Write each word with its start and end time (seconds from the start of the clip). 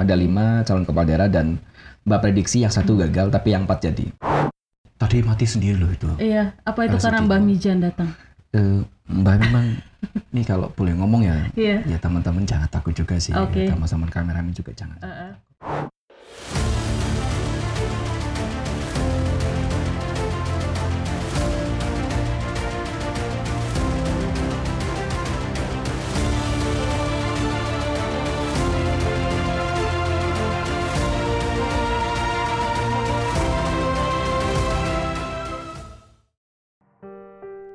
ada 0.00 0.14
lima 0.16 0.64
calon 0.64 0.88
kepala 0.88 1.04
daerah 1.04 1.28
dan 1.28 1.60
Mbak 2.00 2.20
prediksi 2.24 2.64
yang 2.64 2.72
satu 2.72 2.96
gagal 2.96 3.28
tapi 3.28 3.52
yang 3.52 3.68
empat 3.68 3.92
jadi. 3.92 4.08
Tadi 4.96 5.20
mati 5.20 5.44
sendiri 5.44 5.76
loh 5.76 5.92
itu. 5.92 6.08
Iya, 6.16 6.56
apa 6.64 6.88
itu 6.88 6.96
Karena. 6.96 7.20
Mbak 7.24 7.40
Mijan 7.44 7.78
datang? 7.84 8.08
Eh, 8.56 8.80
Mbak 9.08 9.34
memang 9.48 9.66
ini 10.32 10.42
kalau 10.48 10.72
boleh 10.72 10.96
ngomong 10.96 11.22
ya, 11.24 11.36
Iya. 11.52 11.84
ya 11.84 11.96
teman-teman 12.00 12.48
jangan 12.48 12.68
takut 12.72 12.96
juga 12.96 13.20
sih. 13.20 13.36
Oke. 13.36 13.68
Teman-teman 13.68 14.08
kameramen 14.08 14.52
juga 14.56 14.72
jangan. 14.72 14.96
Heeh. 15.04 15.89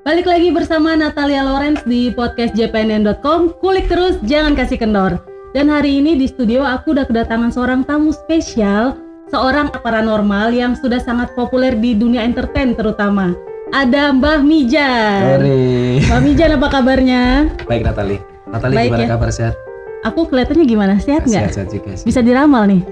Balik 0.05 0.30
lagi 0.30 0.54
bersama 0.54 0.94
Natalia 0.94 1.41
Lawrence 1.41 1.82
di 1.82 2.13
podcast 2.13 2.54
jpnn.com. 2.54 3.58
Kulik 3.58 3.90
terus, 3.90 4.22
jangan 4.22 4.54
kasih 4.54 4.77
kendor. 4.77 5.18
Dan 5.58 5.66
hari 5.66 5.98
ini 5.98 6.13
di 6.13 6.30
studio 6.30 6.62
aku 6.62 6.94
udah 6.94 7.09
kedatangan 7.09 7.50
seorang 7.50 7.82
tamu 7.90 8.13
spesial, 8.13 9.02
seorang 9.34 9.73
paranormal 9.73 10.54
yang 10.54 10.77
sudah 10.77 11.02
sangat 11.02 11.34
populer 11.34 11.73
di 11.73 11.98
dunia 11.98 12.22
entertain 12.22 12.77
terutama. 12.77 13.34
Ada 13.73 14.13
Mbah 14.13 14.46
Mijan. 14.46 15.41
Sore. 15.41 15.98
Mbah 16.05 16.22
Mijan 16.22 16.52
apa 16.54 16.68
kabarnya? 16.70 17.24
Baik 17.66 17.90
Natali. 17.90 18.22
Natali 18.46 18.76
Baik, 18.77 18.94
gimana 18.94 19.05
ya. 19.10 19.10
kabar 19.18 19.30
sehat? 19.34 19.58
Aku 20.05 20.30
kelihatannya 20.30 20.66
gimana? 20.70 20.94
Sehat 21.02 21.26
nggak? 21.26 21.49
Sehat-sehat 21.49 21.70
juga 21.74 21.98
sih. 21.98 22.05
Bisa 22.05 22.22
diramal 22.22 22.70
nih. 22.70 22.85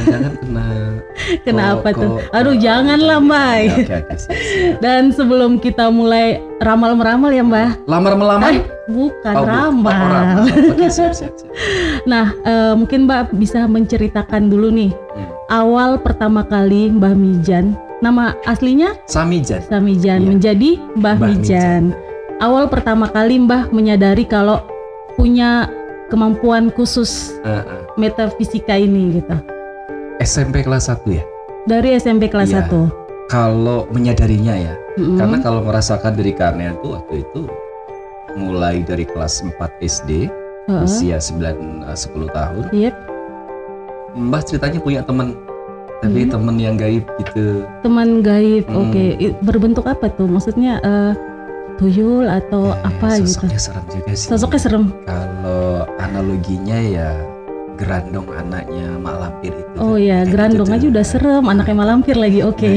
Jangan 0.00 0.32
kena. 0.36 0.66
Kenapa 1.46 1.88
kok- 1.88 1.98
tuh? 1.98 2.10
kok- 2.18 2.30
Aduh, 2.32 2.56
janganlah, 2.56 3.18
Mbak. 3.18 3.54
Ya, 3.56 3.74
Oke, 3.74 3.94
oke, 3.98 4.14
siap, 4.16 4.36
siap. 4.36 4.74
Dan 4.78 5.02
sebelum 5.10 5.56
kita 5.56 5.88
mulai 5.88 6.26
ramal-meramal 6.58 7.30
ya, 7.30 7.42
Mbah. 7.42 7.70
Lamar 7.84 8.14
melamar? 8.14 8.50
Eh, 8.50 8.60
bukan 8.86 9.34
Oh, 9.34 9.44
ramal. 9.44 9.92
oh, 9.92 10.08
ramal. 10.08 10.44
Siap, 10.88 11.12
siap, 11.12 11.32
siap. 11.34 11.50
Nah, 12.04 12.30
eh, 12.40 12.72
mungkin 12.72 13.04
Mbak 13.04 13.34
bisa 13.34 13.64
menceritakan 13.64 14.46
dulu 14.46 14.70
nih 14.70 14.90
Hmm. 14.90 15.28
awal 15.50 15.98
pertama 15.98 16.42
kali 16.42 16.88
Mbah 16.90 17.12
Mijan. 17.12 17.74
Nama 17.98 18.38
aslinya 18.44 18.94
Samijan. 19.04 19.58
Samijan 19.64 20.22
Iya. 20.22 20.28
menjadi 20.28 20.70
Mbah 20.94 21.16
Mbah 21.16 21.28
Mijan. 21.28 21.82
Awal 22.38 22.68
pertama 22.68 23.06
kali 23.06 23.40
Mbah 23.40 23.68
menyadari 23.68 24.22
kalau 24.22 24.62
punya 25.12 25.66
kemampuan 26.06 26.70
khusus 26.70 27.34
Eh, 27.42 27.50
eh. 27.50 27.82
metafisika 27.96 28.72
ini 28.74 29.18
gitu. 29.18 29.34
SMP 30.18 30.60
kelas 30.60 30.88
1 30.88 31.06
ya. 31.12 31.24
Dari 31.64 31.94
SMP 31.94 32.26
kelas 32.26 32.50
Iya. 32.50 32.66
1. 32.66 32.90
Kalau 33.28 33.84
menyadarinya 33.88 34.54
ya, 34.56 34.74
Mm-mm. 34.96 35.14
karena 35.14 35.36
kalau 35.38 35.60
merasakan 35.60 36.16
dari 36.16 36.32
karena 36.32 36.72
itu 36.72 36.86
waktu 36.90 37.14
itu 37.20 37.42
mulai 38.34 38.80
dari 38.80 39.04
kelas 39.04 39.42
4 39.42 39.52
SD 39.78 40.32
Heeh. 40.66 40.82
usia 40.82 41.16
9 41.18 41.84
eh, 41.84 41.92
10 41.94 42.28
tahun 42.30 42.64
Iya, 42.70 42.90
Mbah 44.10 44.42
ceritanya 44.42 44.80
punya 44.80 45.00
teman 45.02 45.36
tapi 45.98 46.24
Hmm. 46.24 46.30
teman 46.30 46.56
yang 46.56 46.74
gaib 46.74 47.04
gitu 47.18 47.66
teman 47.82 48.22
gaib. 48.22 48.64
Hmm. 48.64 48.86
Oke, 48.86 49.04
I- 49.18 49.34
berbentuk 49.40 49.84
apa 49.84 50.08
tuh? 50.08 50.24
Maksudnya 50.24 50.78
eh, 50.80 51.12
tuyul 51.76 52.24
atau 52.24 52.70
Eh, 52.70 52.86
apa 52.86 53.18
gitu? 53.18 53.44
sosoknya 53.44 53.60
serem 53.60 53.84
juga 53.88 54.12
sih 54.12 54.26
Sosoknya 54.26 54.60
serem. 54.60 54.84
kalau 55.04 55.66
analoginya 55.98 56.78
ya 56.80 57.10
gerandong 57.78 58.26
anaknya 58.28 58.98
mak 58.98 59.14
lampir 59.16 59.52
itu 59.52 59.76
Oh 59.78 59.94
kan. 59.94 60.02
ya, 60.02 60.18
Kayak 60.18 60.28
gerandong 60.28 60.68
aja 60.68 60.86
udah 60.88 61.04
serem, 61.04 61.44
anaknya 61.46 61.76
malampir 61.76 62.14
lagi. 62.14 62.40
Oke. 62.42 62.70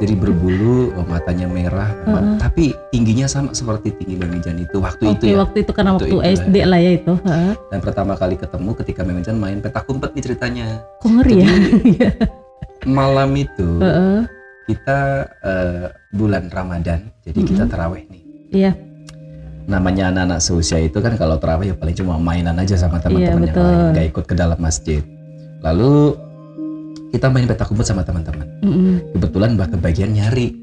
jadi 0.00 0.16
berbulu 0.16 0.96
oh, 0.96 1.04
matanya 1.04 1.44
merah 1.44 1.92
Heeh. 2.02 2.36
tapi 2.38 2.64
tingginya 2.88 3.24
sama 3.24 3.52
seperti 3.52 3.92
tinggi 3.94 4.16
Mijan 4.16 4.56
itu 4.56 4.80
waktu 4.80 5.04
Oke, 5.06 5.16
itu 5.20 5.24
ya 5.28 5.36
waktu 5.38 5.60
itu 5.60 5.72
karena 5.72 5.92
Waktu 5.92 6.08
waktu 6.08 6.24
itu 6.24 6.40
SD 6.40 6.56
lah 6.64 6.78
ya 6.78 6.90
itu. 6.94 7.12
Heeh. 7.20 7.52
dan 7.68 7.78
pertama 7.78 8.12
kali 8.14 8.32
ketemu 8.34 8.70
ketika 8.74 9.00
Mijan 9.02 9.36
main 9.36 9.60
petak 9.60 9.84
umpet 9.86 10.12
nih 10.12 10.24
ceritanya 10.24 10.66
Kok 10.98 11.10
ngeri 11.10 11.34
ya? 11.36 11.48
Iya. 11.92 12.10
malam 12.82 13.30
itu 13.34 13.68
Heeh. 13.76 14.24
kita 14.66 14.98
eh, 15.44 15.84
bulan 16.10 16.48
Ramadan 16.48 17.12
jadi 17.20 17.38
kita 17.38 17.62
Mm-mm. 17.62 17.72
terawih 17.72 18.04
nih 18.06 18.22
Iya, 18.50 18.72
namanya 19.66 20.08
anak-anak 20.08 20.38
seusia 20.38 20.78
itu 20.78 20.96
kan 20.96 21.14
kalau 21.14 21.36
terawih 21.36 21.72
ya 21.72 21.74
paling 21.74 21.92
cuma 21.92 22.16
mainan 22.16 22.54
aja 22.54 22.74
sama 22.74 22.96
Iya, 22.96 23.04
teman-teman 23.04 23.40
yang 23.42 23.52
betul. 23.52 23.64
lain 23.64 23.80
nggak 23.90 24.06
ikut 24.08 24.24
ke 24.24 24.34
dalam 24.34 24.58
masjid 24.58 25.02
lalu 25.60 26.16
kita 27.10 27.26
main 27.26 27.44
petak 27.44 27.68
umpet 27.68 27.84
sama 27.84 28.00
teman-teman 28.00 28.46
Mm-mm. 28.60 28.94
kebetulan 29.12 29.48
mbah 29.54 29.68
kebagian 29.68 30.10
nyari 30.10 30.54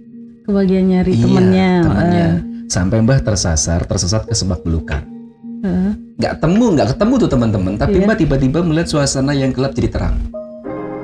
kebagian 0.44 0.86
nyari 0.88 1.12
Iya, 1.12 1.24
temennya. 1.24 1.70
temennya. 1.82 2.26
Eh, 2.26 2.36
sampai 2.68 2.98
mbah 3.00 3.20
tersasar 3.20 3.80
tersesat 3.82 4.24
ke 4.24 4.34
semak 4.34 4.60
belukar 4.62 5.04
heeh. 5.62 5.92
nggak 6.18 6.34
temu 6.38 6.66
nggak 6.74 6.88
ketemu 6.92 7.14
tuh 7.18 7.30
teman-teman 7.30 7.74
tapi 7.76 7.96
Iya. 7.96 8.06
mbah 8.06 8.18
tiba-tiba 8.18 8.60
melihat 8.62 8.88
suasana 8.90 9.32
yang 9.32 9.52
gelap 9.52 9.72
jadi 9.72 9.90
terang 9.90 10.16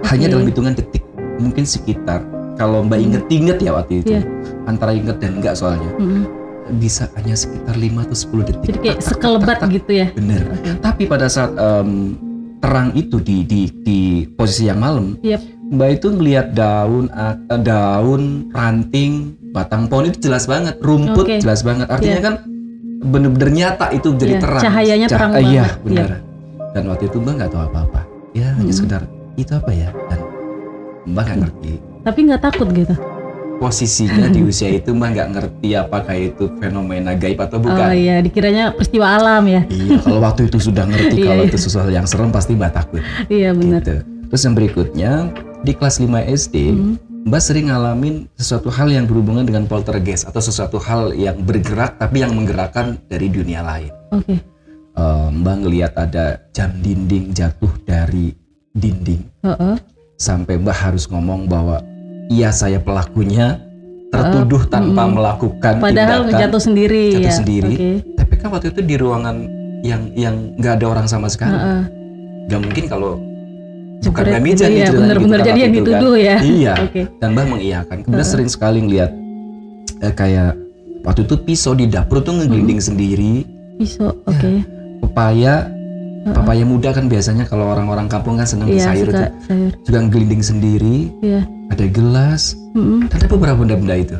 hanya 0.06 0.26
Oke. 0.26 0.34
dalam 0.34 0.46
hitungan 0.46 0.74
detik 0.74 1.04
mungkin 1.36 1.64
sekitar 1.64 2.20
kalau 2.54 2.82
mbak 2.82 3.00
inget-inget 3.00 3.58
ya 3.60 3.72
waktu 3.74 3.94
itu 4.00 4.12
Iya. 4.14 4.22
antara 4.64 4.92
inget 4.92 5.18
dan 5.18 5.38
enggak 5.38 5.54
soalnya 5.54 5.92
Mm-mm. 5.96 6.24
Bisa 6.74 7.12
hanya 7.14 7.34
sekitar 7.34 7.74
5 7.74 7.84
atau 8.02 8.16
10 8.16 8.44
detik 8.46 8.68
Jadi 8.68 8.80
kayak 8.82 9.00
sekelebat 9.00 9.58
gitu 9.76 9.92
ya. 9.94 10.08
bener 10.12 10.42
Oke. 10.50 10.72
tapi 10.80 11.04
pada 11.04 11.28
saat 11.28 11.52
em, 11.52 12.16
terang 12.58 12.92
itu 12.94 13.18
di 13.18 13.44
di 13.44 13.62
di 13.78 14.00
posisi 14.30 14.66
yang 14.66 14.80
malam 14.80 15.20
Yap. 15.20 15.44
mbak 15.70 15.90
itu 15.94 16.08
ngelihat 16.10 16.48
daun 16.52 17.12
a- 17.12 17.36
daun 17.58 18.24
ranting 18.50 19.14
batang 19.50 19.86
pohon 19.86 20.08
itu 20.08 20.24
jelas 20.24 20.46
banget 20.46 20.80
rumput 20.80 21.26
Oke. 21.26 21.38
jelas 21.38 21.62
banget 21.62 21.88
artinya 21.88 22.16
Iya. 22.16 22.24
kan 22.24 22.36
bener-bener 23.04 23.50
nyata 23.52 23.92
itu 23.92 24.16
jadi 24.16 24.34
Iya, 24.34 24.42
terang 24.42 24.64
cahayanya 24.64 25.08
terang 25.08 25.32
iya 25.36 25.68
banget. 25.68 25.84
benar 25.84 26.10
dan 26.72 26.84
waktu 26.88 27.04
itu 27.06 27.18
mbak 27.18 27.34
nggak 27.36 27.52
tahu 27.52 27.64
apa-apa 27.66 28.02
ya 28.32 28.48
hanya 28.54 28.64
Hmm. 28.66 28.80
sekedar 28.80 29.02
itu 29.36 29.52
apa 29.52 29.72
ya 29.72 29.90
dan 30.08 30.20
mbak 31.06 31.24
nggak 31.26 31.40
ngerti 31.42 31.74
Tapi 32.02 32.20
nggak 32.22 32.42
takut 32.42 32.68
gitu. 32.70 32.96
Posisinya 33.64 34.28
di 34.28 34.44
usia 34.52 34.68
itu 34.68 34.92
mbak 34.92 35.10
nggak 35.16 35.30
ngerti 35.40 35.70
apakah 35.80 36.16
itu 36.20 36.52
fenomena 36.60 37.16
gaib 37.16 37.40
atau 37.40 37.64
bukan 37.64 37.88
Oh 37.88 37.96
iya, 37.96 38.20
dikiranya 38.20 38.76
peristiwa 38.76 39.08
alam 39.16 39.48
ya. 39.48 39.64
Iya, 39.72 40.04
kalau 40.04 40.20
waktu 40.20 40.52
itu 40.52 40.60
sudah 40.60 40.84
ngerti 40.84 41.16
Iya, 41.24 41.28
kalau 41.32 41.44
iya. 41.48 41.50
itu 41.50 41.58
sesuatu 41.64 41.92
yang 41.96 42.04
serem 42.04 42.30
pasti 42.36 42.52
Mbak 42.60 42.72
takut. 42.76 43.00
Iya 43.32 43.56
benar. 43.56 43.80
Gitu. 43.80 44.04
Terus 44.04 44.42
yang 44.44 44.56
berikutnya 44.60 45.12
di 45.64 45.72
kelas 45.72 45.96
5 46.04 46.12
SD, 46.28 46.56
Mm. 46.76 46.96
Mbak 47.24 47.40
sering 47.40 47.72
ngalamin 47.72 48.28
sesuatu 48.36 48.68
hal 48.68 48.92
yang 48.92 49.08
berhubungan 49.08 49.48
dengan 49.48 49.64
poltergeist 49.64 50.28
atau 50.28 50.44
sesuatu 50.44 50.76
hal 50.76 51.16
yang 51.16 51.40
bergerak 51.40 51.96
tapi 51.96 52.20
yang 52.20 52.36
menggerakkan 52.36 53.00
dari 53.08 53.32
dunia 53.32 53.64
lain. 53.64 53.96
Oke. 54.12 54.36
Eh, 54.94 55.28
Mbak 55.32 55.56
ngelihat 55.64 55.94
ada 55.96 56.44
jam 56.52 56.70
dinding 56.84 57.32
jatuh 57.32 57.72
dari 57.88 58.36
dinding 58.76 59.24
Heeh. 59.40 59.76
sampai 60.20 60.60
Mbak 60.60 60.78
harus 60.78 61.08
ngomong 61.08 61.48
bahwa 61.48 61.80
iya 62.30 62.50
saya 62.52 62.80
pelakunya 62.80 63.60
tertuduh 64.14 64.70
tanpa 64.70 65.10
mm. 65.10 65.12
melakukan 65.18 65.74
Padahal 65.82 66.30
tindakan 66.30 66.42
jatuh 66.46 66.62
sendiri 66.62 67.06
jatuh 67.18 67.26
ya. 67.26 67.34
sendiri. 67.34 67.74
Oke. 67.74 67.90
tapi 68.14 68.34
kan 68.38 68.48
waktu 68.54 68.68
itu 68.70 68.82
di 68.86 68.96
ruangan 68.96 69.36
yang 69.82 70.02
yang 70.14 70.36
nggak 70.56 70.80
ada 70.80 70.86
orang 70.86 71.08
sama 71.10 71.28
sekali 71.28 71.58
Heeh. 71.58 71.84
Gak 72.44 72.60
mungkin 72.60 72.86
kalau 72.88 73.12
bukan 74.04 74.24
Jebret 74.24 74.36
Mbak 74.36 74.44
gitu 74.44 74.64
ya, 74.64 74.68
nih 74.68 74.80
ceritanya 74.84 75.00
bener-bener 75.00 75.16
gitu 75.16 75.32
kan 75.40 75.48
jadi 75.48 75.60
yang 75.64 75.72
kan. 75.72 75.80
dituduh 75.80 76.16
ya. 76.20 76.36
Iya. 76.44 76.74
Oke. 76.86 77.02
Dan 77.24 77.30
Mbak 77.32 77.46
mengiyakan. 77.48 77.98
Kemudian 78.04 78.20
Heeh. 78.20 78.34
sering 78.36 78.50
sekali 78.52 78.78
ngeliat 78.84 79.12
eh, 80.04 80.14
kayak 80.14 80.52
waktu 81.02 81.22
itu 81.24 81.36
pisau 81.40 81.72
di 81.72 81.86
dapur 81.88 82.20
tuh 82.20 82.36
ngegelinding 82.36 82.84
sendiri. 82.84 83.48
Pisau. 83.80 84.12
Oke. 84.28 84.60
Pepaya, 85.00 85.72
Heeh. 85.72 86.36
pepaya 86.36 86.64
muda 86.68 86.92
kan 86.92 87.08
biasanya 87.08 87.48
kalau 87.48 87.72
orang-orang 87.72 88.12
kampung 88.12 88.36
kan 88.36 88.44
seneng 88.44 88.68
Iya, 88.70 88.92
sayur 88.92 89.08
suka 89.08 89.16
tuh. 89.16 89.32
sayur. 89.48 89.72
Juga 89.88 89.98
ngelinding 90.04 90.44
sendiri. 90.44 90.98
Iya. 91.24 91.42
Ada 91.70 91.86
gelas. 91.88 92.58
Dan 92.74 93.08
ada 93.08 93.28
beberapa 93.28 93.56
benda-benda 93.56 93.96
itu. 93.96 94.18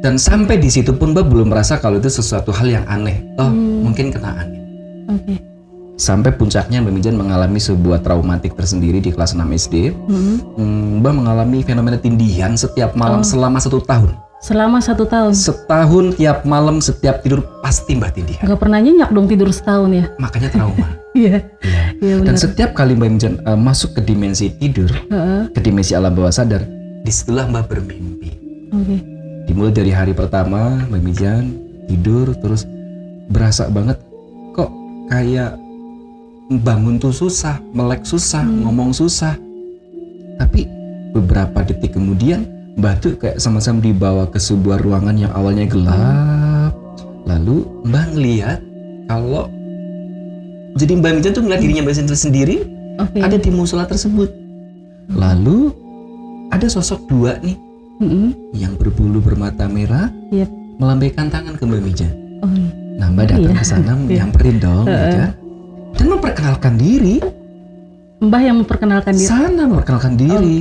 Dan 0.00 0.14
sampai 0.14 0.56
di 0.56 0.68
situ 0.68 0.92
pun 0.92 1.10
Mbak 1.10 1.26
belum 1.26 1.48
merasa 1.48 1.76
kalau 1.76 1.96
itu 1.96 2.06
sesuatu 2.06 2.52
hal 2.52 2.68
yang 2.68 2.84
aneh. 2.84 3.24
Oh, 3.34 3.48
Hmm. 3.48 3.82
mungkin 3.82 4.12
kena 4.12 4.36
angin. 4.36 4.60
Oke. 5.08 5.34
Sampai 5.94 6.28
puncaknya 6.30 6.78
Mbak 6.78 6.92
Mijan 6.92 7.14
mengalami 7.14 7.56
sebuah 7.56 8.02
traumatik 8.02 8.52
tersendiri 8.52 8.98
di 8.98 9.08
kelas 9.08 9.32
6 9.32 9.48
SD. 9.50 9.94
Mm-mm. 9.94 10.36
Hmm, 10.54 11.00
Mbak 11.00 11.12
mengalami 11.14 11.62
fenomena 11.62 11.96
tindihan 11.96 12.52
setiap 12.52 12.92
malam 12.92 13.20
Oh. 13.20 13.26
selama 13.26 13.56
satu 13.56 13.80
tahun. 13.80 14.12
Selama 14.42 14.76
satu 14.76 15.08
tahun. 15.08 15.32
Setahun 15.32 16.04
tiap 16.14 16.44
malam 16.44 16.76
setiap 16.76 17.22
tidur 17.22 17.40
pasti 17.62 17.96
Mbak 17.96 18.10
tindihan. 18.12 18.44
Nggak 18.44 18.60
pernah 18.60 18.76
nyenyak 18.76 19.08
dong 19.08 19.24
tidur 19.24 19.48
setahun 19.48 19.88
ya? 19.90 20.04
Makanya 20.18 20.50
trauma. 20.50 20.88
Iya. 21.14 21.46
Iya. 21.62 21.82
Iya 21.96 22.14
Dan 22.18 22.34
benar. 22.34 22.42
setiap 22.42 22.70
kali 22.74 22.92
Mbak 22.92 23.08
Mijan 23.08 23.34
eh, 23.38 23.54
masuk 23.54 23.94
ke 23.94 24.02
dimensi 24.02 24.50
tidur, 24.50 24.90
Heeh. 24.90 25.46
ke 25.48 25.62
dimensi 25.62 25.94
alam 25.94 26.10
bawah 26.10 26.28
sadar, 26.28 26.66
di 27.04 27.12
situlah 27.12 27.44
Mbak 27.46 27.64
bermimpi. 27.68 28.30
Oke. 28.72 28.96
Dimulai 29.44 29.76
dari 29.76 29.92
hari 29.92 30.16
pertama 30.16 30.88
Mbak 30.88 31.02
Mijan 31.04 31.44
tidur 31.84 32.32
terus 32.40 32.64
berasa 33.28 33.68
banget 33.68 34.00
kok 34.56 34.72
kayak 35.12 35.60
bangun 36.64 36.96
tuh 36.96 37.12
susah, 37.12 37.60
melek 37.76 38.08
susah, 38.08 38.40
ngomong 38.40 38.96
susah. 38.96 39.36
Tapi 40.40 40.64
beberapa 41.12 41.60
detik 41.62 41.92
kemudian 41.92 42.48
Mbah 42.74 42.98
tuh 42.98 43.14
kayak 43.14 43.38
sama-sama 43.38 43.78
dibawa 43.84 44.26
ke 44.26 44.40
sebuah 44.40 44.80
ruangan 44.82 45.14
yang 45.14 45.32
awalnya 45.36 45.68
gelap. 45.68 46.72
Lalu 47.28 47.68
Mbah 47.84 48.04
ngeliat 48.16 48.60
kalau 49.12 49.52
jadi 50.74 50.98
Mbak 50.98 51.12
Mijan 51.20 51.32
tuh 51.36 51.42
ngeliat 51.44 51.60
dirinya 51.60 51.82
Mbak 51.86 52.16
sendiri 52.16 52.56
Oke. 52.98 53.20
ada 53.20 53.36
di 53.36 53.50
musola 53.52 53.84
tersebut. 53.86 54.32
Lalu 55.12 55.83
ada 56.54 56.66
sosok 56.66 57.06
dua 57.06 57.36
nih 57.38 57.56
Mm-mm. 57.96 58.30
yang 58.52 58.74
berbulu 58.74 59.18
bermata 59.18 59.66
merah 59.66 60.10
Yep. 60.30 60.50
melambaikan 60.76 61.26
tangan 61.28 61.54
ke 61.54 61.62
Mbak 61.62 61.80
Mijan. 61.80 62.12
Oh, 62.40 62.50
iya. 62.50 62.70
Nah 62.96 63.06
Mbak 63.08 63.24
datang 63.28 63.42
Iya. 63.48 63.54
ke 63.56 63.64
sana 63.64 63.92
Iya. 63.96 64.14
nyamperin 64.20 64.56
dong, 64.58 64.84
ya 64.84 65.06
kan? 65.08 65.30
Dan 65.94 66.06
memperkenalkan 66.10 66.74
diri. 66.74 67.14
Mbah 68.18 68.42
yang 68.42 68.56
memperkenalkan 68.58 69.14
diri. 69.14 69.26
Sana 69.26 69.62
memperkenalkan 69.64 70.14
diri. 70.14 70.56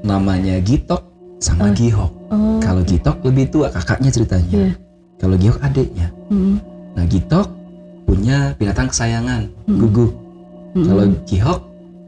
Namanya 0.00 0.58
Gitok 0.60 1.02
sama 1.38 1.70
Gihok. 1.70 2.10
Oh. 2.28 2.58
Kalau 2.58 2.82
Gitok 2.82 3.18
lebih 3.24 3.50
tua 3.50 3.66
kakaknya 3.68 4.10
ceritanya. 4.10 4.50
Iya. 4.52 4.72
Kalau 5.16 5.34
Gihok 5.34 5.58
adiknya. 5.60 6.08
Mm-mm. 6.28 6.56
Nah 6.92 7.04
Gitok 7.04 7.50
punya 8.04 8.54
binatang 8.54 8.86
kesayangan, 8.86 9.50
Hmm. 9.66 9.78
guguk. 9.80 10.14
Mm-mm. 10.72 10.84
Kalau 10.84 11.04
Gihok 11.24 11.58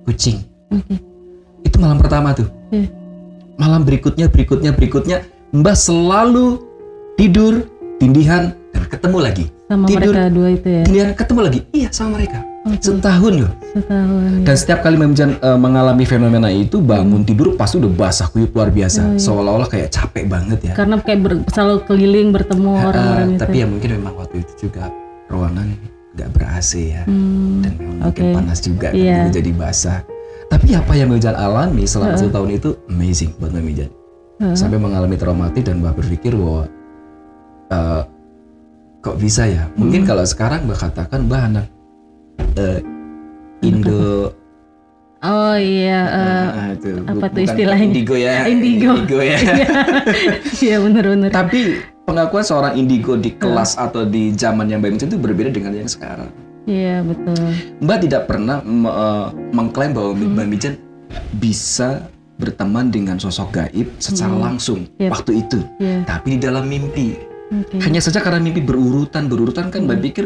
kucing. 0.05 0.39
Oke. 0.71 0.95
Itu 1.61 1.77
malam 1.79 1.99
pertama 1.99 2.31
tuh. 2.31 2.47
Iya. 2.71 2.87
Malam 3.59 3.83
berikutnya, 3.83 4.31
berikutnya, 4.31 4.71
berikutnya, 4.71 5.17
Mbah 5.51 5.75
selalu 5.75 6.63
tidur, 7.15 7.67
tindihan, 7.99 8.55
dan 8.71 8.85
ketemu 8.87 9.19
lagi. 9.19 9.45
Sama 9.67 9.85
Tidur. 9.85 10.15
mereka 10.15 10.31
dua 10.31 10.49
itu 10.51 10.69
ya. 10.71 10.83
Tindihan 10.85 11.11
ketemu 11.13 11.41
lagi. 11.43 11.61
Iya 11.73 11.89
sama 11.91 12.11
mereka. 12.17 12.39
Oke. 12.65 12.79
Setahun 12.81 13.33
loh. 13.35 13.53
Setahun. 13.75 14.21
ya. 14.23 14.41
Dan 14.45 14.55
setiap 14.55 14.79
kali 14.81 14.95
Mbak 14.95 15.09
Mijan 15.09 15.31
eh, 15.35 15.59
mengalami 15.59 16.05
fenomena 16.05 16.49
itu 16.49 16.79
bangun 16.79 17.21
tidur 17.21 17.53
pasti 17.53 17.77
udah 17.77 17.91
basah 17.91 18.29
kuyup 18.29 18.53
luar 18.53 18.71
biasa. 18.71 19.01
Oh, 19.03 19.09
iya. 19.11 19.21
Seolah-olah 19.21 19.69
kayak 19.69 19.89
capek 19.91 20.25
banget 20.25 20.59
ya. 20.63 20.73
Karena 20.73 20.95
kayak 20.99 21.21
ber- 21.21 21.45
selalu 21.49 21.77
keliling 21.85 22.29
bertemu 22.31 22.71
orang-orang 22.71 23.29
itu. 23.35 23.41
tapi 23.41 23.57
ya 23.59 23.67
mungkin 23.67 23.91
memang 23.99 24.15
waktu 24.17 24.37
itu 24.39 24.53
juga 24.63 24.89
ruangan 25.27 25.67
nggak 26.15 26.29
ber 26.31 26.43
AC 26.49 26.71
ya. 26.89 27.03
Hmm. 27.05 27.61
Dan 27.61 27.73
memang 27.75 27.97
mungkin 28.07 28.25
Oke. 28.25 28.37
panas 28.37 28.59
juga 28.61 28.89
kan, 28.89 28.97
Iya. 28.97 29.19
jadi 29.29 29.51
basah. 29.53 29.99
Tapi 30.49 30.69
apa 30.73 30.93
yang 30.93 31.13
Mijan 31.13 31.37
alami 31.37 31.85
selama 31.85 32.17
satu 32.17 32.33
tahun 32.33 32.57
itu 32.57 32.69
amazing 32.89 33.37
buat 33.37 33.53
Mbak 33.53 33.65
Mijan. 33.65 33.91
Sampai 34.55 34.79
mengalami 34.79 35.19
traumatik 35.19 35.67
dan 35.67 35.83
Mbak 35.83 35.95
berpikir 35.99 36.33
bahwa 36.33 36.65
eh, 37.69 38.03
kok 38.99 39.17
bisa 39.19 39.45
ya? 39.45 39.69
Mungkin 39.77 40.03
Hmm. 40.03 40.09
kalau 40.09 40.25
sekarang 40.25 40.65
Mbak 40.65 40.79
katakan 40.81 41.21
Mbak 41.27 41.41
anak 41.45 41.67
eh, 42.55 42.81
Indo 43.61 44.33
Oh 45.19 45.59
iya. 45.59 46.01
eh, 46.07 46.47
Ah, 46.55 46.69
itu. 46.79 46.95
apa 47.03 47.27
tuh 47.27 47.43
istilahnya? 47.43 47.85
Indigo 47.91 48.15
ya. 48.15 48.47
Indigo. 48.47 49.19
ya. 49.19 49.35
Iya 50.63 50.79
bener-bener. 50.79 51.35
Tapi 51.35 51.83
pengakuan 52.07 52.47
seorang 52.47 52.79
indigo 52.79 53.19
di 53.19 53.35
kelas 53.35 53.75
atau 53.75 54.07
di 54.07 54.31
zaman 54.33 54.71
yang 54.71 54.79
baik 54.79 55.03
itu 55.03 55.19
berbeda 55.19 55.51
dengan 55.51 55.75
yang 55.75 55.91
sekarang. 55.91 56.31
Iya 56.69 57.01
betul. 57.01 57.49
Mbak 57.81 57.99
tidak 58.05 58.23
pernah 58.27 58.61
me- 58.61 58.93
eh, 58.93 59.27
mengklaim 59.51 59.91
bahwa 59.91 60.13
Mbak 60.13 60.47
Mijan 60.47 60.75
bisa 61.35 62.05
berteman 62.37 62.87
dengan 62.87 63.17
sosok 63.17 63.49
gaib 63.51 63.89
secara 63.97 64.31
langsung 64.31 64.85
Yep. 64.95 65.11
waktu 65.11 65.33
itu. 65.41 65.59
Iya. 65.79 66.05
Tapi 66.05 66.37
di 66.37 66.39
dalam 66.39 66.65
mimpi. 66.65 67.17
Oke. 67.49 67.81
Hanya 67.81 67.99
saja 67.99 68.21
karena 68.21 68.39
mimpi 68.39 68.61
berurutan, 68.61 69.27
berurutan 69.27 69.73
kan 69.73 69.83
Mbak 69.83 69.99
pikir 70.05 70.25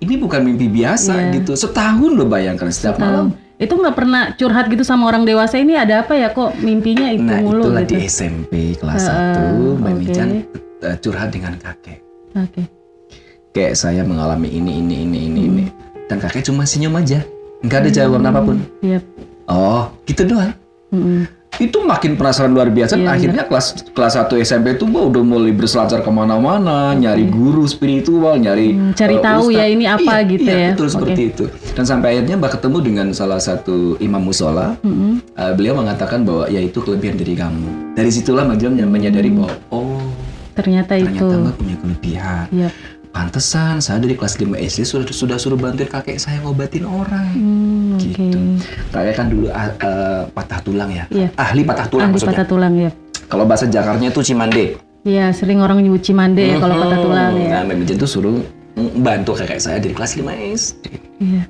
ini 0.00 0.18
bukan 0.18 0.42
mimpi 0.42 0.66
biasa 0.68 1.30
Iya. 1.30 1.34
gitu. 1.38 1.54
Setahun 1.54 2.10
loh 2.12 2.26
bayangkan 2.26 2.68
setiap 2.68 2.98
malam. 2.98 3.30
Itu 3.54 3.78
nggak 3.78 3.94
pernah 3.94 4.34
curhat 4.34 4.66
gitu 4.66 4.82
sama 4.82 5.06
orang 5.06 5.22
dewasa 5.22 5.54
ini 5.54 5.72
ada 5.72 6.02
apa 6.02 6.12
ya 6.12 6.28
kok 6.28 6.58
mimpinya 6.58 7.06
itu 7.08 7.22
Nah 7.22 7.38
mulu 7.38 7.70
itulah 7.70 7.86
gitu. 7.86 7.94
di 7.94 8.02
SMP 8.02 8.52
kelas 8.74 9.06
1 9.06 9.78
Mbak 9.78 9.88
oke. 9.88 10.00
Mijan 10.02 10.28
eh, 10.82 10.96
curhat 10.98 11.30
dengan 11.30 11.54
kakek. 11.56 12.02
Oke. 12.34 12.62
kayak 13.54 13.78
saya 13.78 14.02
mengalami 14.02 14.50
ini 14.50 14.82
ini 14.82 15.06
ini 15.06 15.18
ini 15.24 15.40
Hmm. 15.40 15.50
ini 15.54 15.64
dan 16.06 16.16
kakek 16.18 16.44
cuma 16.44 16.62
senyum 16.62 16.94
aja 16.94 17.24
nggak 17.60 17.78
ada 17.78 17.90
jawaban 17.90 18.24
apa 18.24 18.40
pun 18.40 18.56
Iya. 18.78 19.00
oh 19.46 19.88
gitu 20.04 20.24
doang 20.26 20.52
Mm-mm. 20.90 21.24
itu 21.54 21.78
makin 21.80 22.14
penasaran 22.14 22.50
luar 22.50 22.66
biasa 22.66 22.94
Iya, 22.94 23.08
akhirnya 23.10 23.42
kelas 23.44 23.66
kelas 23.88 24.14
1 24.20 24.36
SMP 24.38 24.74
itu 24.74 24.84
gua 24.84 25.06
udah 25.06 25.22
mulai 25.22 25.50
berselancar 25.50 26.00
ke 26.00 26.10
mana-mana 26.10 26.92
nyari 26.92 27.24
guru 27.24 27.62
spiritual 27.64 28.36
nyari 28.36 28.74
Hmm, 28.74 28.90
cari 28.92 29.14
eh, 29.14 29.22
tahu 29.22 29.44
ya 29.48 29.62
ustadz. 29.62 29.72
ini 29.72 29.84
apa 29.86 30.12
Iya, 30.14 30.28
gitu 30.28 30.44
iya, 30.44 30.58
ya. 30.58 30.70
betul 30.70 30.86
Oke. 30.86 30.94
seperti 30.94 31.22
itu 31.26 31.44
dan 31.72 31.84
sampai 31.84 32.08
akhirnya 32.12 32.36
mbak 32.36 32.52
ketemu 32.52 32.78
dengan 32.80 33.06
salah 33.10 33.38
satu 33.38 33.76
imam 33.98 34.20
musola 34.20 34.74
Mm-mm. 34.80 35.22
Eh, 35.32 35.52
beliau 35.52 35.74
mengatakan 35.74 36.22
bahwa 36.22 36.44
ya 36.46 36.58
itu 36.58 36.78
kelebihan 36.78 37.14
dari 37.14 37.34
kamu 37.34 37.68
dari 37.94 38.10
situlah 38.10 38.44
mbak 38.44 38.58
Jom 38.58 38.74
menyadari 38.84 39.30
bahwa 39.30 39.50
oh 39.70 40.02
Ternyata 40.54 40.94
itu. 40.94 41.10
ternyata 41.10 41.34
mbak 41.40 41.54
punya 41.56 41.76
kelebihan 41.76 42.46
Iya. 42.50 42.68
Pantesan 43.14 43.78
saya 43.78 44.02
dari 44.02 44.18
kelas 44.18 44.42
5 44.42 44.58
SD 44.58 44.82
sudah 44.82 45.06
sudah 45.06 45.36
suruh 45.38 45.54
bantuin 45.54 45.86
kakek 45.86 46.18
saya 46.18 46.42
ngobatin 46.42 46.82
orang. 46.82 47.30
Hmm. 47.30 47.94
Gitu. 47.94 48.58
Kakek 48.90 49.14
kan 49.14 49.30
dulu 49.30 49.54
ah, 49.54 49.70
eh, 49.70 50.22
patah 50.34 50.58
tulang 50.66 50.90
ya. 50.90 51.06
Iya. 51.14 51.30
Ahli 51.38 51.62
patah 51.62 51.86
tulang 51.86 52.10
Ahli 52.10 52.18
maksudnya. 52.18 52.34
patah 52.34 52.46
tulang 52.50 52.74
ya. 52.74 52.90
Kalau 53.30 53.46
bahasa 53.46 53.70
Jakarta 53.70 54.02
itu 54.02 54.18
cimande. 54.26 54.82
Iya, 55.06 55.30
sering 55.30 55.62
orang 55.62 55.78
nyebut 55.78 56.02
cimande 56.02 56.42
ya 56.42 56.58
kalau 56.58 56.74
patah 56.74 56.98
tulang 57.06 57.32
ya. 57.38 57.62
Nah, 57.62 57.74
Mijen 57.78 58.02
tuh 58.02 58.10
suruh 58.10 58.42
bantu 58.98 59.38
kakek 59.38 59.62
saya 59.62 59.78
dari 59.78 59.94
kelas 59.94 60.18
5 60.18 60.34
SD. 60.34 60.84
Iya. 61.22 61.42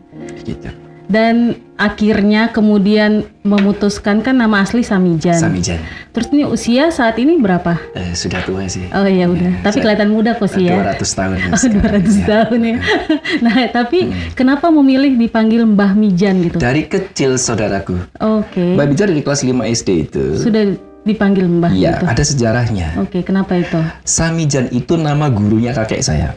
Gitu. 0.44 0.69
Dan 1.05 1.55
akhirnya 1.75 2.49
kemudian 2.49 3.29
memutuskan 3.43 4.25
kan 4.25 4.35
nama 4.35 4.65
asli 4.65 4.81
Samijan. 4.81 5.37
Samijan. 5.37 5.77
Terus 6.11 6.31
ini 6.31 6.43
usia 6.47 6.89
saat 6.89 7.19
ini 7.19 7.37
berapa? 7.37 7.77
Eh, 7.93 8.17
sudah 8.17 8.41
tua 8.41 8.65
sih. 8.67 8.89
Oh 8.89 9.05
iya 9.05 9.29
udah. 9.29 9.53
Iya, 9.53 9.62
Tapi 9.62 9.77
kelihatan 9.81 10.09
muda 10.09 10.33
kok 10.33 10.49
sih 10.49 10.65
ya. 10.65 10.81
200 10.81 11.05
tahun 11.12 11.35
ya 11.37 11.47
Oh, 11.51 11.59
sekarang. 11.59 12.03
200 12.03 12.17
Ya. 12.17 12.25
tahun 12.25 12.61
ya. 12.62 12.77
nah, 13.45 13.56
tapi 13.69 13.99
kenapa 14.33 14.67
memilih 14.71 15.12
dipanggil 15.15 15.67
Mbah 15.67 15.93
Mijan 15.93 16.41
gitu? 16.41 16.56
Dari 16.56 16.87
kecil 16.87 17.37
saudaraku. 17.37 18.01
Oke. 18.17 18.75
Mbak 18.75 18.87
Mijan 18.87 19.06
dari 19.11 19.23
kelas 19.23 19.43
5 19.43 19.65
SD 19.67 19.89
itu. 20.09 20.25
Sudah 20.41 20.62
dipanggil 21.05 21.45
Mbah 21.45 21.73
Iya, 21.75 22.01
gitu. 22.01 22.05
ada 22.09 22.23
sejarahnya. 22.25 22.89
Oke, 22.97 23.21
kenapa 23.21 23.61
itu? 23.61 23.77
Samijan 24.03 24.73
itu 24.73 24.97
nama 24.97 25.29
gurunya 25.29 25.71
kakek 25.71 26.01
saya. 26.01 26.33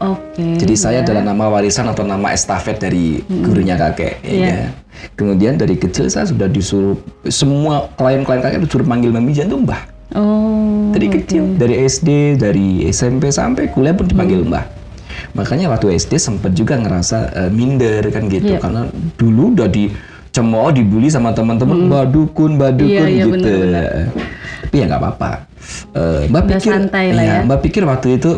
Oke. 0.00 0.56
Jadi 0.56 0.74
saya 0.74 0.98
ya. 0.98 1.04
adalah 1.04 1.22
nama 1.22 1.44
warisan 1.46 1.84
atau 1.84 2.02
nama 2.02 2.32
estafet 2.32 2.80
dari 2.80 3.20
gurunya 3.22 3.76
kakek. 3.76 4.14
ya 4.20 4.32
Iya. 4.32 4.48
kan? 4.48 4.70
Kemudian 5.12 5.54
dari 5.54 5.76
kecil 5.76 6.08
saya 6.08 6.24
sudah 6.24 6.48
disuruh 6.48 6.96
semua 7.26 7.88
klien-klien 7.94 8.40
kakek 8.40 8.60
disuruh 8.60 8.84
manggil 8.84 9.12
Mbak 9.12 9.22
Mijan 9.22 9.46
tuh 9.46 9.60
Mbah. 9.60 9.82
Oh. 10.10 10.90
Dari 10.90 11.06
oke. 11.06 11.14
kecil, 11.20 11.54
dari 11.54 11.74
SD, 11.80 12.08
dari 12.34 12.82
SMP 12.86 13.28
sampai 13.30 13.68
kuliah 13.68 13.92
pun 13.92 14.04
dipanggil 14.04 14.40
Mbah. 14.42 14.64
Makanya 15.32 15.68
waktu 15.68 15.94
SD 15.94 16.16
sempat 16.16 16.52
juga 16.52 16.74
ngerasa 16.74 17.18
eh, 17.36 17.50
minder 17.50 18.02
kan 18.08 18.24
gitu 18.26 18.56
Iya. 18.56 18.58
karena 18.58 18.88
dulu 19.14 19.52
udah 19.54 19.68
dicemooh, 19.68 20.72
dibully 20.72 21.06
sama 21.06 21.30
teman-teman 21.30 21.86
Mbak 21.86 22.04
Dukun, 22.08 22.56
Mbak 22.56 22.70
Dukun 22.74 22.88
Iya, 22.88 23.04
iya, 23.06 23.24
gitu. 23.28 23.32
benar-benar. 23.36 23.84
Tapi 24.64 24.74
ya 24.74 24.84
nggak 24.88 25.00
apa-apa. 25.00 25.30
Eh, 25.92 26.22
Mbak 26.26 26.42
Udah 26.42 26.56
pikir, 26.56 26.72
iya, 27.04 27.22
ya. 27.22 27.36
Mbak 27.44 27.60
pikir 27.60 27.82
waktu 27.84 28.08
itu 28.16 28.30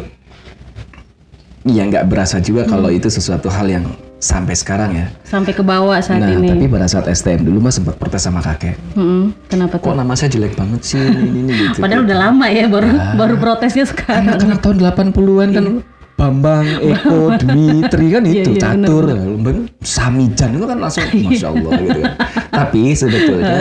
ya 1.64 1.83
nggak 1.85 2.04
berasa 2.07 2.38
juga 2.38 2.66
kalau 2.66 2.90
Hmm. 2.90 2.99
itu 2.99 3.09
sesuatu 3.09 3.47
hal 3.47 3.66
yang 3.66 3.85
sampai 4.19 4.54
sekarang 4.54 4.95
ya. 4.95 5.07
Sampai 5.26 5.50
ke 5.50 5.62
bawah 5.62 5.99
saat 5.99 6.23
nah, 6.23 6.31
ini. 6.31 6.47
tapi 6.47 6.71
pada 6.71 6.87
saat 6.87 7.07
STM 7.07 7.42
dulu 7.42 7.59
Mbak 7.59 7.75
sempat 7.75 7.95
protes 7.99 8.23
sama 8.23 8.38
kakek. 8.38 8.78
Mm-mm. 8.95 9.35
Kenapa 9.50 9.83
Kok 9.83 9.90
tuh? 9.90 9.99
nama 9.99 10.14
saya 10.14 10.31
jelek 10.31 10.54
banget 10.54 10.81
sih 10.87 11.02
ini, 11.02 11.42
ini 11.42 11.52
gitu. 11.52 11.83
Padahal 11.83 12.07
udah 12.07 12.19
lama 12.31 12.47
ya 12.47 12.71
baru 12.71 12.88
baru 13.19 13.35
protesnya 13.37 13.83
sekarang. 13.83 14.31
Anak-anak 14.31 14.59
tahun 14.62 14.76
80-an 14.78 15.49
kan 15.50 15.64
Bambang, 16.12 16.66
Eko, 16.78 17.35
Dmitri 17.35 18.07
kan 18.14 18.23
Iya, 18.31 18.42
itu 18.47 18.50
iya, 18.54 18.62
catur, 18.62 19.04
Bang 19.42 19.59
Samijan 19.83 20.50
itu 20.54 20.66
kan 20.71 20.78
langsung 20.78 21.02
masya 21.11 21.47
Allah 21.50 21.73
gitu 21.83 21.99
kan. 21.99 22.14
Tapi 22.52 22.83
sebetulnya 22.95 23.59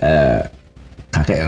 eh, 0.00 0.40
kakek 1.18 1.38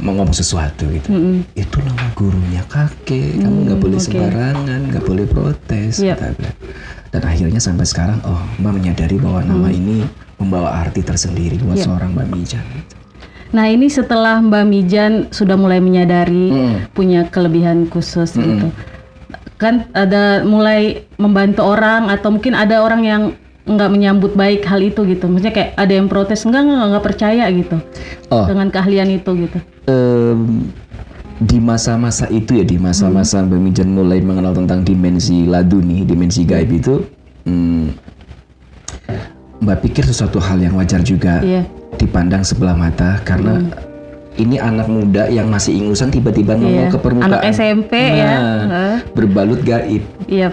mau 0.00 0.12
ngomong 0.12 0.32
sesuatu 0.32 0.84
gitu. 0.90 1.08
Itu 1.52 1.78
nama 1.80 2.06
gurunya 2.12 2.62
kakek, 2.68 3.40
kamu 3.40 3.58
nggak 3.70 3.80
boleh 3.80 3.98
Mm, 3.98 4.04
oke. 4.04 4.08
sembarangan, 4.12 4.80
nggak 4.92 5.04
boleh 5.04 5.26
protes. 5.26 5.94
Yep. 5.98 6.16
beliau. 6.36 6.54
Dan 7.10 7.22
akhirnya 7.24 7.60
sampai 7.62 7.86
sekarang, 7.88 8.18
oh 8.28 8.42
Mbak 8.60 8.72
menyadari 8.72 9.16
bahwa 9.16 9.40
nama 9.40 9.68
Mm. 9.72 9.78
ini 9.78 9.96
membawa 10.36 10.84
arti 10.84 11.00
tersendiri 11.00 11.56
buat 11.64 11.80
seorang 11.80 12.12
Mbak 12.12 12.28
Mijan. 12.28 12.66
Nah 13.56 13.70
ini 13.70 13.88
setelah 13.88 14.42
Mbak 14.42 14.64
Mijan 14.66 15.12
sudah 15.32 15.56
mulai 15.56 15.80
menyadari 15.80 16.52
Mm. 16.52 16.74
punya 16.92 17.24
kelebihan 17.30 17.88
khusus 17.88 18.36
gitu, 18.36 18.68
kan 19.56 19.88
ada 19.96 20.44
mulai 20.44 21.08
membantu 21.16 21.64
orang 21.64 22.12
atau 22.12 22.28
mungkin 22.28 22.52
ada 22.52 22.84
orang 22.84 23.02
yang 23.06 23.22
nggak 23.66 23.90
menyambut 23.90 24.32
baik 24.38 24.62
hal 24.62 24.78
itu 24.78 25.02
gitu, 25.04 25.26
maksudnya 25.26 25.50
kayak 25.50 25.70
ada 25.74 25.92
yang 25.92 26.06
protes 26.06 26.46
enggak 26.46 26.62
enggak 26.62 26.86
nggak 26.86 27.04
percaya 27.04 27.44
gitu 27.50 27.76
Oh, 28.30 28.46
dengan 28.46 28.70
keahlian 28.70 29.10
itu 29.10 29.30
gitu. 29.34 29.58
Em, 29.90 30.70
di 31.42 31.58
masa-masa 31.58 32.30
itu 32.30 32.56
ya 32.56 32.64
di 32.64 32.78
masa-masa 32.78 33.42
Mijan 33.42 33.90
mulai 33.92 34.22
mengenal 34.22 34.54
tentang 34.54 34.86
dimensi 34.86 35.44
laduni, 35.44 36.06
dimensi 36.06 36.46
gaib 36.46 36.70
itu, 36.70 37.02
hmm, 37.44 37.84
Mbak 39.56 39.78
pikir 39.82 40.04
sesuatu 40.04 40.36
hal 40.38 40.60
yang 40.60 40.76
wajar 40.76 41.00
juga 41.00 41.40
Iya. 41.40 41.64
dipandang 41.96 42.44
sebelah 42.44 42.76
mata 42.76 43.18
karena 43.24 43.64
ini 44.36 44.60
anak 44.60 44.84
muda 44.84 45.32
yang 45.32 45.48
masih 45.48 45.72
ingusan 45.74 46.12
tiba-tiba 46.12 46.54
Iya. 46.60 46.92
ke 46.92 46.98
permukaan. 47.00 47.40
Anak 47.40 47.42
SMP 47.50 47.92
ya. 47.96 48.30
Nah, 48.30 48.36
Heeh. 48.62 48.96
berbalut 49.16 49.60
gaib. 49.64 50.04
Iya. 50.28 50.52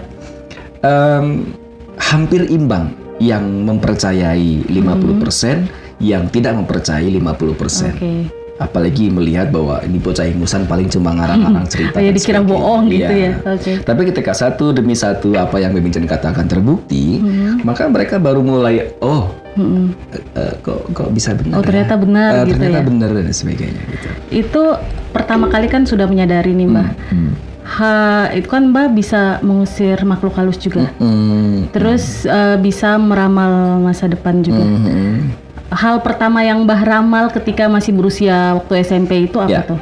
Em, 0.80 1.52
hampir 2.00 2.48
imbang 2.48 2.90
yang 3.18 3.44
mempercayai 3.64 4.66
50%, 4.66 5.68
yang 6.00 6.26
tidak 6.28 6.54
mempercayai 6.54 7.08
50%. 7.08 7.94
Oke. 7.94 8.12
Apalagi 8.54 9.10
melihat 9.10 9.50
bahwa 9.50 9.82
ini 9.82 9.98
bocah 9.98 10.22
ingusan 10.24 10.62
paling 10.64 10.86
cuma 10.86 11.10
ngarang-ngarang 11.12 11.66
cerita. 11.66 11.98
Oh 11.98 12.02
ya 12.02 12.10
dikira 12.10 12.38
sebagainya. 12.38 12.50
bohong 12.54 12.82
gitu 12.86 13.12
Iya. 13.12 13.26
ya. 13.26 13.32
Oke. 13.50 13.72
Tapi 13.82 14.00
ketika 14.06 14.30
satu 14.32 14.70
demi 14.70 14.94
satu 14.94 15.34
apa 15.34 15.58
yang 15.58 15.74
Bebincan 15.74 16.06
katakan 16.06 16.46
terbukti, 16.46 17.18
maka 17.60 17.90
mereka 17.90 18.16
baru 18.16 18.40
mulai 18.40 18.94
oh 19.00 19.26
Mm-mm. 19.54 19.90
eh, 20.34 20.54
kok 20.60 20.86
kok 20.90 21.10
bisa 21.10 21.34
benar? 21.34 21.58
Oh 21.58 21.62
ya? 21.62 21.66
ternyata 21.66 21.94
benar 21.96 22.30
Eh, 22.32 22.38
gitu 22.44 22.54
ternyata 22.56 22.78
ya. 22.78 22.84
benar 22.84 23.08
dan 23.12 23.26
sebagainya 23.28 23.82
gitu. 23.88 24.08
Itu 24.32 24.62
pertama 25.10 25.46
kali 25.46 25.66
kan 25.66 25.82
sudah 25.82 26.06
menyadari 26.06 26.54
nih 26.54 26.66
Mbak. 26.68 26.88
Hmm. 27.10 27.32
Ha, 27.64 27.92
itu 28.30 28.44
kan 28.44 28.68
Mbak 28.68 28.92
bisa 28.92 29.40
mengusir 29.40 29.96
makhluk 30.02 30.36
halus 30.36 30.56
juga. 30.56 30.92
Hmm. 30.96 31.64
Terus 31.72 32.22
eh, 32.22 32.56
bisa 32.56 32.94
meramal 32.94 33.80
masa 33.80 34.04
depan 34.04 34.40
juga. 34.40 34.60
Hmm. 34.60 35.32
Hal 35.68 35.98
pertama 35.98 36.40
yang 36.40 36.62
Mbah 36.62 36.80
ramal 36.80 37.32
ketika 37.32 37.66
masih 37.66 37.90
berusia 37.90 38.54
waktu 38.54 38.84
SMP 38.84 39.26
itu 39.26 39.40
apa 39.40 39.50
Ya. 39.50 39.62
tuh? 39.64 39.80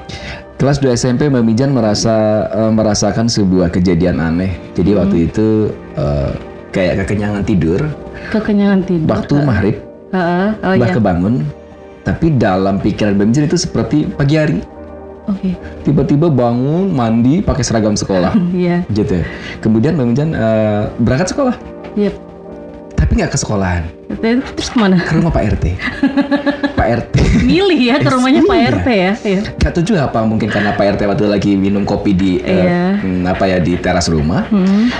Kelas 0.56 0.78
2 0.78 0.94
SMP 0.94 1.26
Mbak 1.26 1.42
Mijan 1.42 1.70
merasa 1.74 2.14
eh, 2.48 2.70
merasakan 2.70 3.26
sebuah 3.26 3.68
kejadian 3.68 4.22
aneh. 4.22 4.54
Jadi 4.72 4.90
Hmm. 4.94 5.00
waktu 5.02 5.16
itu 5.26 5.46
eh, 5.92 6.30
kayak 6.70 7.04
kekenyangan 7.04 7.42
tidur, 7.42 7.82
Kekenyangan 8.30 8.80
tidur. 8.86 9.10
waktu 9.10 9.34
maghrib 9.38 9.76
Heeh. 10.08 10.48
Oh 10.62 10.72
Mbak 10.72 10.86
iya. 10.86 10.94
kebangun, 10.94 11.34
tapi 12.00 12.26
dalam 12.32 12.78
pikiran 12.78 13.18
Mbak 13.18 13.26
Mijan 13.26 13.44
itu 13.44 13.58
seperti 13.58 14.06
pagi 14.06 14.34
hari. 14.38 14.58
Oke. 15.24 15.54
Tiba-tiba 15.82 16.26
bangun, 16.26 16.90
mandi, 16.90 17.38
pakai 17.38 17.62
seragam 17.62 17.94
sekolah. 17.94 18.34
Iya. 18.52 18.82
gitu. 18.88 19.22
Kemudian 19.58 19.94
Mbak 19.94 20.06
Mijan 20.06 20.30
eh, 20.32 20.90
berangkat 20.98 21.30
sekolah, 21.30 21.54
Yep. 21.94 22.14
tapi 22.92 23.10
nggak 23.14 23.30
ke 23.30 23.38
sekolahan, 23.38 23.84
Terus 24.18 24.68
ke 24.68 24.78
mana? 24.78 24.96
ke 24.98 25.12
rumah 25.12 25.30
Pak 25.30 25.44
RT. 25.54 25.64
Pak 26.78 26.86
RT. 26.98 27.14
Milih 27.42 27.80
ya 27.80 27.96
ke 27.98 28.08
rumahnya 28.08 28.42
Pak. 28.42 28.58
RT 28.74 28.88
ya. 28.88 29.12
Iya. 29.20 29.40
Gak 29.56 29.72
tahu 29.72 29.84
juga 29.84 30.06
apa 30.06 30.22
mungkin 30.22 30.48
karena 30.48 30.72
Pak 30.72 30.96
RT 30.96 31.06
waktu 31.06 31.24
lagi 31.26 31.52
minum 31.54 31.82
kopi 31.82 32.12
di 32.12 32.30
eh, 32.38 32.58
Iya. 32.58 32.84
hmm, 32.98 33.22
apa 33.26 33.44
ya 33.46 33.58
di 33.58 33.76
teras 33.76 34.06
rumah. 34.06 34.46
Hmm. 34.48 34.90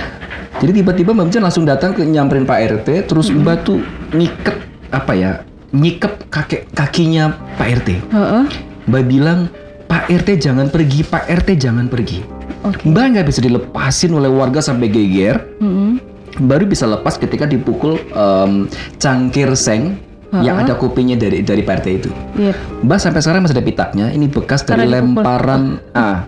Jadi 0.53 0.79
tiba-tiba 0.79 1.11
Mbak 1.11 1.25
Mijan 1.27 1.43
langsung 1.43 1.65
datang 1.65 1.91
ke 1.91 2.05
nyamperin 2.05 2.45
Pak 2.45 2.59
RT, 2.79 2.87
terus 3.05 3.27
Mbak 3.27 3.57
tuh 3.63 3.81
ngiket 4.11 4.55
apa 4.87 5.11
ya, 5.11 5.31
nyikep 5.73 6.29
kakek 6.29 6.69
kakinya 6.71 7.33
Pak 7.57 7.67
RT. 7.81 7.89
Heeh. 8.13 8.43
Mbak 8.85 9.03
bilang 9.09 9.39
Pak 9.85 10.09
RT 10.09 10.41
jangan 10.41 10.67
pergi, 10.67 11.03
Pak 11.03 11.29
RT 11.29 11.49
jangan 11.57 11.85
pergi. 11.87 12.19
Oke. 12.63 12.81
Mbak 12.87 13.03
nggak 13.13 13.25
bisa 13.27 13.39
dilepasin 13.39 14.11
oleh 14.11 14.31
warga 14.31 14.59
sampai 14.59 14.87
geger. 14.87 15.37
Hmm. 15.59 15.99
Baru 16.33 16.65
bisa 16.65 16.89
lepas 16.89 17.13
ketika 17.15 17.45
dipukul 17.45 17.99
em, 18.09 18.65
cangkir 18.97 19.53
seng 19.53 20.01
yang 20.33 20.57
ada 20.57 20.73
kopinya 20.73 21.13
dari 21.13 21.45
dari 21.45 21.61
Pak 21.61 21.83
RT 21.83 21.87
itu. 21.93 22.09
Iya. 22.33 22.57
Mbak 22.81 22.97
sampai 22.97 23.21
sekarang 23.21 23.45
masih 23.45 23.53
ada 23.53 23.65
pitaknya. 23.65 24.09
Ini 24.09 24.25
bekas 24.27 24.65
dari 24.65 24.89
dipukul. 24.89 25.21
lemparan 25.21 25.61
ah 25.93 26.25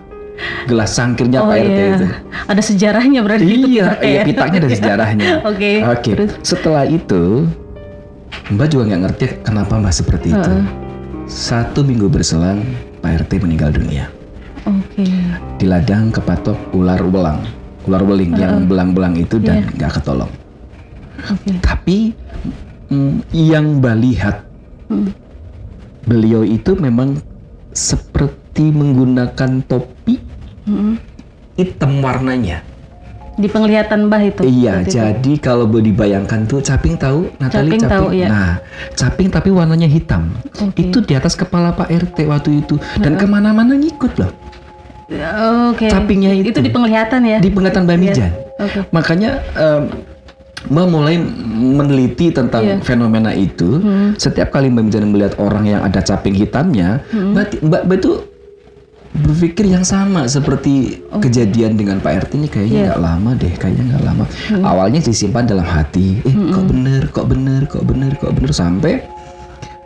gelas 0.68 0.94
cangkirnya 0.94 1.42
Oh 1.42 1.50
Pak 1.50 1.58
RT 1.58 1.74
iya. 1.74 1.88
itu. 1.98 2.06
Ada 2.46 2.62
sejarahnya 2.62 3.20
berarti 3.26 3.44
itu 3.44 3.66
Iya, 3.66 3.86
pitaknya 3.90 4.06
iya 4.06 4.14
ya? 4.14 4.22
pitaknya 4.22 4.58
ada 4.62 4.70
sejarahnya. 4.78 5.28
Oke. 5.42 5.72
Oke. 5.82 6.10
Terus? 6.14 6.32
Setelah 6.46 6.84
itu, 6.86 7.22
Mbak 8.54 8.66
juga 8.70 8.82
nggak 8.94 9.02
ngerti 9.10 9.24
kenapa 9.42 9.74
Mbak 9.74 9.94
seperti 9.96 10.30
itu. 10.30 10.52
Heeh. 10.54 10.64
Satu 11.26 11.82
minggu 11.82 12.06
berselang, 12.06 12.62
Pak 13.06 13.22
RT 13.22 13.38
meninggal 13.38 13.70
dunia. 13.70 14.10
Oke. 14.66 15.06
Di 15.62 15.66
ladang 15.70 16.10
kepatok 16.10 16.58
ular 16.74 16.98
belang, 17.06 17.38
ular 17.86 18.02
beling 18.02 18.34
yang 18.34 18.66
belang-belang 18.66 19.14
itu 19.14 19.38
dan 19.38 19.62
Iya. 19.62 19.78
nggak 19.78 19.92
ketolong. 20.02 20.32
Oke. 21.30 21.54
Tapi 21.62 22.10
mm, 22.90 23.30
yang 23.30 23.78
Mbak 23.78 23.96
lihat, 24.02 24.36
Hmm. 24.90 25.14
beliau 26.02 26.42
itu 26.42 26.74
memang 26.74 27.22
seperti 27.70 28.74
menggunakan 28.74 29.62
topi 29.70 30.18
Hmm. 30.66 30.98
hitam 31.54 32.02
warnanya. 32.02 32.66
Di 33.36 33.52
penglihatan 33.52 34.08
Mbah 34.08 34.22
itu. 34.24 34.40
Iya, 34.48 34.80
itu. 34.80 34.96
jadi 34.96 35.32
kalau 35.44 35.68
boleh 35.68 35.92
dibayangkan 35.92 36.48
tuh 36.48 36.64
caping 36.64 36.96
tahu, 36.96 37.28
Natali 37.36 37.76
Caping 37.76 37.84
tahu, 37.84 38.06
iya. 38.16 38.26
Nah, 38.32 38.52
caping 38.96 39.28
tapi 39.28 39.52
warnanya 39.52 39.84
hitam. 39.84 40.32
Oke. 40.56 40.88
Itu 40.88 41.04
di 41.04 41.12
atas 41.12 41.36
kepala 41.36 41.76
Pak 41.76 41.92
RT 41.92 42.24
waktu 42.24 42.64
itu 42.64 42.80
dan 42.96 43.20
ke 43.20 43.28
mana-mana 43.28 43.76
ngikut 43.76 44.16
loh. 44.16 44.32
Oke. 45.70 45.86
Capingnya 45.86 46.32
itu. 46.34 46.50
Itu 46.50 46.64
di 46.64 46.72
penglihatan 46.72 47.20
ya. 47.22 47.38
Di 47.38 47.52
penglihatan 47.52 47.84
Mbak 47.84 47.98
Mijan. 48.00 48.32
Oke. 48.58 48.78
Makanya 48.90 49.30
em, 49.54 49.82
Mbak 50.66 50.86
mulai 50.90 51.14
meneliti 51.54 52.34
tentang 52.34 52.64
Iya. 52.64 52.76
fenomena 52.82 53.30
itu. 53.30 53.78
Hmm. 53.78 54.18
Setiap 54.18 54.50
kali 54.50 54.66
Mbak 54.66 54.84
Mijan 54.88 55.06
melihat 55.14 55.38
orang 55.38 55.62
yang 55.62 55.84
ada 55.84 56.02
caping 56.02 56.34
hitamnya, 56.34 57.04
Hmm. 57.14 57.36
Mbak, 57.36 57.62
Mbak, 57.62 57.80
Mbak 57.86 57.96
itu 58.00 58.12
berpikir 59.18 59.66
yang 59.66 59.82
sama 59.82 60.24
seperti 60.24 60.96
kejadian 61.16 61.74
dengan 61.74 61.98
Pak 61.98 62.26
RT 62.26 62.32
ini 62.34 62.46
kayaknya 62.46 62.76
Iya. 62.76 62.86
nggak 62.88 63.02
lama 63.02 63.30
deh, 63.34 63.52
kayaknya 63.52 63.84
nggak 63.88 64.04
lama. 64.04 64.24
Awalnya 64.62 65.00
disimpan 65.00 65.44
dalam 65.44 65.64
hati, 65.64 66.20
eh 66.20 66.34
kok 66.50 66.64
bener, 66.66 67.02
kok 67.08 67.26
bener, 67.26 67.60
kok 67.64 67.82
bener, 67.82 68.12
kok 68.14 68.32
bener 68.32 68.50
sampai 68.50 68.92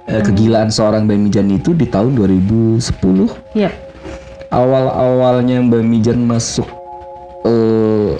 eh, 0.04 0.18
kegilaan 0.20 0.68
seorang 0.68 1.04
Mbak 1.04 1.18
Mijan 1.20 1.48
itu 1.48 1.70
di 1.70 1.86
tahun 1.86 2.14
2010 2.14 3.30
Iya. 3.54 3.70
awal-awalnya 4.50 5.62
Mbak 5.62 5.82
Mijan 5.82 6.20
masuk 6.20 6.66
eh 7.42 8.18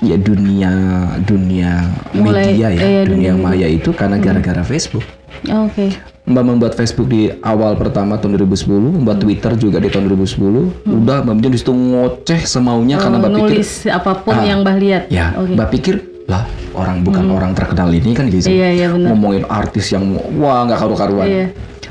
ya 0.00 0.16
dunia 0.16 0.72
dunia 1.20 1.84
Mulai- 2.12 2.50
media 2.50 2.68
ya, 2.68 2.80
iya, 2.82 3.02
dunia, 3.04 3.32
dunia 3.32 3.32
maya 3.36 3.66
itu 3.66 3.90
karena 3.90 4.16
gara-gara 4.16 4.60
Facebook. 4.62 5.04
Oke. 5.46 5.92
Mbak 6.24 6.40
membuat 6.40 6.72
Facebook 6.72 7.12
di 7.12 7.28
awal 7.44 7.76
pertama 7.76 8.16
tahun 8.16 8.40
2010, 8.40 8.96
membuat 8.96 9.20
Twitter 9.20 9.52
juga 9.60 9.76
di 9.76 9.92
tahun 9.92 10.08
2010. 10.08 10.72
Udah 10.88 11.20
Mbak 11.20 11.34
Mijan 11.36 11.52
di 11.52 11.60
situ 11.60 11.72
ngoceh 11.76 12.40
semaunya 12.48 12.96
karena 12.96 13.20
Mbak 13.20 13.30
pikir 13.30 13.44
nulis 13.52 13.70
apa 13.92 14.12
pun 14.24 14.32
Ah, 14.32 14.40
yang 14.40 14.64
Mbah 14.64 14.76
lihat. 14.80 15.02
ya, 15.12 15.36
Oke. 15.36 15.52
Mbak 15.52 15.68
pikir 15.68 15.94
lah 16.24 16.48
orang 16.72 17.04
bukan 17.04 17.28
orang 17.28 17.52
terkenal 17.52 17.92
ini 17.92 18.16
kan 18.16 18.32
gitu. 18.32 18.48
Iya, 18.48 18.68
iya, 18.72 18.86
benar. 18.88 19.12
Ngomongin 19.12 19.44
artis 19.44 19.92
yang 19.92 20.16
wah 20.40 20.64
nggak 20.64 20.80
karu-karuan. 20.80 21.28
Iya. 21.28 21.46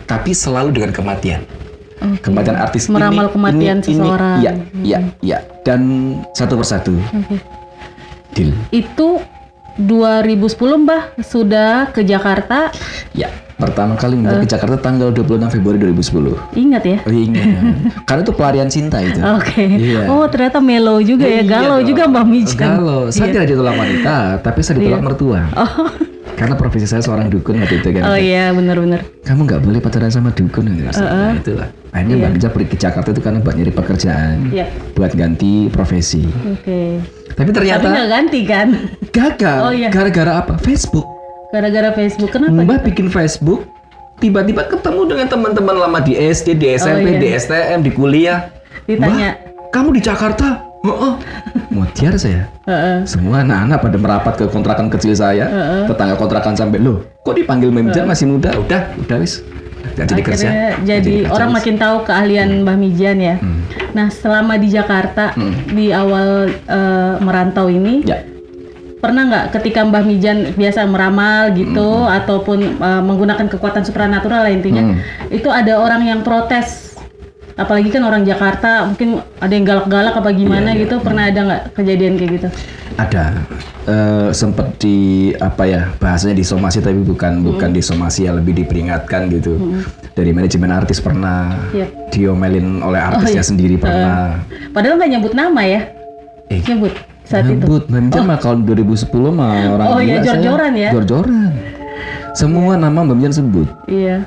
Tapi 0.10 0.34
selalu 0.34 0.74
dengan 0.74 0.90
kematian. 0.90 1.46
Oke. 2.02 2.26
Kematian 2.26 2.58
artis 2.58 2.90
Meramal 2.90 3.30
ini, 3.30 3.34
kematian 3.38 3.78
ini, 3.80 3.86
seseorang. 3.86 4.38
Iya, 4.42 4.52
iya, 4.82 5.00
iya. 5.22 5.38
Dan 5.62 5.82
satu 6.34 6.58
persatu, 6.58 6.98
deal. 8.34 8.50
Itu 8.74 9.22
2010 9.78 10.58
Mbah 10.82 11.22
sudah 11.22 11.94
ke 11.94 12.02
Jakarta. 12.02 12.74
Ya, 13.14 13.30
pertama 13.56 13.94
kali 13.94 14.14
Eh. 14.14 14.20
minta 14.20 14.36
ke 14.36 14.48
Jakarta 14.48 14.78
tanggal 14.78 15.10
26 15.10 15.50
Februari 15.50 15.78
2010. 15.80 16.36
Ingat 16.54 16.84
ya? 16.84 16.98
Oh, 17.02 17.12
ingat. 17.12 17.46
Karena 18.04 18.22
itu 18.22 18.34
pelarian 18.34 18.68
cinta 18.68 18.98
itu. 19.00 19.20
Oke. 19.20 19.64
Iya. 19.64 20.08
Oh 20.08 20.26
ternyata 20.26 20.58
mellow 20.58 21.00
juga 21.00 21.24
ya, 21.24 21.40
Iya 21.40 21.44
galau 21.46 21.80
dong. 21.80 21.88
juga 21.88 22.02
Mbah 22.06 22.26
Mijan. 22.26 22.60
Galau. 22.60 23.02
Saya 23.08 23.30
tidak 23.30 23.48
ditolak 23.50 23.76
wanita, 23.76 24.16
tapi 24.40 24.60
saya 24.60 24.76
ditolak 24.78 25.02
mertua. 25.02 25.42
Oh, 25.56 25.90
Karena 26.34 26.58
profesi 26.58 26.84
saya 26.84 26.98
seorang 27.00 27.30
dukun 27.30 27.56
waktu 27.56 27.78
itu 27.78 27.94
kan. 27.94 28.04
oh 28.06 28.18
iya 28.18 28.50
benar-benar. 28.50 29.06
Kamu 29.22 29.46
nggak 29.46 29.62
boleh 29.62 29.78
pacaran 29.78 30.10
sama 30.10 30.34
dukun 30.34 30.66
gitu. 30.74 30.90
Nah, 30.98 31.30
itulah. 31.32 31.70
Akhirnya 31.94 32.16
Mbak 32.18 32.30
Nija 32.34 32.50
pergi 32.50 32.68
ke 32.68 32.78
Jakarta 32.80 33.08
itu 33.08 33.22
karena 33.22 33.38
buat 33.38 33.54
nyari 33.54 33.70
pekerjaan. 33.70 34.50
Iya. 34.50 34.66
Buat 34.92 35.14
ganti 35.14 35.70
profesi. 35.70 36.26
Oke. 36.26 37.06
Tapi 37.30 37.38
Tapi 37.38 37.50
ternyata 37.54 37.86
nggak 37.86 38.10
ganti 38.10 38.40
kan? 38.44 38.68
gagal. 39.14 39.58
Oh, 39.62 39.70
iya. 39.72 39.94
Gara-gara 39.94 40.42
apa? 40.42 40.58
Facebook. 40.58 41.06
Gara-gara 41.54 41.94
Facebook. 41.94 42.34
Kenapa? 42.34 42.66
Mbak 42.66 42.80
bikin 42.90 43.14
Facebook, 43.14 43.70
tiba-tiba 44.18 44.66
ketemu 44.66 45.06
dengan 45.06 45.30
teman-teman 45.30 45.76
lama 45.86 46.02
di 46.02 46.18
SD, 46.18 46.58
di 46.58 46.74
SMP, 46.74 47.14
iya. 47.14 47.22
di 47.22 47.28
STM, 47.30 47.80
di 47.86 47.92
kuliah. 47.94 48.50
Ditanya. 48.90 49.38
Mbak, 49.38 49.70
kamu 49.70 49.90
di 49.94 50.02
Jakarta? 50.02 50.66
Oh, 50.82 51.16
Mutiar 51.70 52.18
saya. 52.26 52.50
Heeh. 52.66 53.06
Semua 53.06 53.46
anak-anak 53.46 53.86
pada 53.86 53.98
merapat 54.02 54.34
ke 54.42 54.46
kontrakan 54.50 54.90
kecil 54.90 55.14
saya. 55.14 55.46
Tetangga 55.86 56.18
kontrakan 56.18 56.58
sampai, 56.58 56.82
loh 56.82 57.06
kok 57.22 57.38
dipanggil 57.38 57.70
manajer 57.70 58.02
masih 58.02 58.34
muda? 58.34 58.50
Udah, 58.58 58.90
udah 58.98 59.18
wis. 59.22 59.46
Gak 59.94 60.10
jadi 60.10 60.22
kerja. 60.26 60.48
Akhirnya 60.50 60.68
jadi 60.82 61.14
kerja, 61.22 61.34
orang 61.38 61.50
wis. 61.54 61.56
makin 61.62 61.76
tahu 61.78 61.96
keahlian 62.02 62.50
Mbah 62.66 62.78
Mijan 62.82 63.18
ya. 63.22 63.38
Nah 63.94 64.10
selama 64.10 64.58
di 64.58 64.74
Jakarta 64.74 65.38
di 65.70 65.94
awal 65.94 66.50
eh, 66.50 67.14
merantau 67.22 67.70
ini 67.70 68.02
Ya, 68.02 68.26
pernah 69.04 69.28
nggak 69.28 69.46
ketika 69.60 69.84
Mbah 69.84 70.04
Mijan 70.08 70.56
biasa 70.56 70.88
meramal 70.88 71.52
gitu 71.52 72.08
ataupun 72.08 72.80
eh, 72.80 73.02
menggunakan 73.04 73.52
kekuatan 73.52 73.84
supranatural 73.84 74.48
lah 74.48 74.54
intinya 74.56 74.80
Hmm. 74.80 74.98
itu 75.28 75.52
ada 75.52 75.84
orang 75.84 76.08
yang 76.08 76.20
protes 76.24 76.94
Apalagi 77.54 77.94
kan 77.94 78.02
orang 78.02 78.26
Jakarta 78.26 78.82
mungkin 78.90 79.22
ada 79.38 79.54
yang 79.54 79.62
galak-galak 79.62 80.18
apa 80.18 80.30
gimana 80.34 80.74
Iya, 80.74 80.90
gitu. 80.90 80.98
Pernah 81.06 81.30
ada 81.30 81.40
nggak 81.46 81.62
kejadian 81.78 82.18
kayak 82.18 82.32
gitu? 82.42 82.48
Ada 82.98 83.24
eh 83.84 84.30
sempat 84.34 84.82
di 84.82 85.30
apa 85.38 85.70
ya 85.70 85.94
bahasanya 86.02 86.34
disomasi 86.34 86.82
tapi 86.82 86.98
bukan 87.06 87.46
bukan 87.46 87.70
disomasi 87.70 88.26
ya 88.26 88.34
lebih 88.34 88.58
diperingatkan 88.58 89.30
gitu. 89.30 89.86
Dari 90.18 90.34
manajemen 90.34 90.74
artis 90.74 90.98
pernah 90.98 91.54
Iya. 91.70 91.94
diomelin 92.10 92.82
oleh 92.82 92.98
artisnya 92.98 93.46
iya. 93.46 93.50
sendiri 93.54 93.78
pernah. 93.78 94.42
Padahal 94.74 94.98
nggak 94.98 95.12
nyebut 95.14 95.34
nama 95.38 95.62
ya. 95.62 95.82
Eh, 96.50 96.58
Nyebut 96.58 97.13
saat 97.24 97.44
itu. 97.46 97.56
Nyebut, 97.56 97.84
Mbak 97.88 98.02
Mijan 98.04 98.24
mah 98.26 98.38
tahun 98.38 98.58
2010 98.64 99.08
mah 99.32 99.52
orang 99.74 99.88
Oh, 99.88 100.00
iya, 100.00 100.20
saya. 100.20 100.26
jor-joran 100.30 100.72
ya? 100.74 100.90
Jor-joran. 100.92 101.52
Semua 102.34 102.74
nama 102.76 103.00
Mbak 103.02 103.16
Mijan 103.16 103.34
sebut. 103.34 103.68
Iya. 103.86 104.26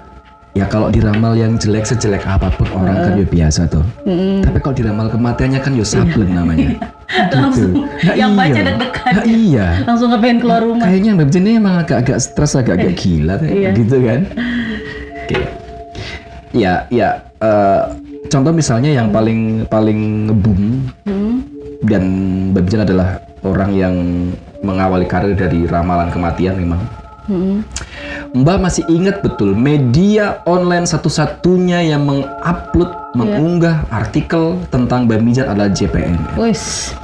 Ya 0.52 0.64
kalau 0.64 0.88
diramal 0.88 1.36
yang 1.36 1.60
jelek 1.60 1.84
sejelek 1.84 2.24
apa 2.24 2.48
pun 2.48 2.64
orang 2.72 2.96
kan 2.96 3.12
ya 3.14 3.28
biasa 3.28 3.68
tuh. 3.68 3.84
Mm-mm. 4.08 4.40
Tapi 4.40 4.56
kalau 4.56 4.72
diramal 4.72 5.12
kematiannya 5.12 5.60
kan 5.60 5.76
ya 5.76 5.84
sableng 5.84 6.32
namanya. 6.32 6.80
Langsung 7.36 7.84
Nah, 7.84 8.16
yang 8.24 8.32
baca 8.32 8.56
iya. 8.56 8.64
deg-degan. 8.64 9.12
Nah, 9.12 9.24
iya. 9.28 9.66
Langsung 9.84 10.08
kepengen 10.10 10.38
keluar 10.40 10.64
rumah. 10.64 10.88
Kayaknya 10.88 11.10
Mbak 11.12 11.28
ini 11.36 11.50
emang 11.60 11.74
agak-agak 11.78 12.18
stres, 12.18 12.56
agak-agak 12.56 12.96
gila 12.96 13.36
kayak 13.36 13.52
Iya. 13.52 13.70
gitu 13.76 13.96
kan. 14.00 14.20
Oke. 15.20 15.36
Ya, 16.56 16.88
ya. 16.88 17.08
eh, 17.36 17.82
contoh 18.26 18.48
misalnya 18.48 18.88
yang 18.88 19.12
paling 19.12 19.68
paling 19.68 20.00
ngebum 20.24 20.88
Hmm. 21.04 21.35
Dan 21.84 22.02
Mbak 22.54 22.88
adalah 22.88 23.20
orang 23.44 23.70
yang 23.76 23.94
mengawali 24.64 25.04
karir 25.04 25.36
dari 25.36 25.68
ramalan 25.68 26.08
kematian 26.08 26.56
memang. 26.56 26.80
Hmm. 27.26 27.66
Mbak 28.36 28.58
masih 28.62 28.84
ingat 28.86 29.18
betul 29.18 29.52
media 29.56 30.38
online 30.46 30.86
satu-satunya 30.86 31.82
yang 31.82 32.06
mengupload, 32.06 32.90
mengunggah 33.18 33.82
artikel 33.90 34.62
tentang 34.70 35.10
Mbak 35.10 35.50
adalah 35.50 35.70
JPN. 35.70 36.38
Wis. 36.38 36.94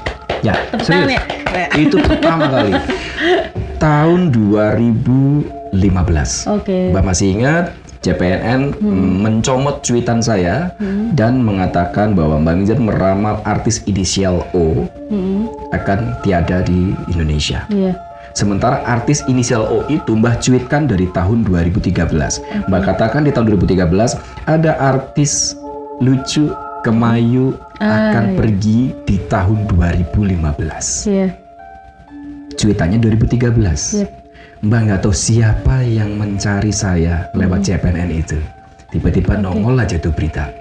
Ya, 0.43 0.59
serius. 0.83 1.19
ya. 1.51 1.67
Itu 1.75 1.99
pertama 2.03 2.51
kali. 2.51 2.75
Tahun 3.83 4.31
2015. 4.31 5.75
Oke. 6.55 6.95
Mbak 6.95 7.03
masih 7.03 7.27
ingat 7.35 7.82
JPNN 8.03 8.83
mencomot 9.23 9.79
cuitan 9.81 10.19
saya 10.19 10.75
dan 11.15 11.39
mengatakan 11.39 12.13
bahwa 12.13 12.43
Mbak 12.43 12.55
Mijan 12.59 12.81
meramal 12.83 13.39
artis 13.43 13.81
inisial 13.87 14.43
O 14.53 14.91
Hmm. 15.07 15.45
akan 15.71 16.19
tiada 16.21 16.65
di 16.65 16.97
Indonesia. 17.09 17.63
Iya. 17.69 17.95
Sementara 18.33 18.81
artis 18.83 19.21
inisial 19.29 19.63
O 19.63 19.85
itu 19.87 20.17
Mbah 20.17 20.41
cuitkan 20.41 20.89
dari 20.89 21.05
tahun 21.13 21.45
2013. 21.45 22.41
Mbah 22.67 22.83
katakan 22.83 23.23
di 23.23 23.31
tahun 23.31 23.55
2013 23.55 24.17
ada 24.49 24.73
artis 24.79 25.55
lucu 26.01 26.49
Kemayu 26.83 27.55
Ah, 27.79 28.11
akan 28.11 28.25
iya. 28.25 28.37
pergi 28.39 28.81
di 29.05 29.17
tahun 29.27 29.71
2015. 29.71 31.07
Iya. 31.07 31.31
Cuitannya 32.53 32.99
2013. 32.99 34.03
Yep. 34.03 34.22
Mbah 34.63 34.81
nggak 34.81 35.03
tahu 35.03 35.11
siapa 35.11 35.83
yang 35.83 36.15
mencari 36.15 36.71
saya 36.71 37.27
lewat 37.35 37.61
Hmm. 37.61 37.69
CPNN 37.75 38.11
itu. 38.15 38.39
Tiba-tiba 38.89 39.35
nongol 39.35 39.75
aja 39.75 39.99
tuh 39.99 40.15
berita. 40.15 40.55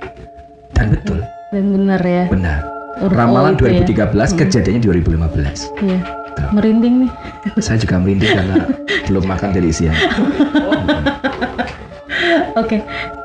Dan 0.73 0.89
betul, 0.89 1.21
Dan 1.53 1.65
benar 1.69 2.01
ya. 2.01 2.25
benar. 2.25 2.59
Huruf 2.97 3.13
O 3.13 3.15
Ramalan 3.15 3.53
itu 3.53 3.63
ya. 3.63 3.85
2013, 3.85 4.33
kejadiannya 4.33 4.81
2015. 4.81 5.69
Iya. 5.77 5.99
Tuh. 6.31 6.49
Merinding 6.49 6.95
nih. 7.05 7.11
Saya 7.59 7.77
juga 7.77 7.99
merinding 7.99 8.31
karena 8.31 8.55
belum 9.05 9.23
makan 9.23 9.49
dari 9.51 9.69
siang. 9.69 9.93
Oke. 12.57 12.81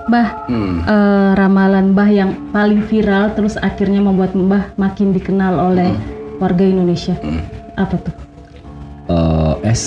Mbah, 0.06 0.28
Hmm. 0.46 0.84
eh, 0.84 1.30
ramalan 1.34 1.90
Mbah 1.90 2.10
yang 2.10 2.30
paling 2.52 2.84
viral 2.84 3.32
terus 3.32 3.56
akhirnya 3.56 3.98
membuat 3.98 4.36
Mbah 4.36 4.76
makin 4.76 5.10
dikenal 5.10 5.56
oleh 5.56 5.88
warga 6.36 6.62
Indonesia. 6.62 7.16
Hmm. 7.16 7.42
Apa 7.74 7.96
tuh? 7.98 8.14
Eh, 9.06 9.54
S 9.62 9.82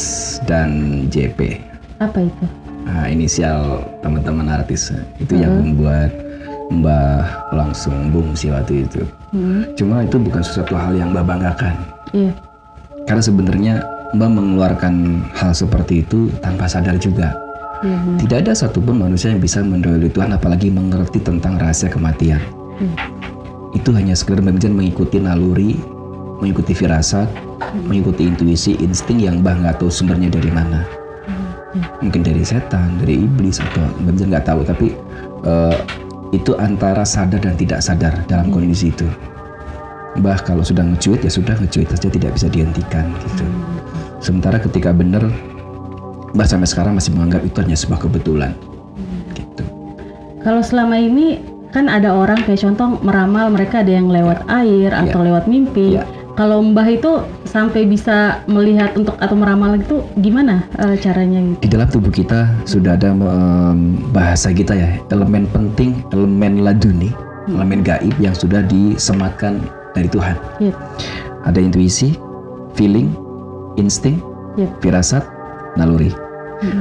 dan 0.47 1.03
JP. 1.11 1.59
Apa 1.99 2.23
itu? 2.23 2.45
Nah, 2.87 3.11
inisial 3.11 3.83
teman-teman 3.99 4.47
artis 4.47 4.95
itu 5.19 5.35
yang 5.35 5.59
membuat 5.59 6.15
Mbah 6.71 7.51
langsung 7.51 8.13
boom 8.15 8.31
sih 8.31 8.47
waktu 8.53 8.87
itu. 8.87 9.03
Hmm. 9.35 9.67
Cuma 9.75 10.07
itu 10.07 10.15
bukan 10.15 10.39
sesuatu 10.39 10.79
hal 10.79 10.95
yang 10.95 11.11
Mbah 11.11 11.25
banggakan. 11.27 11.75
Iya. 12.15 12.31
Karena 13.03 13.23
sebenarnya 13.25 13.73
Mbah 14.15 14.31
mengeluarkan 14.31 15.27
hal 15.35 15.51
seperti 15.51 16.07
itu 16.07 16.31
tanpa 16.39 16.71
sadar 16.71 16.95
juga. 16.95 17.35
Benar. 17.83 18.23
Tidak 18.23 18.37
ada 18.47 18.53
satupun 18.55 19.03
manusia 19.03 19.35
yang 19.35 19.43
bisa 19.43 19.59
mendahului 19.59 20.11
Tuhan 20.11 20.31
apalagi 20.31 20.71
mengerti 20.71 21.19
tentang 21.19 21.59
rahasia 21.59 21.91
kematian. 21.91 22.39
Hmm. 22.79 22.95
Itu 23.75 23.91
hanya 23.91 24.15
sekedar 24.15 24.39
mengikuti 24.45 25.19
naluri, 25.19 25.75
mengikuti 26.39 26.71
firasat, 26.71 27.48
mengikuti 27.85 28.27
intuisi, 28.27 28.75
insting 28.79 29.19
yang 29.21 29.43
Mbah 29.43 29.55
nggak 29.61 29.75
tahu 29.83 29.91
sumbernya 29.91 30.31
dari 30.31 30.51
mana. 30.51 30.83
Mungkin 32.01 32.25
dari 32.25 32.41
setan, 32.41 32.97
dari 32.97 33.21
iblis 33.21 33.61
atau 33.61 33.85
Mijan 34.01 34.33
nggak 34.33 34.47
tahu, 34.47 34.65
tapi 34.65 34.95
eh, 35.45 35.77
itu 36.33 36.53
antara 36.57 37.05
sadar 37.05 37.41
dan 37.41 37.57
tidak 37.57 37.81
sadar 37.81 38.13
dalam 38.29 38.49
kondisi 38.49 38.93
itu. 38.93 39.05
Mbah 40.17 40.41
kalau 40.41 40.65
sudah 40.65 40.81
ngecuit 40.81 41.21
ya 41.21 41.29
sudah 41.29 41.53
ngecuit 41.61 41.85
saja 41.89 42.09
tidak 42.09 42.33
bisa 42.33 42.49
dihentikan 42.49 43.05
gitu. 43.21 43.45
Sementara 44.19 44.57
ketika 44.57 44.89
benar 44.89 45.29
Mbah 46.33 46.45
sampai 46.45 46.69
sekarang 46.69 46.93
masih 46.97 47.13
menganggap 47.17 47.41
itu 47.45 47.57
hanya 47.61 47.77
sebuah 47.77 48.01
kebetulan. 48.05 48.53
Gitu. 49.33 49.63
Kalau 50.45 50.61
selama 50.61 50.97
ini 50.97 51.41
kan 51.69 51.85
ada 51.89 52.13
orang 52.13 52.41
kayak 52.45 52.65
contoh 52.65 52.97
meramal 53.05 53.53
mereka 53.53 53.85
ada 53.85 53.93
yang 53.93 54.09
lewat 54.09 54.45
air 54.49 54.89
atau 54.93 55.21
lewat 55.21 55.45
mimpi. 55.45 55.97
Iya. 55.97 56.05
Kalau 56.39 56.63
Mbah 56.63 56.87
itu 56.87 57.19
sampai 57.43 57.83
bisa 57.83 58.39
melihat 58.47 58.95
untuk 58.95 59.19
atau 59.19 59.35
meramal 59.35 59.75
itu 59.75 59.99
gimana 60.23 60.63
eh, 60.79 60.95
caranya 60.95 61.43
gitu? 61.43 61.67
Di 61.67 61.69
dalam 61.75 61.91
tubuh 61.91 62.07
kita 62.07 62.47
sudah 62.63 62.95
ada 62.95 63.11
em, 63.11 63.99
bahasa 64.15 64.55
kita 64.55 64.71
ya, 64.71 64.87
elemen 65.11 65.51
penting, 65.51 65.99
elemen 66.15 66.63
laduni, 66.63 67.11
elemen 67.51 67.83
gaib 67.83 68.15
yang 68.23 68.31
sudah 68.31 68.63
disematkan 68.63 69.59
dari 69.91 70.07
Tuhan. 70.07 70.39
Iya. 70.63 70.71
Ada 71.43 71.59
intuisi, 71.59 72.15
feeling, 72.71 73.11
insting, 73.75 74.23
Iya. 74.55 74.71
firasat, 74.79 75.27
naluri. 75.75 76.15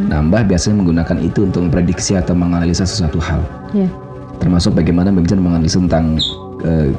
Nah, 0.06 0.22
Mbah 0.22 0.46
biasanya 0.46 0.86
menggunakan 0.86 1.18
itu 1.18 1.50
untuk 1.50 1.66
memprediksi 1.66 2.14
atau 2.14 2.34
menganalisa 2.38 2.86
sesuatu 2.86 3.18
hal. 3.18 3.42
Iya. 3.74 3.90
termasuk 4.38 4.78
bagaimana 4.78 5.10
Mijan 5.10 5.42
menganalisa 5.42 5.82
tentang 5.82 6.22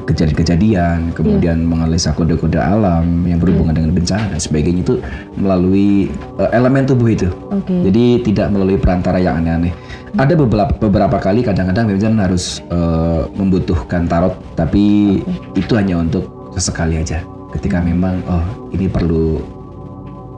kejadian-kejadian, 0.07 1.11
kemudian 1.11 1.67
menganalisa 1.67 2.15
kode-kode 2.15 2.55
alam 2.55 3.27
yang 3.27 3.43
berhubungan 3.43 3.75
dengan 3.75 3.91
bencana 3.91 4.31
dan 4.31 4.39
sebagainya 4.39 4.81
itu 4.87 4.95
melalui 5.35 6.07
eh, 6.39 6.49
elemen 6.55 6.87
tubuh 6.87 7.11
itu. 7.11 7.27
Oke. 7.51 7.75
Jadi 7.91 8.23
tidak 8.23 8.55
melalui 8.55 8.79
perantara 8.79 9.19
yang 9.19 9.43
aneh-aneh. 9.43 9.75
Ada 10.17 10.33
beberapa 10.33 10.73
beberapa 10.79 11.21
kali 11.21 11.45
kadang-kadang 11.45 11.91
Mijan 11.91 12.17
harus 12.17 12.63
eh, 12.71 13.21
membutuhkan 13.35 14.07
tarot, 14.07 14.39
tapi 14.55 15.19
itu 15.53 15.73
hanya 15.75 15.99
untuk 15.99 16.51
sesekali 16.55 16.97
aja. 16.97 17.21
Ketika 17.51 17.83
memang 17.83 18.23
oh 18.31 18.71
ini 18.71 18.87
perlu 18.87 19.43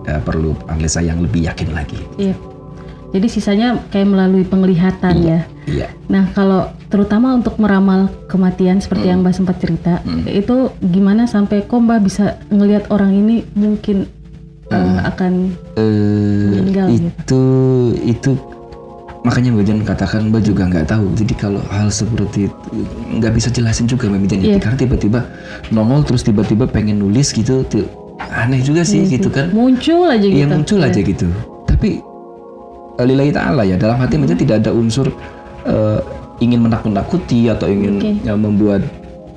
eh, 0.10 0.22
perlu 0.22 0.58
analisa 0.68 1.00
yang 1.00 1.22
lebih 1.22 1.46
yakin 1.46 1.70
lagi. 1.72 2.02
Iya. 2.18 2.51
Jadi 3.12 3.28
sisanya 3.28 3.76
kayak 3.88 4.08
melalui 4.08 4.44
penglihatan 4.44 5.16
ya. 5.20 5.40
Iya. 5.64 5.88
Nah, 6.08 6.32
kalau 6.32 6.72
terutama 6.88 7.32
untuk 7.32 7.56
meramal 7.56 8.08
kematian 8.26 8.80
seperti 8.80 9.08
yang 9.08 9.20
Mbak 9.20 9.36
sempat 9.36 9.60
cerita, 9.60 10.00
itu 10.26 10.72
gimana 10.82 11.24
sampai 11.26 11.62
kok 11.62 11.76
Mbak 11.78 12.00
bisa 12.02 12.26
ngelihat 12.48 12.88
orang 12.88 13.12
ini 13.14 13.44
mungkin 13.52 14.08
eh, 14.68 15.00
akan 15.02 15.52
Eh, 15.76 16.48
Meninggal 16.54 16.88
gitu. 16.90 17.04
itu 17.04 17.44
itu 18.08 18.32
makanya 19.22 19.54
Mbak 19.54 19.66
Jan 19.66 19.80
katakan 19.84 20.22
Mbak 20.28 20.42
juga 20.42 20.64
nggak 20.66 20.88
tahu 20.88 21.06
jadi 21.14 21.34
kalau 21.36 21.62
hal 21.68 21.92
seperti 21.92 22.48
itu 22.48 22.68
nggak 23.14 23.34
bisa 23.36 23.52
jelasin 23.52 23.86
juga 23.86 24.08
Mbak 24.08 24.26
Jan 24.26 24.40
Iya. 24.42 24.58
karena 24.58 24.78
tiba-tiba 24.80 25.20
nongol 25.70 26.02
terus 26.02 26.24
tiba-tiba 26.24 26.66
pengen 26.66 26.98
nulis 26.98 27.30
gitu 27.30 27.62
tuh 27.64 27.86
aneh 28.18 28.60
juga 28.60 28.82
sih 28.82 29.06
gitu 29.06 29.28
kan 29.28 29.52
muncul 29.52 30.08
aja 30.08 30.24
Iya 30.24 30.48
gitu. 30.48 30.50
muncul 30.50 30.80
aja 30.82 31.00
gitu 31.00 31.28
tapi 31.68 32.02
lillahi 33.00 33.32
ta'ala 33.32 33.64
ya 33.64 33.80
dalam 33.80 33.98
hati 34.00 34.20
Jan 34.20 34.38
tidak 34.40 34.56
ada 34.66 34.72
unsur 34.76 35.08
eh, 35.66 36.00
ingin 36.42 36.60
menakut-nakuti 36.66 37.48
atau 37.48 37.70
ingin 37.70 38.02
Oke. 38.02 38.12
ya, 38.26 38.34
membuat 38.34 38.82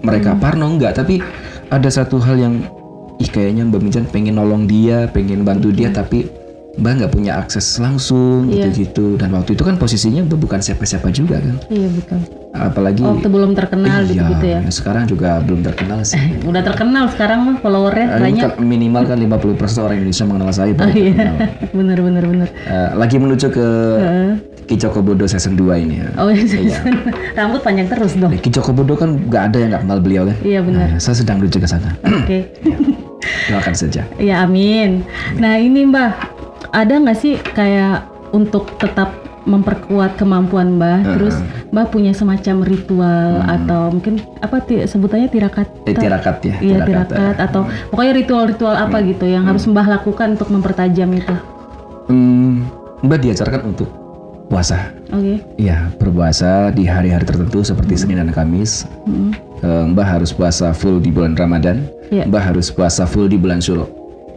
mereka 0.04 0.36
parno 0.36 0.68
enggak 0.68 0.96
tapi 0.96 1.20
ada 1.68 1.88
satu 1.88 2.20
hal 2.20 2.36
yang 2.36 2.54
ih 3.20 3.30
kayaknya 3.30 3.64
Mbak 3.68 3.80
Mijan 3.80 4.04
pengen 4.10 4.36
nolong 4.36 4.66
dia 4.66 5.06
pengen 5.12 5.46
bantu 5.46 5.70
dia 5.70 5.88
tapi 5.92 6.26
Mbak 6.74 6.92
nggak 6.98 7.12
punya 7.14 7.38
akses 7.38 7.78
langsung 7.78 8.50
Iya. 8.50 8.66
gitu-gitu 8.68 9.14
dan 9.14 9.30
waktu 9.30 9.54
itu 9.54 9.62
kan 9.62 9.78
posisinya 9.78 10.26
Mbak 10.26 10.38
bukan 10.40 10.60
siapa-siapa 10.60 11.08
juga 11.14 11.38
kan 11.38 11.56
Iya 11.70 11.88
betul. 11.94 12.43
Apalagi 12.54 13.02
Waktu 13.02 13.26
belum 13.26 13.58
terkenal 13.58 14.06
iya, 14.06 14.10
gitu-gitu 14.14 14.46
ya. 14.46 14.60
ya 14.62 14.70
sekarang 14.70 15.04
juga 15.10 15.42
belum 15.42 15.66
terkenal 15.66 16.06
sih 16.06 16.22
Udah 16.48 16.62
terkenal 16.62 17.10
sekarang 17.10 17.42
mah 17.42 17.56
followernya 17.58 18.14
Ini 18.14 18.22
banyak. 18.22 18.42
kan 18.54 18.62
minimal 18.62 19.02
kan 19.04 19.18
50% 19.18 19.58
orang 19.82 19.96
Indonesia 19.98 20.24
mengenal 20.24 20.50
saya 20.54 20.70
Oh 20.78 20.90
iya, 20.90 21.34
bener 21.78 21.98
bener 21.98 22.24
bener. 22.24 22.48
Eh, 22.64 22.90
lagi 22.94 23.16
menuju 23.18 23.46
ke 23.50 23.66
Heeh. 23.98 24.32
Ki 24.64 24.80
Joko 24.80 25.04
Bodo 25.04 25.28
season 25.28 25.60
2 25.60 25.76
ini 25.76 26.00
ya. 26.00 26.08
Oh, 26.16 26.32
iya. 26.32 26.40
Iya. 26.40 26.78
rambut 27.36 27.60
panjang 27.60 27.84
terus 27.84 28.16
dong. 28.16 28.32
Ki 28.40 28.48
Joko 28.48 28.72
Bodo 28.72 28.96
kan 28.96 29.12
nggak 29.28 29.52
ada 29.52 29.56
yang 29.60 29.68
nggak 29.74 29.82
kenal 29.84 29.98
beliau 30.00 30.22
kan? 30.24 30.36
Iya 30.40 30.60
benar. 30.64 30.86
Nah, 30.88 31.00
saya 31.02 31.20
sedang 31.20 31.36
menuju 31.42 31.58
ke 31.60 31.68
sana. 31.68 31.92
Oke. 32.24 32.48
Doakan 33.52 33.74
saja. 33.76 34.08
Ya 34.16 34.40
amin. 34.40 35.04
Nah 35.36 35.60
ini 35.60 35.84
Mbah, 35.84 36.16
ada 36.72 36.94
nggak 36.96 37.18
sih 37.18 37.36
kayak 37.52 38.08
untuk 38.32 38.72
tetap 38.80 39.12
memperkuat 39.44 40.16
kemampuan 40.16 40.76
Mbah, 40.76 41.04
Uh-uh. 41.04 41.14
terus 41.16 41.36
Mbah 41.70 41.86
punya 41.88 42.12
semacam 42.12 42.64
ritual 42.64 43.44
atau 43.44 43.92
mungkin 43.92 44.20
apa 44.40 44.60
ti- 44.64 44.84
sebutannya 44.84 45.28
tirakat? 45.28 45.68
Hmm. 45.68 45.88
Eh, 45.88 45.94
tirakat 45.94 46.36
ya. 46.44 46.54
Iya 46.60 46.78
tirakat, 46.84 47.08
tirakat 47.12 47.36
atau 47.40 47.62
pokoknya 47.92 48.12
ritual-ritual 48.24 48.74
apa 48.74 48.96
gitu 49.04 49.24
yang 49.28 49.44
harus 49.44 49.64
Mbah 49.68 49.86
lakukan 50.00 50.36
untuk 50.36 50.48
mempertajam 50.48 51.08
itu. 51.12 51.36
Hmm, 52.08 52.68
Mbak 53.04 53.18
diajarkan 53.20 53.62
untuk 53.64 53.88
puasa. 54.48 54.92
Oke. 55.08 55.40
Iya, 55.56 55.88
berpuasa 55.96 56.68
di 56.68 56.84
hari-hari 56.84 57.24
tertentu 57.24 57.64
seperti 57.64 57.96
Senin 57.96 58.20
dan 58.20 58.28
Kamis. 58.28 58.84
Mm. 59.08 59.32
Eh, 59.64 59.84
Mbak 59.96 60.06
harus 60.06 60.30
puasa 60.36 60.76
full 60.76 61.00
di 61.00 61.08
bulan 61.08 61.32
Ramadan. 61.32 61.88
Iya. 62.12 62.28
Mbak 62.28 62.42
harus 62.52 62.68
puasa 62.68 63.08
full 63.08 63.32
di 63.32 63.40
bulan 63.40 63.64
Syuro. 63.64 63.88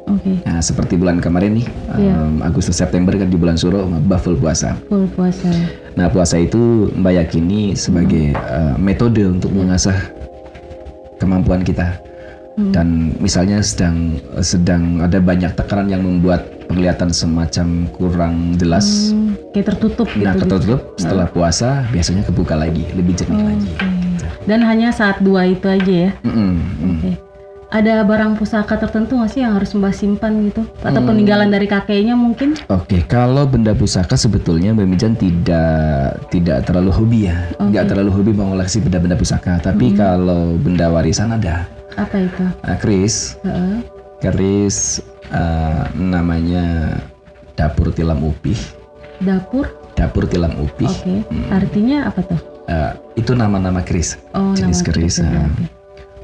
Oke. 0.07 0.39
Nah, 0.47 0.63
seperti 0.63 0.95
bulan 0.95 1.19
kemarin 1.19 1.59
nih, 1.59 1.67
Iya. 1.99 2.15
em, 2.15 2.39
Agustus 2.39 2.79
September 2.79 3.11
kan 3.11 3.27
di 3.27 3.35
bulan 3.35 3.59
Syuro, 3.59 3.83
Mbak 3.85 4.19
full 4.23 4.39
puasa. 4.39 4.79
Full 4.87 5.11
puasa. 5.11 5.51
Nah, 5.99 6.07
puasa 6.07 6.39
itu 6.39 6.87
Mbak 6.95 7.13
yakini 7.13 7.75
sebagai 7.75 8.31
eh, 8.31 8.75
metode 8.79 9.27
untuk 9.27 9.51
mengasah 9.51 9.95
kemampuan 11.19 11.61
kita. 11.61 11.99
Dan 12.57 13.13
misalnya 13.21 13.61
sedang 13.61 14.17
sedang 14.41 14.97
ada 15.05 15.21
banyak 15.21 15.53
tekanan 15.53 15.93
yang 15.93 16.01
membuat 16.01 16.41
penglihatan 16.65 17.13
semacam 17.13 17.85
kurang 17.93 18.57
jelas. 18.57 19.13
Hmm, 19.13 19.37
kayak 19.53 19.77
tertutup 19.77 20.09
gitu. 20.09 20.25
Nah, 20.25 20.33
ketutup 20.33 20.79
setelah 20.97 21.29
puasa 21.29 21.85
biasanya 21.93 22.25
kebuka 22.25 22.57
lagi, 22.57 22.81
lebih 22.97 23.13
jernih 23.13 23.45
lagi. 23.45 23.69
Oke. 23.77 23.89
Dan 24.49 24.65
hanya 24.65 24.89
saat 24.89 25.21
dua 25.21 25.45
itu 25.45 25.69
aja 25.69 26.09
ya. 26.09 26.11
Mm-mm, 26.25 26.51
mm. 26.57 26.89
Oke. 26.97 27.11
Ada 27.67 27.99
barang 28.01 28.39
pusaka 28.39 28.79
tertentu 28.79 29.19
nggak 29.19 29.27
sih 29.27 29.43
yang 29.43 29.51
harus 29.51 29.75
Mbak 29.75 29.91
simpan 29.91 30.39
gitu? 30.47 30.63
Atau 30.79 31.03
Hmm. 31.03 31.11
peninggalan 31.11 31.51
dari 31.51 31.67
kakeknya 31.67 32.15
mungkin? 32.15 32.55
Oke, 32.67 33.03
kalau 33.03 33.43
benda 33.43 33.75
pusaka 33.75 34.15
sebetulnya 34.15 34.71
Mbak 34.71 34.87
Mijan 34.87 35.13
tidak 35.13 36.15
tidak 36.31 36.63
terlalu 36.63 36.89
hobi 36.89 37.19
ya, 37.27 37.35
nggak 37.57 37.91
terlalu 37.91 38.09
hobi 38.09 38.31
mengoleksi 38.31 38.79
benda-benda 38.79 39.13
pusaka. 39.13 39.59
Tapi 39.59 39.91
kalau 39.93 40.55
benda 40.55 40.87
warisan 40.87 41.33
ada, 41.33 41.67
Apa 41.93 42.23
itu? 42.23 42.45
Nah, 42.61 42.77
Chris, 42.77 43.35
Heeh. 43.41 43.83
Chris 44.21 45.03
eh, 45.27 45.83
namanya 45.93 46.95
dapur 47.53 47.91
tilam 47.91 48.21
upih, 48.21 48.55
Dapur? 49.19 49.67
dapur 49.93 50.23
tilam 50.23 50.55
upih. 50.55 50.87
Oke. 50.87 51.25
Artinya 51.49 52.07
apa 52.07 52.21
tuh? 52.21 52.39
Eh, 52.67 52.91
itu 53.17 53.33
nama-nama 53.33 53.81
Chris, 53.81 54.15
Oh, 54.31 54.53
jenis 54.53 54.79
nama. 54.79 55.19
Oke, 55.19 55.25
nah. 55.25 55.49
oke. 55.49 55.76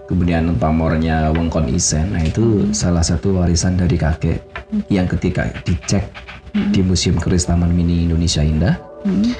Kemudian 0.04 0.60
pamornya 0.60 1.32
Wongkon 1.32 1.72
Isen, 1.72 2.12
nah 2.12 2.20
itu 2.20 2.70
salah 2.76 3.02
satu 3.02 3.40
warisan 3.40 3.80
dari 3.80 3.96
kakek 3.96 4.44
yang 4.92 5.08
ketika 5.08 5.48
dicek 5.64 6.12
di 6.52 6.84
Museum 6.84 7.16
Keris 7.16 7.48
Taman 7.48 7.72
Mini 7.72 8.04
Indonesia 8.04 8.44
Indah, 8.44 8.76
Hmm. 9.04 9.36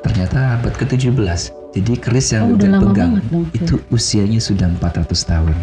ternyata 0.00 0.56
abad 0.56 0.72
ke-17. 0.76 1.52
Jadi 1.74 1.92
keris 1.98 2.30
yang 2.32 2.48
Oh, 2.48 2.54
udah 2.54 2.70
pegang 2.78 3.18
banget 3.18 3.50
itu 3.58 3.74
usianya 3.90 4.38
sudah 4.38 4.70
400 4.78 5.26
tahun. 5.26 5.56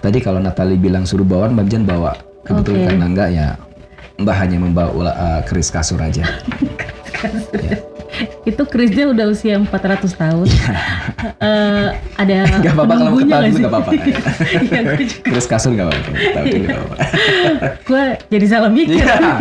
Tadi 0.00 0.18
kalau 0.18 0.40
Natali 0.40 0.80
bilang 0.80 1.04
suruh 1.04 1.28
bawa, 1.28 1.52
Mbak 1.52 1.66
Jan 1.68 1.84
bawa. 1.84 2.16
Kebetulan 2.42 2.78
Oke. 2.80 2.86
karena 2.88 3.04
enggak 3.06 3.28
ya 3.30 3.46
Mbak 4.18 4.36
hanya 4.38 4.58
membawa 4.58 5.12
uh, 5.12 5.40
keris 5.44 5.68
kasur 5.70 6.00
aja. 6.00 6.24
Itu 8.42 8.62
kerisnya 8.64 9.10
udah 9.10 9.26
usia 9.28 9.58
400 9.58 9.68
tahun. 10.12 10.46
Eh, 11.42 11.88
ada 12.18 12.46
Gak 12.62 12.74
apa-apa 12.74 12.94
kalau 12.98 13.18
nggak 13.18 13.40
dulu 13.50 13.58
gak 13.62 13.72
apa-apa. 13.74 13.90
Iya, 14.62 14.80
keris 15.22 15.46
kasur 15.46 15.70
gak 15.74 15.86
apa-apa. 15.86 16.10
Gue 17.88 18.04
jadi 18.28 18.46
salah 18.46 18.70
mikir. 18.70 19.02
Iya. 19.02 19.38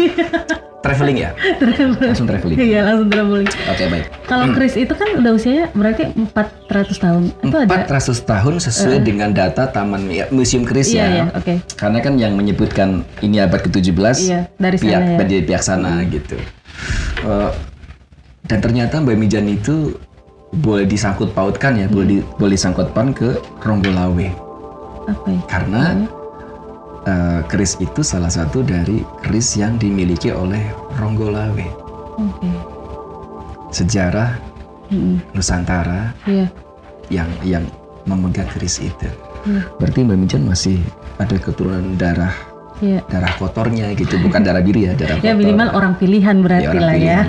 Traveling 0.81 1.17
ya? 1.21 1.29
Langsung 2.01 2.25
traveling. 2.25 2.57
Iya 2.57 2.81
langsung 2.81 3.09
traveling. 3.13 3.49
Oke 3.69 3.83
baik. 3.85 4.05
Kalau 4.25 4.45
keris 4.49 4.73
itu 4.77 4.93
kan 4.97 5.09
udah 5.13 5.31
usianya 5.37 5.65
berarti 5.77 6.09
400 6.09 6.97
tahun. 6.97 7.21
Itu 7.45 7.55
ada? 7.61 7.85
400 7.85 8.17
tahun 8.25 8.53
sesuai 8.57 8.97
dengan 9.05 9.29
data 9.29 9.69
Taman 9.69 10.09
ya, 10.09 10.25
Museum 10.33 10.65
Keris 10.65 10.89
Iya 10.89 11.05
ya. 11.05 11.05
ya, 11.05 11.23
oke. 11.37 11.53
Karena 11.77 11.97
kan 12.01 12.13
yang 12.17 12.33
menyebutkan 12.33 13.05
ini 13.21 13.37
abad 13.37 13.61
ke-17 13.61 13.93
Iya, 14.25 14.49
dari 14.57 14.77
sana 14.81 14.85
pihak 14.89 15.01
ya. 15.05 15.17
dari 15.21 15.35
pihak 15.45 15.61
sana 15.61 16.01
gitu. 16.09 16.37
Eh, 17.21 17.49
dan 18.51 18.59
ternyata 18.59 18.99
Mbak 18.99 19.15
Mijan 19.15 19.47
itu 19.47 19.95
boleh 20.51 20.83
disangkut 20.83 21.31
pautkan 21.31 21.79
ya, 21.79 21.87
boleh 21.87 22.19
di- 22.19 22.25
boleh 22.35 22.53
disangkut 22.53 22.91
pautkan 22.91 23.15
ke 23.15 23.29
Ronggolawe. 23.63 24.27
Apa 25.07 25.27
ya? 25.31 25.39
Karena 25.47 25.83
eh, 27.01 27.39
keris 27.47 27.79
itu 27.79 28.03
salah 28.03 28.27
satu 28.27 28.59
dari 28.59 28.99
keris 29.23 29.55
yang 29.55 29.79
dimiliki 29.79 30.29
oleh 30.29 30.59
Ronggolawe. 30.99 31.65
Oke. 32.19 32.51
Sejarah 33.71 34.35
Mm-mm. 34.91 35.23
Nusantara 35.31 36.11
Iya. 36.27 36.51
yang 37.07 37.29
yang 37.41 37.63
memegang 38.03 38.51
keris 38.51 38.83
itu. 38.83 39.07
Iya. 39.47 39.63
Berarti 39.79 40.03
Mbak 40.03 40.17
Mijan 40.19 40.43
masih 40.43 40.77
ada 41.15 41.39
keturunan 41.39 41.95
darah 41.95 42.35
Iya. 42.81 42.99
darah 43.07 43.33
kotornya 43.37 43.93
gitu, 43.93 44.17
bukan 44.19 44.41
darah 44.41 44.59
biru 44.59 44.81
ya, 44.81 44.97
darah 44.97 45.21
Ya 45.21 45.31
kotor. 45.31 45.39
minimal 45.39 45.69
orang 45.71 45.93
pilihan 45.95 46.41
berarti 46.41 46.65
Ya, 46.65 46.71
orang 46.73 46.81
lah 46.83 46.97
ya. 46.97 46.99
pilihan. 46.99 47.27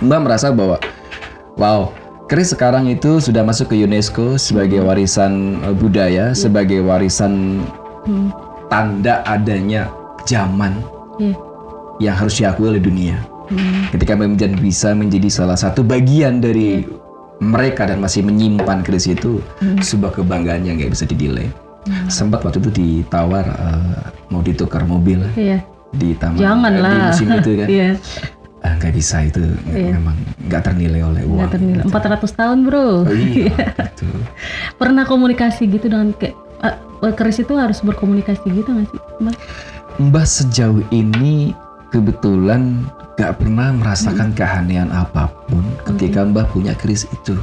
Mbak 0.00 0.20
merasa 0.24 0.46
bahwa 0.50 0.76
wow, 1.54 1.92
keris 2.26 2.50
sekarang 2.50 2.88
itu 2.88 3.20
sudah 3.20 3.44
masuk 3.44 3.70
ke 3.70 3.76
UNESCO 3.76 4.40
sebagai 4.40 4.80
warisan 4.80 5.60
eh, 5.60 5.76
budaya, 5.76 6.32
sebagai 6.32 6.80
warisan 6.80 7.60
Hmm. 8.08 8.32
tanda 8.66 9.20
adanya 9.22 9.92
zaman 10.24 10.80
Iya. 11.20 11.36
yang 12.00 12.16
harus 12.16 12.40
diakui 12.40 12.72
oleh 12.72 12.80
dunia. 12.80 13.20
Hmm. 13.52 13.90
Ketika 13.92 14.16
Mbak 14.16 14.56
bisa 14.56 14.96
menjadi 14.96 15.28
salah 15.28 15.58
satu 15.58 15.84
bagian 15.84 16.40
dari 16.40 16.86
mereka 17.40 17.84
dan 17.84 18.00
masih 18.00 18.24
menyimpan 18.24 18.80
keris 18.80 19.04
itu, 19.04 19.44
sebuah 19.80 20.16
kebanggaan 20.16 20.64
yang 20.64 20.76
nggak 20.76 20.92
bisa 20.92 21.04
didilai. 21.92 22.08
Sempat 22.08 22.40
waktu 22.40 22.58
itu 22.58 22.70
ditawar 22.70 23.46
eh, 23.46 24.00
mau 24.28 24.40
ditukar 24.40 24.82
mobil 24.84 25.20
Iya. 25.34 25.60
di 25.90 26.14
taman 26.14 26.38
Jangan 26.38 26.70
eh, 26.70 26.80
di 26.80 26.98
musim 27.02 27.26
itu 27.28 27.50
kan. 27.56 27.68
Iya. 27.76 27.90
Ah, 28.60 28.76
nggak 28.76 28.92
bisa 28.92 29.24
itu 29.24 29.40
nggak- 29.40 29.92
memang 29.96 30.16
nggak 30.44 30.62
ternilai 30.62 31.00
oleh 31.02 31.22
uang. 31.24 31.38
Nggak 31.40 31.50
ternilai. 31.50 31.84
400 31.88 32.28
tahun 32.36 32.58
bro. 32.62 32.88
Oh, 33.02 33.16
iya, 33.32 33.56
betul. 33.72 34.16
Pernah 34.76 35.04
komunikasi 35.04 35.64
gitu 35.66 35.88
dengan 35.88 36.12
kayak 36.12 36.36
eh, 36.60 36.76
keris 37.10 37.40
itu 37.40 37.56
harus 37.56 37.80
berkomunikasi 37.80 38.46
gitu 38.46 38.68
nggak 38.68 38.86
sih, 38.86 39.00
Mbak? 39.18 39.36
Mbah 40.00 40.26
sejauh 40.26 40.84
ini 40.90 41.56
kebetulan 41.88 42.84
nggak 43.16 43.36
pernah 43.36 43.72
merasakan 43.72 44.32
keanehan 44.32 44.88
apa 44.88 45.28
pun 45.44 45.64
ketika 45.88 46.20
Mbah 46.22 46.44
punya 46.46 46.76
keris 46.76 47.08
itu. 47.10 47.40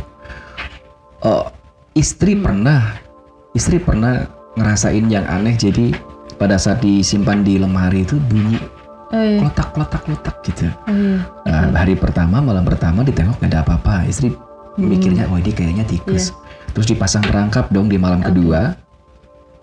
Oh, 1.22 1.50
istri 1.94 2.38
pernah, 2.38 2.94
istri 3.52 3.78
pernah 3.78 4.30
ngerasain 4.58 5.06
yang 5.08 5.24
aneh. 5.30 5.54
Jadi 5.54 5.94
pada 6.36 6.58
saat 6.58 6.82
disimpan 6.82 7.42
di 7.42 7.58
lemari 7.58 8.02
itu 8.04 8.18
bunyi 8.28 8.58
Oh 9.08 9.24
iya. 9.24 9.40
klotak 9.40 9.72
klotak 9.72 10.02
klotak 10.04 10.36
gitu. 10.44 10.68
Oh 10.84 10.92
iya. 10.92 11.24
Nah, 11.48 11.80
hari 11.80 11.96
pertama, 11.96 12.44
malam 12.44 12.68
pertama 12.68 13.08
ditengok 13.08 13.40
nggak 13.40 13.52
ada 13.56 13.60
apa-apa. 13.64 14.04
Istri 14.04 14.36
mikirnya, 14.76 15.32
oh 15.32 15.40
ini 15.40 15.56
kayaknya 15.56 15.88
tikus. 15.88 16.36
Terus 16.76 16.92
dipasang 16.92 17.24
perangkap 17.24 17.72
dong 17.72 17.88
di 17.88 17.96
malam 17.96 18.20
kedua, 18.20 18.76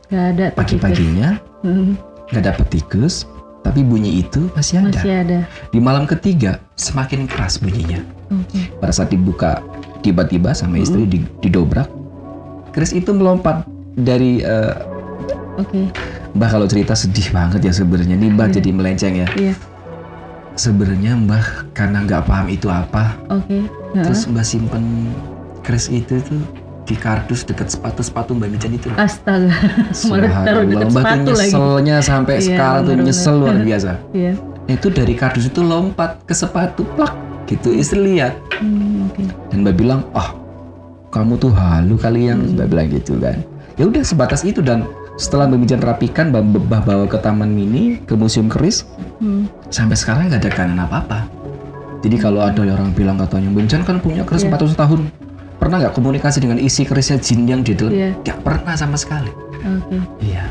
Gak 0.08 0.24
ada. 0.32 0.46
pagi-paginya. 0.56 1.36
Hmm, 1.60 1.92
nggak 2.32 2.44
dapet 2.50 2.66
tikus, 2.72 3.28
tapi 3.60 3.84
bunyi 3.84 4.24
itu 4.24 4.48
masih 4.56 4.80
ada. 4.80 4.96
Masih 4.96 5.12
ada. 5.12 5.38
Di 5.68 5.78
malam 5.78 6.08
ketiga 6.08 6.64
semakin 6.80 7.28
keras 7.28 7.60
bunyinya. 7.60 8.00
Oke. 8.32 8.72
Pada 8.80 8.92
saat 8.96 9.12
dibuka 9.12 9.60
tiba-tiba 10.00 10.56
sama 10.56 10.80
istri 10.80 11.04
di- 11.04 11.28
didobrak, 11.44 11.86
keris 12.72 12.96
itu 12.96 13.12
melompat 13.12 13.68
dari 13.94 14.38
eh, 14.38 14.74
Oke. 15.54 15.86
Mbah 16.34 16.50
kalau 16.50 16.66
cerita 16.66 16.92
sedih 16.92 17.30
banget 17.30 17.62
ya 17.62 17.72
sebenarnya 17.72 18.14
nih 18.14 18.30
Mbah 18.30 18.48
jadi 18.50 18.70
melenceng 18.70 19.14
ya. 19.16 19.28
Iya. 19.32 19.54
Sebenarnya 20.54 21.14
Mbah 21.16 21.46
karena 21.70 22.02
nggak 22.02 22.22
paham 22.24 22.46
itu 22.48 22.66
apa, 22.66 23.18
Oke. 23.28 23.62
Heeh. 23.62 24.02
terus 24.02 24.26
Mbah 24.26 24.42
simpen 24.42 25.10
keris 25.60 25.86
itu 25.88 26.18
tuh 26.20 26.42
di 26.84 26.94
kardus 26.94 27.42
deket 27.42 27.70
sepatu-sepatu 27.70 28.34
Mbak 28.34 28.48
Mijan 28.50 28.72
itu. 28.72 28.90
Astaga. 28.94 29.50
Subhanallah, 29.94 30.62
Mbah 30.62 30.82
tuh 30.82 30.90
sepatu 30.90 31.30
lagi. 31.30 31.50
nyeselnya 31.50 31.96
sampai 31.98 32.34
Iya, 32.34 32.44
sekarang 32.44 32.80
tuh 32.84 32.94
nyesel 33.00 33.34
luar 33.36 33.56
biasa. 33.56 33.90
Iya. 34.10 34.32
Itu 34.64 34.86
dari 34.88 35.14
kardus 35.14 35.46
itu 35.46 35.60
lompat 35.60 36.22
ke 36.22 36.34
sepatu, 36.34 36.82
plak 36.94 37.14
gitu. 37.46 37.70
Istri 37.70 38.00
lihat 38.12 38.34
Hmm, 38.58 39.06
Oke. 39.06 39.22
dan 39.48 39.62
Mbak 39.62 39.74
bilang, 39.74 40.00
ah 40.12 40.34
kamu 41.08 41.34
tuh 41.36 41.50
halu 41.50 41.94
kali 41.94 42.26
yang 42.26 42.42
Mbak 42.52 42.66
bilang 42.68 42.86
gitu 42.88 43.14
kan. 43.18 43.38
Ya 43.74 43.84
udah 43.84 44.02
sebatas 44.02 44.46
itu 44.46 44.62
dan 44.62 44.86
setelah 45.14 45.46
Mbak 45.46 45.58
Mijan 45.58 45.82
rapikan, 45.82 46.30
Mbak 46.30 46.42
Mbah 46.66 46.82
bawa 46.82 47.04
ke 47.06 47.18
Taman 47.18 47.50
Mini, 47.50 47.98
ke 48.02 48.14
Museum 48.14 48.46
Keris, 48.46 48.86
Hmm. 49.18 49.46
sampai 49.70 49.94
sekarang 49.94 50.30
nggak 50.30 50.42
ada 50.42 50.50
kanan 50.50 50.78
apa-apa. 50.78 51.26
Jadi 52.02 52.16
kalau 52.18 52.44
ada 52.44 52.60
orang 52.60 52.92
bilang 52.92 53.16
katanya 53.16 53.48
Benjan 53.48 53.80
kan 53.80 53.96
punya 53.96 54.22
keris 54.22 54.44
Iya. 54.44 54.52
400 54.52 54.76
tahun. 54.76 55.00
Pernah 55.56 55.76
nggak 55.80 55.94
komunikasi 55.96 56.38
dengan 56.38 56.60
isi 56.60 56.84
kerisnya 56.84 57.16
jin 57.16 57.48
yang 57.48 57.64
di 57.64 57.72
dalam? 57.72 57.94
Nggak 58.20 58.38
pernah 58.44 58.74
sama 58.76 58.98
sekali. 58.98 59.32
Oke. 59.64 59.96
Iya. 60.20 60.44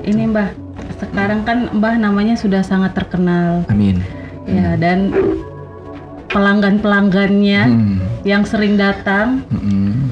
Ini 0.00 0.32
Mbah, 0.32 0.48
sekarang 0.96 1.44
kan 1.44 1.68
Mbah 1.76 2.00
namanya 2.00 2.32
sudah 2.34 2.64
sangat 2.64 2.96
terkenal. 2.96 3.68
Amin. 3.68 4.00
Ya, 4.48 4.74
dan 4.74 5.12
pelanggan-pelanggannya 6.30 7.62
Hmm. 7.66 7.96
yang 8.24 8.46
sering 8.46 8.78
datang, 8.78 9.44
Hmm. 9.50 10.08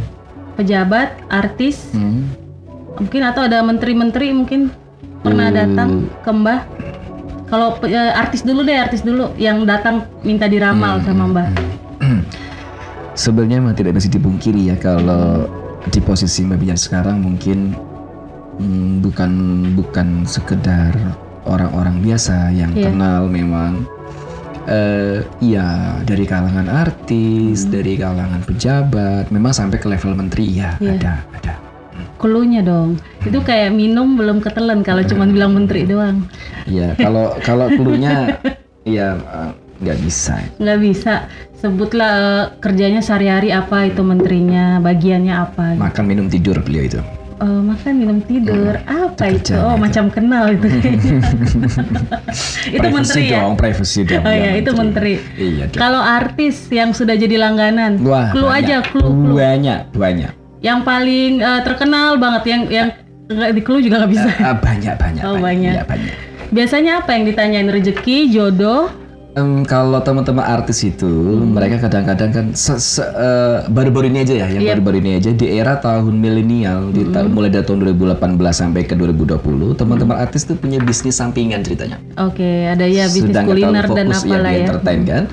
Pejabat, 0.58 1.22
artis, 1.30 1.94
Hmm. 1.94 2.34
mungkin 2.98 3.22
atau 3.22 3.46
ada 3.46 3.62
menteri-menteri 3.62 4.34
mungkin 4.34 4.74
pernah 5.22 5.48
Hmm. 5.48 5.56
datang 5.56 5.90
ke 6.18 6.30
Mbah. 6.30 6.60
Kalau 7.46 7.78
eh, 7.80 8.12
artis 8.12 8.42
dulu 8.42 8.60
deh, 8.60 8.74
artis 8.74 9.00
dulu 9.00 9.32
yang 9.38 9.62
datang 9.62 10.04
minta 10.20 10.44
diramal 10.44 10.98
sama 11.00 11.24
Mbah. 11.30 11.48
Sebenarnya 13.14 13.58
memang 13.58 13.74
tidak 13.74 13.96
bisa 13.96 14.06
dipungkiri 14.06 14.68
ya 14.68 14.76
kalau 14.76 15.46
di 15.88 15.98
posisi 15.98 16.42
Mbak 16.42 16.58
Bian 16.58 16.78
sekarang 16.78 17.18
mungkin 17.18 17.72
hmm, 18.58 19.00
bukan 19.00 19.30
bukan 19.74 20.22
sekedar 20.22 20.94
orang-orang 21.42 21.98
biasa 21.98 22.50
yang 22.52 22.74
Iya. 22.74 22.90
kenal 22.92 23.26
memang 23.26 23.86
eh 24.68 25.24
ya 25.40 25.96
dari 26.04 26.28
kalangan 26.28 26.68
artis, 26.68 27.64
dari 27.64 27.96
kalangan 27.96 28.44
pejabat, 28.44 29.32
memang 29.32 29.56
sampai 29.56 29.80
ke 29.80 29.88
level 29.88 30.12
menteri 30.12 30.60
ya 30.60 30.76
Iya. 30.78 31.00
ada 31.00 31.14
ada. 31.32 31.54
Cluenya 32.18 32.60
dong. 32.60 32.98
Itu 33.24 33.40
kayak 33.40 33.72
minum 33.72 34.18
belum 34.18 34.44
ketelan 34.44 34.84
kalau 34.84 35.02
cuma 35.06 35.24
bilang 35.24 35.54
menteri 35.56 35.88
doang. 35.88 36.26
Ya 36.68 36.92
kalau 36.98 37.32
kalau 37.40 37.70
cluenya 37.72 38.38
ya 38.84 39.16
eh, 39.16 39.50
nggak 39.80 39.98
bisa. 40.04 40.36
Nggak 40.60 40.78
bisa. 40.82 41.12
Sebutlah 41.58 42.12
eh, 42.14 42.44
kerjanya 42.60 43.00
sehari-hari 43.00 43.54
apa 43.54 43.88
itu 43.88 44.02
menterinya, 44.02 44.82
bagiannya 44.82 45.34
apa. 45.34 45.74
Makan 45.78 46.04
minum 46.06 46.26
tidur 46.28 46.58
beliau 46.60 46.84
itu. 46.86 47.00
Eh, 47.38 47.46
makan 47.62 47.92
minum 47.94 48.18
tidur 48.18 48.74
apa 48.82 49.30
itu? 49.30 49.54
kerjanya 49.54 49.62
Oh 49.62 49.78
itu. 49.78 49.82
macam 49.86 50.04
kenal 50.10 50.44
itu. 50.50 50.66
itu 52.66 52.74
Privacy 52.74 52.90
menteri 52.90 53.22
ya. 53.24 53.38
dong, 53.38 53.52
privacy 53.54 54.00
dong. 54.02 54.22
Oh 54.26 54.34
ya, 54.34 54.50
itu 54.58 54.70
menteri. 54.74 55.14
Iya 55.38 55.64
dong. 55.70 55.78
Kalau 55.78 56.02
artis 56.02 56.66
yang 56.68 56.90
sudah 56.90 57.14
jadi 57.14 57.38
langganan, 57.38 58.02
Wah, 58.02 58.34
clue 58.34 58.42
banyak. 58.44 58.58
aja 58.58 58.76
clue, 58.84 59.06
clue. 59.06 59.38
Banyak, 59.38 59.80
banyak. 59.94 60.32
Yang 60.58 60.80
paling 60.82 61.32
eh, 61.38 61.60
terkenal 61.62 62.18
banget 62.18 62.42
yang 62.50 62.62
yang 62.66 62.88
nggak 63.28 63.50
di 63.54 63.62
clue 63.62 63.80
juga 63.80 64.02
nggak 64.02 64.12
bisa. 64.12 64.30
Ah, 64.42 64.56
banyak, 64.58 64.94
banyak. 64.98 65.22
Oh, 65.22 65.36
banyak. 65.38 65.72
Iya, 65.78 65.84
banyak. 65.86 66.14
Biasanya 66.48 66.92
apa 67.04 67.14
yang 67.14 67.22
ditanyain 67.22 67.68
rezeki, 67.68 68.34
jodoh? 68.34 68.90
Em, 69.38 69.62
kalau 69.62 70.00
teman-teman 70.00 70.42
artis 70.42 70.82
itu, 70.82 71.06
mereka 71.46 71.78
kadang-kadang 71.80 72.30
kan 72.32 72.46
se- 72.52 72.74
se- 72.76 73.06
eh, 73.06 73.62
baru-baru 73.68 74.10
ini 74.10 74.18
aja 74.20 74.34
ya, 74.34 74.46
yang 74.48 74.64
Yep. 74.64 74.72
baru-baru 74.74 74.96
ini 74.98 75.10
aja 75.14 75.30
di 75.30 75.46
era 75.48 75.78
tahun 75.78 76.10
milenial, 76.12 76.90
di 76.90 77.06
ta- 77.06 77.22
mulai 77.22 77.46
dari 77.46 77.62
tahun 77.62 77.86
2018 77.86 78.18
sampai 78.58 78.82
ke 78.82 78.92
2020, 78.92 79.72
teman-teman 79.72 80.18
artis 80.18 80.42
tuh 80.42 80.54
punya 80.54 80.80
bisnis 80.80 81.14
sampingan 81.14 81.62
ceritanya. 81.62 82.02
Oke, 82.18 82.66
ada 82.66 82.82
ya 82.82 83.06
bisnis 83.06 83.30
Sedang 83.30 83.46
kuliner 83.46 83.84
terlalu 83.84 83.94
dan 83.94 84.06
fokus 84.08 84.20
apalah 84.24 84.42
di 84.42 84.50
ya. 84.50 84.64
entertain 84.64 85.00
kan. 85.04 85.24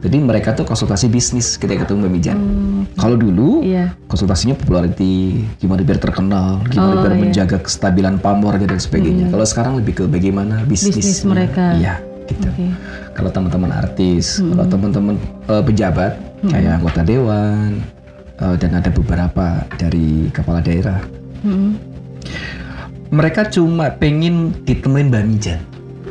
Jadi 0.00 0.16
mereka 0.18 0.48
tuh 0.52 0.64
konsultasi 0.64 1.06
bisnis 1.08 1.56
ketika 1.56 1.84
ketemu 1.84 1.98
Mbak 2.02 2.10
Mijan. 2.10 2.38
Kalau 2.94 3.16
dulu 3.16 3.60
Iya. 3.60 3.96
konsultasinya 4.04 4.52
popularity, 4.54 5.14
gimana 5.56 5.80
biar 5.80 5.96
terkenal, 5.96 6.60
gimana 6.66 6.90
Oh, 6.90 7.00
biar 7.00 7.12
iya. 7.12 7.20
menjaga 7.22 7.56
kestabilan 7.58 8.16
pamor 8.16 8.56
dan 8.56 8.76
sebagainya. 8.76 9.28
Kalau 9.28 9.44
sekarang 9.44 9.72
lebih 9.74 9.94
ke 9.94 10.04
bagaimana 10.04 10.60
bisnis 10.62 10.92
Bisnis 10.94 11.24
mereka. 11.24 11.74
Iya, 11.74 12.00
gitu. 12.26 12.46
Oke. 12.46 12.66
Kalau 13.12 13.30
teman-teman 13.30 13.70
artis, 13.70 14.38
kalau 14.38 14.64
teman-teman 14.64 15.14
eh, 15.44 15.62
pejabat 15.62 16.12
kayak 16.44 16.72
anggota 16.78 17.00
dewan 17.02 17.80
eh, 18.36 18.54
dan 18.56 18.70
ada 18.74 18.90
beberapa 18.90 19.46
dari 19.74 20.28
kepala 20.28 20.58
daerah, 20.58 21.00
Hmm. 21.40 21.76
mereka 23.08 23.44
cuma 23.46 23.92
pengen 23.92 24.50
ditemenin 24.64 25.08
Mbak 25.08 25.24
Mijan, 25.24 25.60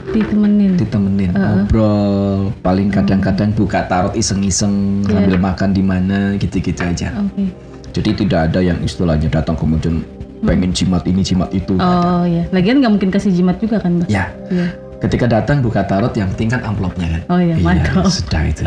Ditemenin. 0.10 0.71
ditemenin 0.78 1.32
ngobrol, 1.34 2.54
paling 2.62 2.88
kadang-kadang 2.88 3.52
buka 3.52 3.84
tarot 3.84 4.13
iseng-iseng 4.13 5.02
Iya. 5.02 5.10
sambil 5.12 5.38
makan 5.38 5.69
di 5.71 5.82
mana 5.82 6.19
gitu-gitu 6.38 6.80
aja. 6.80 7.12
Oke. 7.19 7.49
Jadi 7.91 8.10
tidak 8.15 8.49
ada 8.49 8.60
yang 8.60 8.78
istilahnya 8.80 9.28
datang 9.28 9.54
kemudian 9.54 10.02
pengen 10.41 10.69
jimat 10.69 11.02
ini 11.04 11.21
jimat 11.21 11.49
itu. 11.49 11.76
Oh 11.76 12.23
ya, 12.23 12.45
lagian 12.49 12.78
nggak 12.78 12.91
mungkin 12.91 13.10
kasih 13.10 13.32
jimat 13.32 13.58
juga 13.58 13.80
kan, 13.80 13.97
Mbak? 13.97 14.08
Ya, 14.08 14.30
Iya. 14.49 14.67
Ketika 15.04 15.26
datang 15.30 15.60
buka 15.60 15.84
tarot 15.84 16.12
yang 16.13 16.32
penting 16.32 16.48
kan 16.50 16.63
amplopnya 16.63 17.08
kan. 17.10 17.22
Oh 17.28 17.38
iya, 17.38 17.56
mantap. 17.58 18.08
sudah 18.08 18.42
itu. 18.46 18.63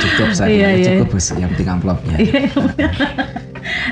Cukup 0.00 0.28
saya 0.32 0.48
Iya, 0.48 0.68
iya. 0.72 0.86
cukup 0.94 1.08
bos, 1.12 1.26
yang 1.32 1.50
penting 1.50 1.68
amplopnya. 1.68 2.16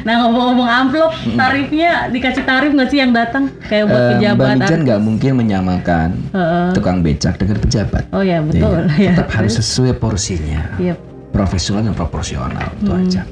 Nah 0.02 0.14
ngomong-ngomong 0.20 0.68
amplop, 0.68 1.10
tarifnya 1.32 2.06
dikasih 2.06 2.44
tarif 2.44 2.70
nggak 2.70 2.88
sih 2.88 2.98
yang 2.98 3.10
datang 3.10 3.48
kayak 3.62 3.88
buat 3.88 3.96
Eh, 3.96 4.04
Mbak 4.04 4.12
pejabat? 4.14 4.48
Artis? 4.60 4.78
nggak 4.78 5.00
mungkin 5.00 5.32
menyamakan 5.34 6.08
Heeh. 6.30 6.66
tukang 6.72 6.98
becak 7.00 7.34
dengan 7.36 7.56
pejabat. 7.58 8.04
Oh 8.10 8.20
ya 8.20 8.38
betul. 8.40 8.84
Iya, 8.92 9.00
ya. 9.00 9.10
Tetap 9.16 9.28
harus 9.32 9.52
sesuai 9.56 9.96
porsinya. 9.96 10.76
Iya. 10.76 10.94
Profesional 11.30 11.80
dan 11.82 11.94
proporsional 11.94 12.68
itu 12.76 12.90
Hmm. 12.90 13.00
aja. 13.00 13.22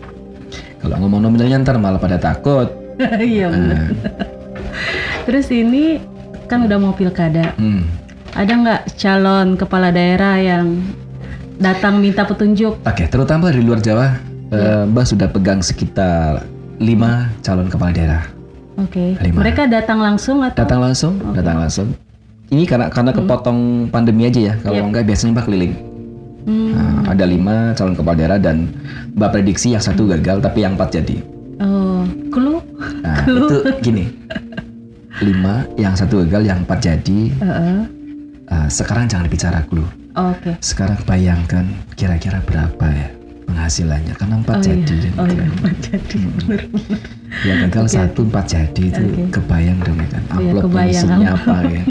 Kalau 0.80 0.96
ngomong 0.98 1.20
nominalnya 1.22 1.60
ntar 1.60 1.76
malah 1.76 2.00
pada 2.00 2.16
takut. 2.16 2.72
Iya 3.20 3.48
benar. 3.48 3.92
Terus 5.22 5.48
ini 5.50 6.00
kan 6.46 6.64
udah 6.64 6.76
mau 6.76 6.92
pilkada. 6.92 7.52
Hmm. 7.54 7.84
Ada 8.34 8.52
nggak 8.52 8.82
calon 8.94 9.48
kepala 9.58 9.90
daerah 9.90 10.38
yang 10.38 10.80
datang 11.58 11.98
minta 11.98 12.22
petunjuk? 12.22 12.78
Oke, 12.86 13.04
terutama 13.10 13.50
dari 13.50 13.62
luar 13.66 13.82
Jawa, 13.82 14.16
eh, 14.54 14.84
Mbak 14.86 15.04
sudah 15.06 15.28
pegang 15.28 15.60
sekitar 15.60 16.46
lima 16.80 17.28
calon 17.44 17.68
kepala 17.68 17.90
daerah. 17.92 18.22
Oke. 18.80 19.18
Lima. 19.20 19.44
Mereka 19.44 19.68
datang 19.68 20.00
langsung 20.00 20.40
atau? 20.40 20.56
Datang 20.56 20.80
langsung, 20.80 21.14
datang 21.36 21.56
langsung. 21.60 21.88
Ini 22.50 22.66
karena 22.66 22.86
karena 22.90 23.12
kepotong 23.14 23.90
pandemi 23.92 24.26
aja 24.26 24.40
ya. 24.40 24.54
Kalau 24.62 24.88
enggak 24.88 25.06
biasanya 25.06 25.38
Mbak 25.38 25.44
keliling. 25.46 25.74
Hmm. 26.40 26.72
Nah, 26.72 27.12
ada 27.12 27.24
lima 27.28 27.76
calon 27.76 27.92
kepala 27.92 28.16
daerah 28.16 28.38
dan 28.40 28.72
Mbak 29.14 29.30
prediksi 29.36 29.76
yang 29.76 29.84
satu 29.84 30.08
gagal 30.08 30.40
tapi 30.40 30.64
yang 30.64 30.74
empat 30.78 30.96
jadi. 30.96 31.20
Oh, 31.60 32.08
clue? 32.32 32.64
Nah, 33.04 33.20
itu 33.28 33.56
gini. 33.84 34.08
Lima, 35.20 35.68
yang 35.76 35.92
satu 35.92 36.24
gagal, 36.24 36.48
yang 36.48 36.64
empat 36.64 36.80
jadi. 36.80 37.20
Heeh. 37.28 37.99
Ah, 38.50 38.66
sekarang 38.66 39.06
jangan 39.06 39.26
bicara 39.26 39.62
dulu. 39.64 39.86
Oke. 40.12 40.58
Sekarang 40.58 40.98
bayangkan 41.04 41.62
kira-kira 41.94 42.42
berapa 42.42 42.82
ya 42.84 43.08
penghasilannya. 43.46 44.14
Karena 44.14 44.34
empat 44.36 44.56
Oh 44.56 44.62
jadi. 44.64 44.94
iya. 44.96 45.08
kan, 45.08 45.14
Oh 45.16 45.26
iya, 45.26 45.38
kan. 45.38 45.48
empat 45.54 45.76
jadi. 45.80 46.18
Bener. 46.18 46.60
Yang 47.40 47.58
gagal 47.64 47.86
satu 47.88 48.20
empat 48.26 48.44
jadi 48.48 48.82
itu 48.84 49.02
Oke. 49.06 49.22
kebayang 49.32 49.78
dong 49.80 49.96
ya 49.96 50.08
kan. 50.10 50.22
Amplop 50.28 50.62
kebayang, 50.66 50.90
isinya 51.06 51.28
apa 51.32 51.54
ya. 51.64 51.82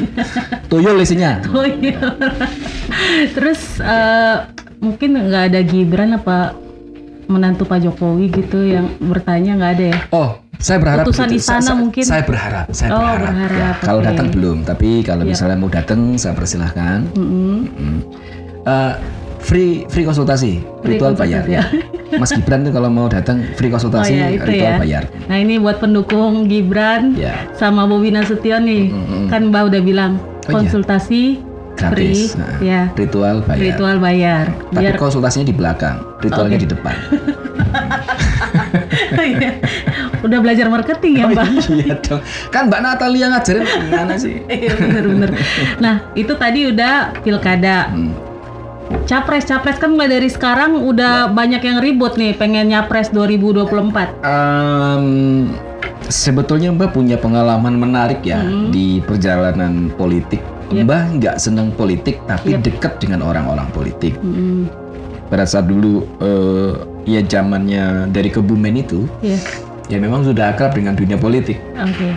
Tuyul 0.68 0.98
isinya. 1.00 1.32
Oh 1.56 1.64
iya. 1.66 2.00
Terus 3.32 3.62
eh, 3.80 4.38
mungkin 4.80 5.10
nggak 5.18 5.44
ada 5.50 5.62
Gibran 5.62 6.12
apa 6.14 6.56
menantu 7.30 7.64
Pak 7.64 7.80
Jokowi 7.80 8.26
gitu 8.34 8.60
yang 8.60 8.90
bertanya 9.00 9.54
nggak 9.56 9.72
ada 9.72 9.86
ya? 9.88 10.00
Oh, 10.10 10.30
saya 10.58 10.78
berharap 10.78 11.06
Utusan 11.06 11.30
begitu. 11.30 11.40
istana 11.40 11.62
Sa- 11.62 11.68
sa- 11.68 11.78
mungkin? 11.78 12.04
Saya 12.04 12.24
berharap, 12.24 12.66
saya 12.72 12.90
Oh, 12.90 12.98
berharap. 12.98 13.22
berharap, 13.22 13.54
Ya, 13.54 13.70
kalau 13.80 14.00
oke. 14.00 14.08
datang 14.10 14.28
belum, 14.30 14.58
tapi 14.64 14.90
kalau 15.02 15.24
Iya. 15.24 15.32
misalnya 15.32 15.56
mau 15.56 15.70
datang, 15.70 16.00
saya 16.16 16.34
persilahkan. 16.34 17.06
Mm-mm. 17.14 17.58
Mm. 17.72 18.00
Eh, 18.62 18.94
free 19.40 19.86
free 19.88 20.04
konsultasi, 20.04 20.60
Free 20.82 20.90
ritual 20.92 21.14
konsultasi, 21.14 21.32
bayar. 21.32 21.44
ya. 21.48 21.64
Mas 22.20 22.34
Gibran 22.34 22.66
tuh 22.66 22.74
kalau 22.74 22.90
mau 22.90 23.06
datang 23.06 23.46
free 23.54 23.70
Oh 23.70 23.78
konsultasi, 23.78 24.14
ya 24.16 24.28
itu 24.28 24.44
ritual 24.44 24.74
ya. 24.76 24.80
bayar. 24.82 25.04
Nah 25.30 25.38
ini 25.38 25.56
buat 25.56 25.78
pendukung 25.78 26.44
Gibran 26.44 27.14
Ya, 27.16 27.46
sama 27.54 27.86
Bobi 27.86 28.10
Nasution 28.10 28.66
nih, 28.66 28.90
Mm-mm. 28.90 29.24
kan 29.30 29.48
Mbak 29.48 29.64
udah 29.70 29.82
bilang 29.82 30.12
Oh, 30.18 30.50
iya. 30.50 30.66
konsultasi 30.66 31.38
gratis. 31.80 31.96
free, 31.96 32.22
Nah, 32.36 32.54
ya 32.60 32.82
Ritual 32.94 33.38
bayar. 33.42 33.62
ritual 33.64 33.98
bayar. 33.98 34.46
Tapi 34.70 34.82
Biar 34.82 34.94
konsultasinya 34.96 35.46
di 35.46 35.56
belakang, 35.56 35.98
ritualnya 36.20 36.56
Oke. 36.56 36.64
di 36.64 36.70
depan. 36.70 36.96
Iya. 39.20 39.60
udah 40.20 40.40
belajar 40.40 40.68
marketing 40.68 41.14
ya 41.18 41.26
Mbak. 41.28 41.46
iya 41.70 41.96
dong. 42.02 42.22
Kan 42.50 42.68
Mbak 42.68 42.82
Natalia 42.82 43.28
ngajarin 43.30 43.64
gimana 43.66 44.14
sih? 44.16 44.42
Iya 44.50 44.74
bener-bener. 44.76 45.30
Nah 45.78 46.10
itu 46.14 46.34
tadi 46.36 46.68
udah 46.68 47.14
pilkada. 47.20 47.90
Hmm. 47.90 48.14
Capres, 49.06 49.46
capres 49.46 49.78
kan 49.78 49.94
mulai 49.94 50.10
dari 50.10 50.26
sekarang 50.26 50.82
udah 50.82 51.30
banyak 51.30 51.62
yang 51.62 51.78
ribut 51.78 52.18
nih 52.18 52.34
pengen 52.34 52.70
nyapres 52.70 53.14
2024. 53.14 54.18
Em, 54.20 55.06
sebetulnya 56.10 56.70
Mbak 56.70 56.90
punya 56.92 57.16
pengalaman 57.16 57.78
menarik 57.78 58.22
ya 58.22 58.42
Hmm. 58.42 58.70
di 58.70 59.00
perjalanan 59.00 59.94
politik. 59.94 60.42
Yep. 60.70 60.86
Mbak 60.86 61.02
nggak 61.18 61.36
seneng 61.38 61.70
politik 61.72 62.22
tapi 62.26 62.54
Yep. 62.54 62.62
dekat 62.62 62.94
dengan 63.00 63.24
orang-orang 63.24 63.70
politik. 63.70 64.18
Mm-mm. 64.20 64.70
Pada 65.26 65.46
saat 65.46 65.66
dulu 65.66 66.06
eh, 66.20 66.74
ya 67.08 67.22
zamannya 67.22 68.10
dari 68.10 68.30
Kebumen 68.30 68.76
itu 68.76 69.06
Iya, 69.22 69.38
ya 69.88 69.98
memang 69.98 70.22
sudah 70.22 70.52
akrab 70.52 70.74
dengan 70.74 70.94
dunia 70.94 71.16
politik. 71.16 71.58
oke. 71.74 72.10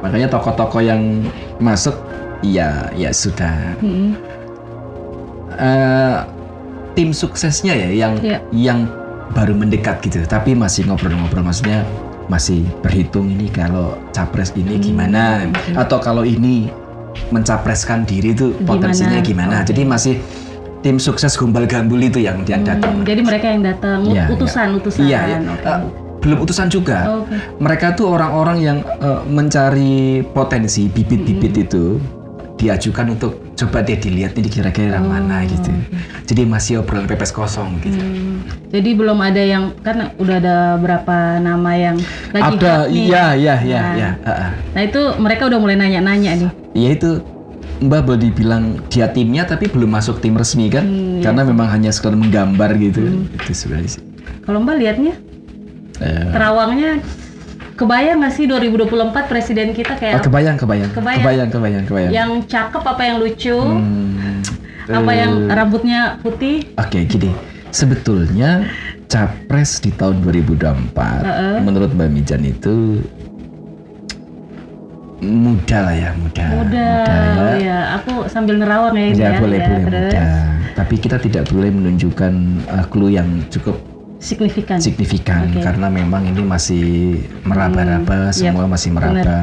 Makanya 0.00 0.28
tokoh-tokoh 0.28 0.80
yang 0.80 1.24
masuk 1.58 1.92
ya 2.40 2.88
ya 2.94 3.10
sudah 3.10 3.76
Mm-mm. 3.80 4.16
Eh, 5.52 6.16
tim 6.94 7.12
suksesnya 7.12 7.74
ya 7.74 7.88
yang 7.90 8.14
Iya. 8.18 8.38
yang 8.50 8.78
baru 9.30 9.52
mendekat 9.52 10.00
gitu 10.00 10.24
tapi 10.24 10.56
masih 10.56 10.88
ngobrol-ngobrol 10.88 11.44
maksudnya 11.44 11.84
masih 12.30 12.62
berhitung 12.78 13.26
ini 13.28 13.50
kalau 13.50 13.98
capres 14.10 14.54
ini 14.54 14.78
Hmm, 14.78 14.84
gimana 14.84 15.22
oke. 15.44 15.74
atau 15.74 15.98
kalau 15.98 16.22
ini 16.22 16.70
mencapreskan 17.28 18.06
diri 18.06 18.30
itu 18.30 18.54
potensinya 18.62 19.18
Gimana? 19.18 19.58
gimana, 19.58 19.66
jadi 19.66 19.82
masih 19.84 20.14
tim 20.80 20.96
sukses 20.96 21.34
gombal 21.34 21.66
gambul 21.66 21.98
itu 21.98 22.16
yang 22.18 22.40
dia 22.40 22.56
Hmm, 22.56 22.64
datang 22.64 22.94
jadi 23.02 23.20
mereka 23.20 23.46
yang 23.46 23.62
datang 23.62 23.98
Iya, 24.06 24.30
utusan 24.30 24.68
utusan 24.76 25.02
iya, 25.04 25.20
iya. 25.26 25.38
Oke. 25.42 25.66
Eh, 25.66 25.80
belum 26.20 26.38
utusan 26.38 26.68
juga 26.68 26.98
Oke. 27.18 27.34
mereka 27.58 27.92
tuh 27.92 28.06
orang-orang 28.10 28.58
yang 28.60 28.78
eh, 28.80 29.20
mencari 29.26 29.92
potensi 30.24 30.86
bibit-bibit 30.86 31.52
Hmm. 31.52 31.64
itu 31.66 31.84
diajukan 32.60 33.06
untuk 33.10 33.56
coba 33.56 33.80
deh 33.80 33.96
dilihat 33.96 34.36
ini 34.36 34.46
kira-kira 34.46 34.94
yang 34.94 35.08
mana 35.08 35.42
gitu. 35.42 35.72
Jadi 36.24 36.44
masih 36.44 36.72
obrolan 36.78 37.04
pepes 37.04 37.32
kosong 37.32 37.80
gitu. 37.80 37.96
Oh, 37.96 38.04
Hmm, 38.10 38.44
jadi 38.68 38.90
belum 38.92 39.18
ada 39.18 39.40
yang 39.40 39.72
kan 39.80 40.12
udah 40.14 40.36
ada 40.38 40.56
berapa 40.76 41.16
nama 41.38 41.70
yang 41.72 41.96
lagi 42.30 42.56
Ada, 42.56 42.74
nih. 42.86 43.00
iya, 43.02 43.24
iya, 43.34 43.54
iya, 43.58 43.80
Nah. 43.80 43.94
iya. 43.94 44.10
ah, 44.20 44.30
ah. 44.30 44.50
Nah 44.70 44.82
itu 44.82 45.00
mereka 45.16 45.42
udah 45.46 45.58
mulai 45.58 45.74
nanya-nanya 45.74 46.30
nih. 46.36 46.50
Ya 46.74 46.90
itu 46.90 47.10
Mbak 47.80 48.00
boleh 48.02 48.20
dibilang 48.22 48.62
dia 48.86 49.08
timnya 49.08 49.42
tapi 49.42 49.64
belum 49.64 49.88
masuk 49.90 50.20
tim 50.20 50.36
resmi 50.36 50.68
kan? 50.68 50.84
Hmm, 50.84 51.24
Karena 51.24 51.42
memang 51.42 51.64
hanya 51.66 51.88
sekedar 51.88 52.12
menggambar 52.12 52.76
gitu. 52.76 53.24
Itu 53.34 53.50
sebenarnya 53.50 53.90
sih. 53.90 54.02
Kalau 54.40 54.60
Mbak 54.60 54.76
lihatnya 54.76 55.14
Eh, 55.98 56.32
terawangnya 56.32 56.96
kebayang 57.80 58.20
nggak 58.20 58.34
sih 58.34 58.44
2024 58.44 58.92
presiden 59.24 59.72
kita 59.72 59.96
kayak 59.96 60.20
kebayang, 60.20 60.54
kebayang, 60.54 60.90
Kebayang. 60.92 61.20
kebayang, 61.22 61.48
kebayang, 61.48 61.84
kebayang. 61.84 62.12
yang 62.12 62.30
cakep 62.44 62.82
apa 62.84 63.02
yang 63.02 63.16
lucu, 63.16 63.56
Hmm, 63.56 64.44
apa 64.86 65.10
eh, 65.10 65.16
yang 65.16 65.32
rambutnya 65.48 66.00
putih? 66.20 66.68
Oke, 66.76 67.00
gini. 67.02 67.32
Sebetulnya 67.70 68.66
capres 69.06 69.78
di 69.78 69.90
tahun 69.90 70.20
2024 70.20 71.22
Heeh. 71.22 71.56
menurut 71.62 71.90
Mbak 71.90 72.10
Mijan 72.10 72.42
itu 72.42 72.98
muda 75.20 75.78
lah 75.80 75.94
ya, 75.94 76.10
muda. 76.16 76.46
Udah, 76.58 77.04
ya. 77.04 77.36
oh 77.36 77.54
ya, 77.56 77.78
aku 77.94 78.12
sambil 78.26 78.56
nerawang 78.56 78.92
ya 78.92 79.06
Ya, 79.06 79.28
ya. 79.30 79.40
boleh 79.40 79.58
ya, 79.58 79.68
boleh 79.68 79.80
terus. 79.82 79.84
muda. 79.86 80.24
Tapi 80.72 80.94
kita 80.96 81.16
tidak 81.16 81.44
boleh 81.46 81.68
menunjukkan 81.68 82.32
uh, 82.66 82.84
clue 82.88 83.12
yang 83.12 83.28
cukup 83.48 83.76
Signifikan. 84.20 84.76
signifikan 84.76 85.48
Oke. 85.48 85.64
karena 85.64 85.88
memang 85.88 86.22
ini 86.22 86.44
masih 86.44 86.84
meraba-raba, 87.42 88.28
Hmm, 88.28 88.36
semua 88.36 88.68
yap, 88.68 88.70
masih 88.70 88.90
meraba 88.92 89.40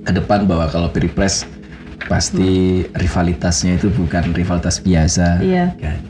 ke 0.00 0.10
depan 0.10 0.48
bahwa 0.48 0.64
kalau 0.66 0.88
pilpres 0.88 1.44
pasti 2.08 2.48
rivalitasnya 2.96 3.76
itu 3.76 3.92
bukan 3.92 4.32
rivalitas 4.32 4.80
biasa. 4.80 5.44
Iya. 5.44 5.76
kan. 5.76 6.00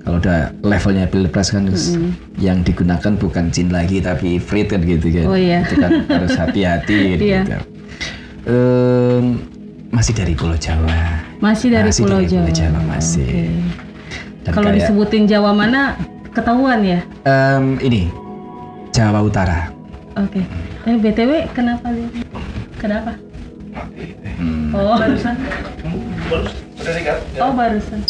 Kalau 0.00 0.20
udah 0.20 0.52
levelnya 0.60 1.08
pilpres 1.08 1.50
kan 1.50 1.66
yang 2.36 2.60
digunakan 2.60 3.12
bukan 3.16 3.50
jin 3.50 3.72
lagi 3.72 3.98
tapi 3.98 4.38
ifrit 4.38 4.68
kan 4.68 4.78
gitu 4.80 5.10
kan. 5.10 5.26
Oh, 5.26 5.34
iya. 5.34 5.66
Itu 5.66 5.74
kan 5.74 5.90
harus 6.06 6.30
hati-hati 6.32 6.98
gitu. 7.18 7.22
Iya. 7.26 7.42
Em, 8.44 9.40
masih 9.90 10.12
dari 10.12 10.36
Pulau 10.36 10.54
Jawa. 10.54 11.24
Masih 11.40 11.72
dari 11.72 11.88
Masih 11.90 12.02
Pulau 12.04 12.20
dari 12.20 12.28
Jawa. 12.30 12.44
Pulau 12.44 12.54
Jawa, 12.54 12.80
masih. 12.86 13.26
Oke. 13.26 13.44
Dan 14.44 14.52
Kalau 14.52 14.68
kayak, 14.70 14.78
disebutin 14.78 15.24
Jawa 15.24 15.50
mana 15.50 15.80
ketahuan 16.34 16.82
ya? 16.82 17.00
em, 17.24 17.78
ini 17.80 18.10
Jawa 18.90 19.22
Utara. 19.22 19.70
Oke. 20.14 20.42
Eh 20.84 20.94
BTW 20.94 21.48
kenapa 21.50 21.90
dia? 21.90 22.06
Kenapa? 22.76 23.14
Hmm. 24.36 24.70
Oh, 24.70 24.94
barusan. 24.94 25.34
Oh, 27.38 27.50
barusan. 27.50 28.00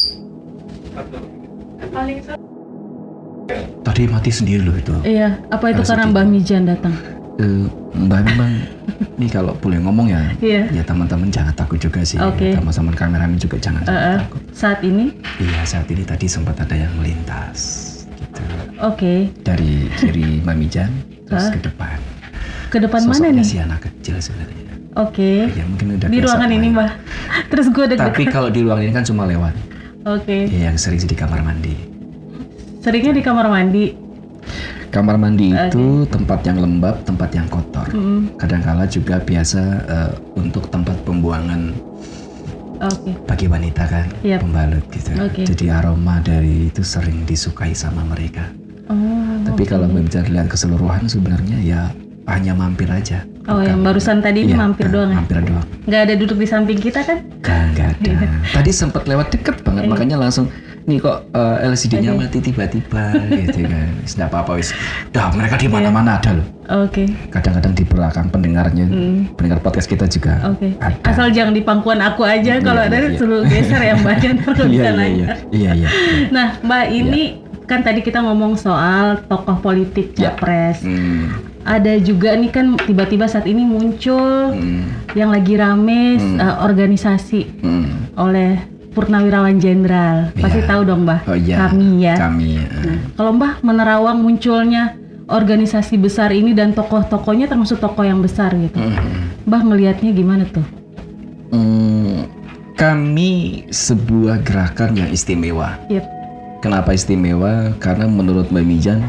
Tadi 3.85 4.03
mati 4.09 4.31
sendiri 4.33 4.61
loh 4.61 4.75
itu. 4.75 4.93
Iya, 5.03 5.37
apa 5.49 5.71
itu 5.71 5.85
karena. 5.85 6.09
Mbak 6.09 6.25
Mijan 6.27 6.65
datang? 6.65 6.95
Eh, 7.37 7.65
Mbak 7.95 8.21
memang 8.27 8.51
ini 9.19 9.29
kalau 9.29 9.53
boleh 9.55 9.79
ngomong 9.79 10.09
ya, 10.09 10.23
Iya. 10.41 10.71
ya 10.71 10.83
teman-teman 10.83 11.29
jangan 11.29 11.53
takut 11.53 11.77
juga 11.77 12.01
sih. 12.03 12.17
Oke. 12.17 12.57
Teman-teman 12.57 12.95
kameramen 12.95 13.37
juga 13.37 13.57
jangan 13.59 13.85
Eh, 13.85 13.93
eh, 13.93 14.17
takut. 14.19 14.41
saat 14.51 14.81
ini? 14.81 15.13
Iya 15.37 15.61
saat 15.65 15.87
ini 15.87 16.03
tadi 16.03 16.25
sempat 16.27 16.57
ada 16.59 16.73
yang 16.75 16.93
melintas 16.95 17.84
Oke. 18.85 19.33
dari 19.40 19.88
kiri 19.97 20.40
Mamijan 20.40 20.92
terus 21.25 21.49
Ah. 21.49 21.53
ke 21.53 21.61
depan. 21.62 21.97
Ke 22.68 22.77
depan 22.79 23.01
mana 23.07 23.31
nih? 23.31 23.47
si 23.47 23.57
anak 23.57 23.81
kecil 23.83 24.18
sebenarnya. 24.18 24.62
Oke. 24.94 25.51
Ya 25.51 25.64
mungkin 25.64 25.97
udah 25.97 26.07
Di 26.07 26.18
ruangan 26.20 26.51
ini, 26.51 26.68
main. 26.70 26.75
Mbak. 26.77 26.90
Terus 27.51 27.66
gue 27.68 27.85
deg 27.87 27.99
Tapi 27.99 28.23
kalau 28.31 28.47
di 28.47 28.62
ruangan 28.62 28.83
ini 28.83 28.94
kan 28.94 29.03
cuma 29.03 29.27
lewat. 29.27 29.55
Oke. 30.05 30.47
Ya, 30.47 30.70
yang 30.70 30.79
sering 30.79 30.99
sih 30.99 31.07
di 31.07 31.18
kamar 31.18 31.42
mandi. 31.42 31.75
Seringnya 32.79 33.11
di 33.11 33.23
kamar 33.23 33.49
mandi. 33.49 33.90
Kamar 34.90 35.18
mandi 35.18 35.51
itu 35.51 36.07
tempat 36.07 36.47
yang 36.47 36.62
lembab, 36.62 37.03
tempat 37.03 37.35
yang 37.35 37.51
kotor. 37.51 37.90
Mm, 37.90 38.38
Kadangkala 38.38 38.87
juga 38.87 39.18
biasa 39.18 39.62
eh, 39.83 40.11
untuk 40.37 40.70
tempat 40.70 40.94
pembuangan 41.03 41.75
Oke. 42.79 43.11
bagi 43.25 43.47
wanita 43.49 43.83
kan, 43.87 44.07
Yap. 44.23 44.47
pembalut 44.47 44.85
gitu. 44.90 45.11
Oke. 45.18 45.42
Jadi 45.42 45.66
aroma 45.66 46.20
dari 46.20 46.70
itu 46.70 46.87
sering 46.87 47.27
disukai 47.27 47.75
sama 47.75 48.07
mereka. 48.07 48.47
Tapi 49.55 49.64
kalau 49.64 49.87
berbicara 49.87 50.27
lihat 50.27 50.51
keseluruhan 50.51 51.07
sebenarnya 51.07 51.59
ya 51.62 51.81
hanya 52.27 52.53
mampir 52.53 52.90
aja. 52.90 53.23
Oh, 53.45 53.61
yang 53.61 53.85
barusan 53.85 54.19
tadi 54.19 54.49
Iya, 54.49 54.57
mampir 54.57 54.88
eh, 54.88 54.90
doang 54.90 55.12
ya? 55.12 55.17
Mampir 55.21 55.38
doang. 55.45 55.67
Nggak 55.85 56.01
ada 56.03 56.14
duduk 56.17 56.37
di 56.40 56.49
samping 56.49 56.79
kita 56.81 57.05
kan? 57.05 57.23
Enggak 57.38 57.95
ada. 57.95 58.11
Iya. 58.17 58.29
Tadi 58.51 58.71
sempat 58.73 59.05
lewat 59.05 59.31
deket 59.31 59.61
banget, 59.61 59.85
makanya 59.87 60.17
langsung 60.19 60.49
nih 60.85 60.97
kok 60.99 61.29
eh, 61.31 61.69
LCD-nya 61.69 62.17
mati 62.17 62.40
tiba-tiba 62.40 63.05
gitu 63.31 63.62
kan. 63.62 63.88
Tidak 64.03 64.27
apa-apa 64.27 64.57
wis. 64.57 64.73
Dah 65.12 65.29
mereka 65.31 65.55
di 65.55 65.69
mana-mana 65.69 66.17
ada 66.17 66.40
loh. 66.40 66.47
Oke. 66.83 67.05
Kadang-kadang 67.29 67.77
di 67.77 67.85
belakang 67.85 68.27
pendengarnya, 68.33 68.88
Hmm. 68.88 69.29
pendengar 69.37 69.61
podcast 69.61 69.85
kita 69.87 70.09
juga 70.09 70.40
Oke. 70.49 70.73
ada. 70.81 70.97
Asal 71.05 71.29
jangan 71.31 71.53
di 71.53 71.61
pangkuan 71.61 72.01
aku 72.01 72.25
aja. 72.25 72.57
Kalau 72.59 72.81
Iya, 72.81 72.88
ada 72.88 72.97
iya, 72.99 73.09
iya. 73.12 73.19
suruh 73.21 73.45
geser 73.45 73.81
ya 73.85 73.95
Mbak. 73.95 74.17
Jangan 74.19 74.37
Iya, 74.40 74.45
kalau 74.49 74.64
bisa 74.67 74.81
iya, 74.81 74.93
nanya. 74.97 75.27
iya, 75.29 75.37
iya, 75.53 75.71
iya. 75.77 75.88
Nah, 76.33 76.57
Mbak 76.64 76.85
ini 76.90 77.23
kan 77.64 77.81
tadi 77.81 78.00
kita 78.00 78.20
ngomong 78.20 78.55
soal 78.55 79.24
tokoh 79.24 79.57
politik 79.59 80.12
Ya. 80.14 80.31
capres. 80.31 80.81
Hmm, 80.81 81.33
Ada 81.64 81.96
juga 81.96 82.37
nih 82.37 82.50
kan 82.50 82.77
tiba-tiba 82.77 83.24
saat 83.24 83.44
ini 83.44 83.64
muncul 83.64 84.53
hmm, 84.53 85.16
yang 85.16 85.33
lagi 85.33 85.57
rame 85.57 86.16
uh, 86.37 86.61
organisasi 86.61 87.40
hmm. 87.59 88.14
oleh 88.14 88.61
Purnawirawan 88.92 89.59
Jenderal. 89.59 90.31
Pasti 90.35 90.61
Iya. 90.61 90.68
tahu 90.68 90.81
dong, 90.85 91.03
Mbak. 91.03 91.20
Oh 91.24 91.35
iya. 91.35 91.57
Kami 91.66 91.88
ya. 92.00 92.14
Kami. 92.14 92.50
eh. 92.55 92.68
Nah, 92.85 92.98
kalau 93.12 93.33
Mbah 93.33 93.53
menerawang 93.61 94.20
munculnya 94.20 94.94
organisasi 95.24 95.96
besar 95.96 96.31
ini 96.31 96.53
dan 96.53 96.70
tokoh-tokohnya 96.70 97.48
termasuk 97.48 97.81
tokoh 97.81 98.05
yang 98.05 98.20
besar 98.20 98.53
gitu. 98.53 98.77
Hmm. 98.77 99.33
Mbah 99.42 99.62
melihatnya 99.64 100.12
gimana 100.12 100.44
tuh? 100.44 100.62
Hmm, 101.48 102.29
kami 102.74 103.33
sebuah 103.66 104.42
gerakan 104.42 104.94
yang 104.94 105.09
istimewa. 105.09 105.81
Yep. 105.88 106.05
Kenapa 106.64 106.96
istimewa? 106.96 107.77
Karena 107.77 108.09
menurut 108.09 108.48
Mbak 108.48 108.64
Mijan 108.64 109.05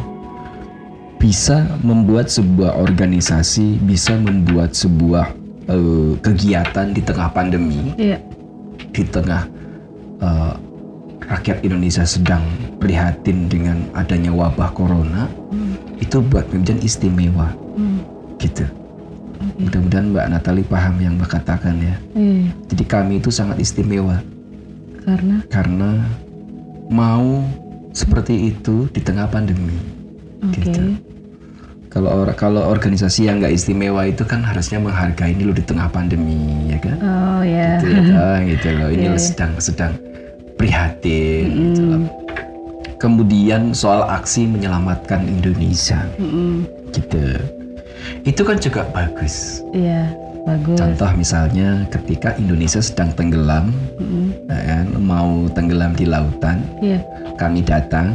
bisa 1.16 1.64
membuat 1.88 2.28
sebuah 2.28 2.76
organisasi, 2.76 3.80
bisa 3.80 4.12
membuat 4.20 4.76
sebuah 4.76 5.32
eh, 5.72 6.14
kegiatan 6.20 6.92
di 6.92 7.00
tengah 7.00 7.32
pandemi, 7.32 7.96
Iya. 7.96 8.20
di 8.92 9.08
tengah 9.08 9.48
eh, 10.20 10.54
rakyat 11.32 11.64
Indonesia 11.64 12.04
sedang 12.04 12.44
prihatin 12.76 13.48
dengan 13.48 13.88
adanya 13.96 14.36
wabah 14.36 14.76
corona, 14.76 15.32
itu 16.04 16.20
buat 16.28 16.52
Mbak 16.52 16.60
Mijan 16.60 16.80
istimewa, 16.84 17.56
Hmm. 17.80 18.04
gitu. 18.36 18.68
Mudah-mudahan 19.64 20.12
Mbak 20.12 20.26
Natali 20.28 20.64
paham 20.68 21.00
yang 21.00 21.16
Mbak 21.16 21.40
katakan 21.40 21.80
ya. 21.80 21.96
Iya. 22.20 22.52
Jadi 22.68 22.84
kami 22.84 23.24
itu 23.24 23.32
sangat 23.32 23.64
istimewa 23.64 24.20
Karena 25.06 25.38
karena 25.54 25.90
mau 26.90 27.42
seperti 27.96 28.52
itu 28.54 28.92
di 28.92 29.02
tengah 29.02 29.30
pandemi. 29.32 29.74
oke. 30.44 30.52
Gitu. 30.62 30.84
Kalau 31.88 32.12
or- 32.12 32.36
kalau 32.36 32.68
organisasi 32.68 33.32
yang 33.32 33.40
nggak 33.40 33.56
istimewa 33.56 34.04
itu 34.04 34.28
kan 34.28 34.44
harusnya 34.44 34.84
menghargai 34.84 35.32
ini 35.32 35.48
lo 35.48 35.56
di 35.56 35.64
tengah 35.64 35.88
pandemi, 35.88 36.68
ya 36.68 36.76
kan? 36.84 36.98
Oh 37.00 37.40
ya. 37.40 37.80
Gitu, 37.80 38.12
ah, 38.12 38.40
gitu 38.52 38.68
loh. 38.76 38.90
Ini 38.92 39.06
lo 39.08 39.16
iya. 39.16 39.24
sedang 39.24 39.56
sedang 39.64 39.96
prihatin. 40.60 41.46
gitu 41.72 41.82
loh. 41.88 42.02
Mm, 42.04 42.08
Kemudian 43.00 43.72
soal 43.72 44.04
aksi 44.08 44.44
menyelamatkan 44.44 45.24
Indonesia, 45.24 46.04
mm, 46.20 46.56
gitu. 46.92 47.24
Itu 48.28 48.42
kan 48.44 48.58
juga 48.60 48.84
bagus. 48.92 49.62
Iya, 49.72 50.12
bagus. 50.46 50.78
Contoh 50.78 51.10
misalnya 51.14 51.84
ketika 51.90 52.38
Indonesia 52.38 52.80
sedang 52.80 53.10
tenggelam, 53.12 53.74
Mm, 53.98 54.28
ya 54.46 54.62
kan, 54.62 54.86
mau 55.02 55.30
tenggelam 55.52 55.92
di 55.94 56.06
lautan, 56.06 56.62
Iya. 56.80 57.02
kami 57.36 57.66
datang 57.66 58.14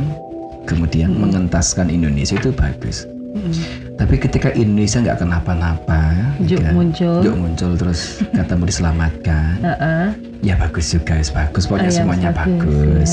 kemudian 0.64 1.11
mengentaskan 1.12 1.91
Indonesia 1.91 2.39
itu 2.39 2.55
bagus. 2.55 3.05
Mm, 3.35 3.53
Tapi 3.95 4.16
ketika 4.16 4.49
Indonesia 4.55 4.99
nggak 4.99 5.20
kenapa-napa, 5.20 6.01
ya 6.41 6.57
Juk 6.57 6.59
kan, 6.64 6.72
muncul. 6.72 7.16
Juk 7.20 7.37
muncul 7.37 7.70
terus 7.76 8.01
kata 8.37 8.57
mau 8.57 8.64
diselamatkan, 8.64 9.61
Heeh. 9.61 10.07
ya 10.41 10.55
bagus 10.57 10.89
juga, 10.89 11.20
yes, 11.20 11.28
bagus. 11.28 11.68
Pokoknya 11.68 11.93
ya, 11.93 11.99
semuanya 12.01 12.31
bagus, 12.33 12.64
bagus. 12.64 13.12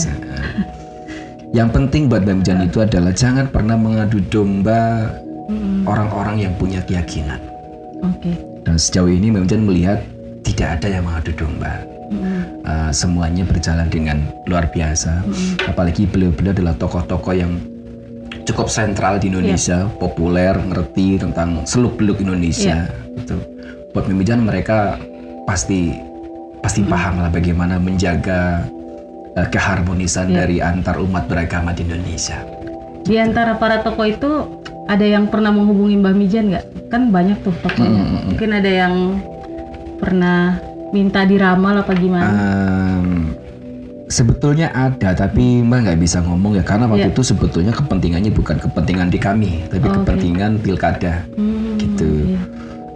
Yang 1.51 1.69
penting 1.71 2.01
buat 2.07 2.21
Mbak 2.21 2.35
Mijan 2.39 2.59
itu 2.61 2.79
adalah 2.79 3.11
jangan 3.11 3.47
pernah 3.47 3.79
mengadu 3.79 4.19
domba 4.27 5.11
orang-orang 5.83 6.43
yang 6.43 6.53
punya 6.55 6.83
keyakinan. 6.83 7.39
Oke. 8.03 8.35
Dan 8.67 8.75
sejauh 8.75 9.07
ini 9.07 9.31
Mbak 9.31 9.41
Mijan 9.47 9.63
melihat 9.63 9.99
tidak 10.43 10.75
ada 10.75 10.99
yang 10.99 11.07
mengadu 11.07 11.31
domba. 11.31 11.79
Mm-mm. 12.11 12.67
Uh, 12.67 12.91
semuanya 12.91 13.47
berjalan 13.47 13.87
dengan 13.87 14.27
luar 14.43 14.67
biasa. 14.67 15.23
Apalagi 15.71 16.03
beliau-beliau 16.03 16.51
adalah 16.51 16.75
tokoh-tokoh 16.75 17.31
yang 17.31 17.63
cukup 18.43 18.67
sentral 18.67 19.23
di 19.23 19.31
Indonesia, 19.31 19.87
populer, 19.99 20.51
ngerti 20.51 21.15
tentang 21.15 21.63
seluk-beluk 21.63 22.19
Indonesia. 22.19 22.91
Gitu. 23.15 23.39
Buat 23.95 24.11
Mbak 24.11 24.15
Mijan 24.19 24.43
mereka 24.43 24.99
pasti 25.47 25.95
pasti 26.59 26.83
paham 26.83 27.23
lah 27.23 27.31
bagaimana 27.31 27.79
menjaga 27.79 28.67
uh, 29.39 29.47
keharmonisan 29.47 30.35
dari 30.35 30.59
antar 30.59 30.99
umat 30.99 31.31
beragama 31.31 31.71
di 31.71 31.87
Indonesia. 31.87 32.56
Di 33.07 33.15
antara 33.15 33.55
para 33.55 33.79
tokoh 33.79 34.03
itu 34.03 34.29
ada 34.85 35.03
yang 35.03 35.27
pernah 35.27 35.49
menghubungi 35.49 35.95
Mbah 35.95 36.11
Mijan 36.11 36.51
nggak? 36.51 36.91
Kan 36.91 37.09
banyak 37.09 37.39
tuh 37.41 37.55
tokohnya. 37.59 38.03
Mm-mm. 38.03 38.21
Mungkin 38.35 38.49
ada 38.51 38.67
yang 38.69 38.93
pernah 39.97 40.59
minta 40.91 41.23
diramal 41.23 41.81
apa 41.81 41.91
gimana? 41.95 42.31
Um, 42.31 43.31
sebetulnya 44.07 44.71
ada, 44.71 45.11
tapi 45.11 45.63
Mbak 45.63 45.79
nggak 45.83 45.99
bisa 45.99 46.23
ngomong 46.23 46.55
ya 46.55 46.63
karena 46.63 46.87
waktu 46.87 47.11
Iya. 47.11 47.15
itu 47.15 47.23
sebetulnya 47.23 47.71
kepentingannya 47.71 48.31
bukan 48.31 48.55
kepentingan 48.59 49.07
di 49.07 49.19
kami, 49.19 49.51
tapi 49.67 49.87
Oh, 49.87 49.93
kepentingan 49.99 50.59
pilkada. 50.59 51.23
Hmm, 51.35 51.75
gitu. 51.79 52.07
iya. 52.27 52.41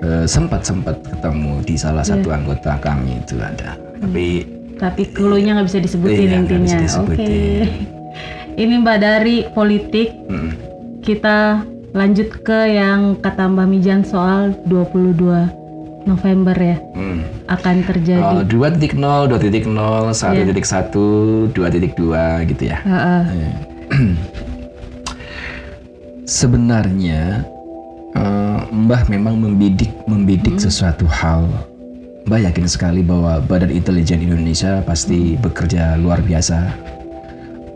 Eh, 0.02 0.26
sempat 0.26 0.66
sempat 0.66 0.98
ketemu 1.04 1.62
di 1.62 1.78
salah 1.78 2.02
satu 2.02 2.34
anggota 2.34 2.74
kami 2.82 3.22
itu 3.22 3.38
ada, 3.38 3.78
tapi 4.02 4.44
Tapi 4.82 5.14
clue-nya 5.14 5.54
nggak 5.54 5.68
bisa 5.70 5.78
disebutin 5.78 6.26
Iya, 6.26 6.38
intinya. 6.42 6.58
bisa 6.66 6.74
Oke. 6.74 6.82
disebutin. 6.90 8.01
Ini 8.60 8.84
Mbak 8.84 8.98
dari 9.00 9.48
politik 9.56 10.12
mm, 10.28 10.50
kita 11.00 11.64
lanjut 11.96 12.44
ke 12.44 12.76
yang 12.76 13.20
kata 13.20 13.48
Mbak 13.48 13.68
Mijan 13.68 14.02
soal 14.04 14.56
22 14.68 16.08
November 16.08 16.56
ya 16.56 16.78
mm. 16.96 17.48
akan 17.48 17.76
terjadi. 17.88 18.36
Oh, 18.42 18.44
2.0, 18.44 19.00
2.0, 19.00 19.72
1.1, 20.12 21.56
2.2 21.56 22.50
gitu 22.52 22.64
ya. 22.64 22.78
Heeh. 22.84 23.24
Sebenarnya 26.28 27.44
eh, 28.16 28.60
Mbah 28.72 29.04
memang 29.12 29.36
membidik 29.40 29.92
membidik 30.08 30.60
sesuatu 30.60 31.08
hal. 31.08 31.48
Mbah 32.28 32.52
yakin 32.52 32.70
sekali 32.70 33.02
bahwa 33.02 33.42
Badan 33.44 33.74
Intelijen 33.74 34.22
Indonesia 34.22 34.80
pasti 34.86 35.36
bekerja 35.40 35.98
luar 35.98 36.22
biasa. 36.22 36.92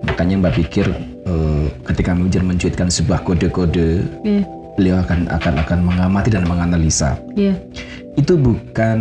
Makanya 0.06 0.36
Mbah 0.40 0.54
pikir 0.54 0.86
eh, 1.26 1.66
ketika 1.90 2.14
Mujar 2.14 2.46
mencuitkan 2.46 2.88
sebuah 2.88 3.26
kode-kode, 3.26 4.06
Iya, 4.22 4.42
beliau 4.78 5.02
akan 5.02 5.28
akan 5.32 5.54
akan 5.66 5.80
mengamati 5.82 6.30
dan 6.30 6.46
menganalisa. 6.46 7.18
iya. 7.34 7.58
Itu 8.16 8.38
bukan 8.38 9.00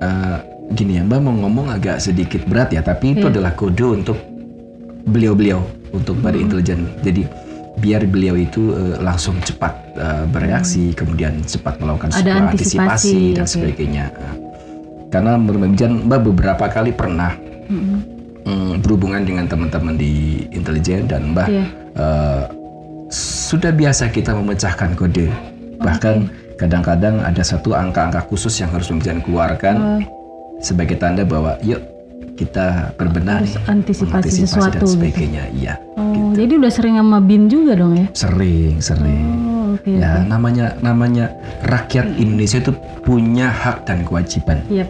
eh, 0.00 0.36
gini 0.72 0.98
ya, 0.98 1.02
Mbah 1.04 1.20
mau 1.20 1.34
ngomong 1.36 1.70
agak 1.70 2.00
sedikit 2.00 2.42
berat 2.48 2.72
ya, 2.74 2.82
tapi 2.82 3.14
itu 3.14 3.28
adalah 3.28 3.54
kode 3.54 4.02
untuk 4.02 4.18
beliau-beliau 5.06 5.62
untuk 5.94 6.18
Badan 6.18 6.50
Intelijen. 6.50 6.90
Jadi 7.04 7.22
biar 7.76 8.08
beliau 8.08 8.34
itu 8.34 8.72
eh, 8.72 8.96
langsung 8.98 9.36
cepat 9.44 9.72
eh, 9.94 10.24
bereaksi, 10.32 10.96
kemudian 10.96 11.44
cepat 11.44 11.76
melakukan 11.78 12.10
Ada 12.10 12.18
sebuah 12.18 12.36
antisipasi, 12.50 12.82
antisipasi 12.88 13.20
dan 13.36 13.44
oke. 13.44 13.52
sebagainya. 13.52 14.04
Karena 15.06 15.38
menurut 15.38 15.70
Mbak 15.70 16.08
Mbak 16.08 16.20
beberapa 16.24 16.64
kali 16.66 16.90
pernah 16.90 17.30
Mm-mm. 17.70 18.15
Mm, 18.46 18.80
berhubungan 18.80 19.22
dengan 19.22 19.44
teman-teman 19.44 19.94
di 19.94 20.12
intelijen 20.48 21.04
dan 21.04 21.34
Mbak 21.34 21.48
Iya. 21.50 21.64
eh, 21.94 22.42
sudah 23.08 23.70
biasa 23.70 24.10
kita 24.10 24.34
memecahkan 24.34 24.94
kode. 24.94 25.30
Bahkan 25.78 26.16
kadang-kadang 26.56 27.20
ada 27.20 27.42
satu 27.42 27.70
angka-angka 27.70 28.24
khusus 28.26 28.56
yang 28.58 28.72
harus 28.72 28.88
Mijan 28.88 29.20
keluarkan 29.20 29.76
Oh, 29.76 30.00
sebagai 30.58 30.96
tanda 30.96 31.22
bahwa 31.22 31.54
yuk 31.60 31.78
kita 32.34 32.90
berbenah 32.96 33.40
Harus 33.44 33.56
antisipasi 33.64 34.08
mengantisipasi 34.08 34.40
sesuatu 34.44 34.72
dan 34.72 34.80
gitu. 34.82 34.92
sebagainya. 34.92 35.44
Iya, 35.52 35.74
oh, 35.96 36.32
jadi 36.34 36.52
udah 36.58 36.72
sering 36.72 36.96
sama 36.96 37.18
Bin 37.20 37.46
juga 37.46 37.76
dong 37.76 37.94
ya? 37.94 38.06
sering, 38.12 38.80
sering. 38.80 39.24
Oh, 39.46 39.76
oke. 39.76 39.88
Ya, 39.88 40.24
namanya 40.24 40.74
namanya 40.80 41.30
rakyat 41.62 42.10
Indonesia 42.16 42.58
itu 42.58 42.72
punya 43.04 43.48
hak 43.48 43.86
dan 43.86 44.02
kewajiban. 44.02 44.60
Yap, 44.68 44.88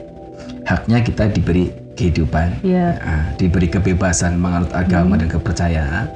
Haknya 0.64 0.98
kita 1.02 1.28
diberi 1.28 1.70
kehidupan, 1.96 2.60
iya. 2.60 3.00
Nah, 3.00 3.24
diberi 3.34 3.66
kebebasan 3.66 4.36
menganut 4.36 4.70
agama 4.70 5.16
dan 5.16 5.32
kepercayaan. 5.32 6.06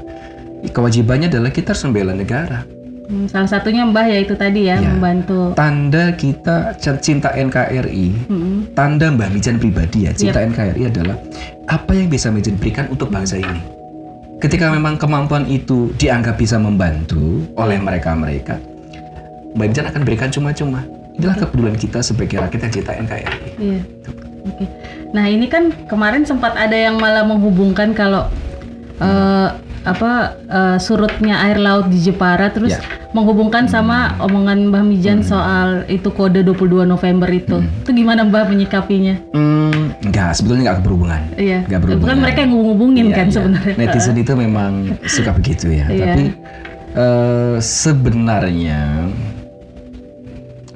Kewajibannya 0.71 1.33
adalah 1.33 1.49
kita 1.49 1.73
harus 1.73 1.83
membela 1.89 2.13
negara. 2.13 2.69
Hmm, 3.11 3.27
salah 3.27 3.51
satunya 3.51 3.83
Mbah 3.83 4.07
ya 4.07 4.23
itu 4.23 4.39
tadi 4.39 4.71
ya, 4.71 4.79
Iya. 4.79 4.95
membantu. 4.95 5.51
Tanda 5.59 6.15
kita 6.15 6.79
cinta 6.79 7.35
NKRI, 7.35 8.31
Mm-mm. 8.31 8.71
tanda 8.71 9.11
Mbak 9.11 9.29
Mijan 9.35 9.57
pribadi 9.59 10.07
ya, 10.07 10.15
cinta 10.15 10.39
NKRI 10.39 10.87
adalah 10.87 11.19
apa 11.67 11.91
yang 11.91 12.07
bisa 12.07 12.31
Mijan 12.31 12.55
berikan 12.55 12.87
untuk 12.87 13.11
bangsa 13.11 13.41
ini. 13.41 13.59
Ketika 14.39 14.71
memang 14.71 14.95
kemampuan 14.95 15.43
itu 15.51 15.91
dianggap 15.99 16.39
bisa 16.39 16.55
membantu 16.55 17.43
oleh 17.59 17.83
mereka-mereka, 17.83 18.63
Mbak 19.59 19.67
Mijan 19.67 19.87
akan 19.91 20.03
berikan 20.07 20.31
cuma-cuma. 20.31 20.87
Inilah 21.19 21.37
kepedulian 21.37 21.77
kita 21.77 22.01
sebagai 22.01 22.39
rakyat 22.39 22.61
yang 22.63 22.75
cinta 22.79 22.93
NKRI. 22.95 23.49
Iya. 23.59 23.81
Oke. 24.43 24.65
Nah 25.11 25.27
ini 25.27 25.47
kan 25.47 25.75
kemarin 25.87 26.23
sempat 26.23 26.55
ada 26.55 26.75
yang 26.75 26.97
malah 26.97 27.23
menghubungkan 27.23 27.93
kalau 27.93 28.29
eh, 28.99 29.49
apa 29.81 30.11
eh, 30.45 30.77
surutnya 30.77 31.41
air 31.41 31.57
laut 31.57 31.89
di 31.89 31.97
Jepara 31.99 32.53
terus 32.53 32.77
Ya. 32.77 32.81
menghubungkan 33.11 33.67
sama 33.67 34.15
omongan 34.21 34.71
Mbah 34.71 34.85
Mijan 34.87 35.25
soal 35.25 35.83
itu 35.91 36.13
kode 36.13 36.47
22 36.47 36.85
November 36.85 37.27
itu. 37.27 37.59
Itu 37.83 37.91
gimana 37.91 38.23
Mbah 38.23 38.47
menyikapinya? 38.47 39.19
Hmm, 39.35 39.91
enggak, 40.05 40.37
sebetulnya 40.39 40.71
enggak 40.71 40.79
berhubungan. 40.87 41.21
Iya. 41.35 41.67
Nggak 41.67 41.81
berhubungan. 41.81 42.05
Bukan 42.07 42.17
mereka 42.23 42.39
yang 42.45 42.53
ngubungin 42.55 43.07
Iya, 43.11 43.17
kan 43.17 43.27
iya. 43.27 43.35
sebenarnya. 43.35 43.75
Netizen 43.81 44.15
itu 44.15 44.33
memang 44.39 44.73
suka 45.11 45.31
begitu 45.35 45.67
ya. 45.75 45.87
Iya. 45.91 46.05
Tapi 46.07 46.25
eh, 46.95 47.57
sebenarnya 47.59 48.81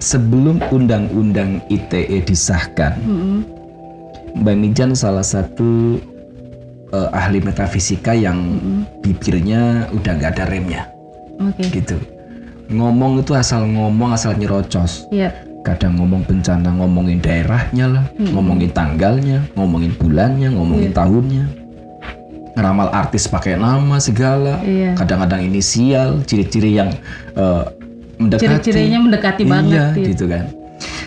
sebelum 0.05 0.61
undang-undang 0.69 1.65
ITE 1.73 2.21
disahkan, 2.21 3.01
Mm-mm. 3.01 3.41
Mbak 4.37 4.57
Mijan 4.61 4.93
salah 4.93 5.25
satu 5.25 5.97
eh, 6.93 7.09
ahli 7.17 7.41
metafisika 7.41 8.13
yang 8.13 8.61
bibirnya 9.01 9.89
udah 9.97 10.13
nggak 10.13 10.33
ada 10.37 10.45
remnya, 10.53 10.83
Oke. 11.41 11.65
gitu. 11.73 11.97
Ngomong 12.69 13.25
itu 13.25 13.33
asal 13.33 13.65
ngomong 13.65 14.13
asal 14.13 14.37
nyerocos. 14.37 15.09
Iya. 15.09 15.33
Kadang 15.65 15.97
ngomong 15.97 16.29
bencana 16.29 16.69
ngomongin 16.77 17.25
daerahnya 17.25 17.89
lah, 17.89 18.05
ngomongin 18.21 18.69
tanggalnya, 18.69 19.49
ngomongin 19.57 19.97
bulannya, 19.97 20.53
ngomongin 20.53 20.93
Iya. 20.93 20.99
tahunnya. 21.01 21.45
Ngeramal 22.55 22.89
artis 22.95 23.27
pakai 23.27 23.57
nama 23.59 23.97
segala, 23.99 24.61
Iya. 24.63 24.95
kadang-kadang 24.95 25.41
inisial, 25.43 26.21
ciri-ciri 26.29 26.77
yang 26.77 26.93
eh, 27.35 27.65
mendekati. 28.19 28.45
Ciri-cirinya 28.47 28.99
mendekati 29.03 29.43
banget. 29.47 29.93
Iya, 29.95 30.07
gitu. 30.15 30.25
kan. 30.31 30.45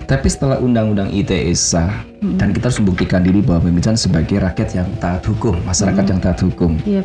Tapi 0.07 0.27
setelah 0.31 0.63
undang-undang 0.63 1.11
ITE 1.11 1.51
sah 1.51 1.91
dan 2.39 2.55
kita 2.55 2.71
harus 2.71 2.79
membuktikan 2.79 3.19
diri 3.27 3.43
bahwa 3.43 3.67
pembicaraan 3.67 3.99
sebagai 3.99 4.39
rakyat 4.39 4.69
yang 4.79 4.87
taat 5.03 5.19
hukum, 5.27 5.59
masyarakat 5.67 6.05
yang 6.07 6.19
taat 6.23 6.39
hukum. 6.39 6.79
Iya. 6.87 7.03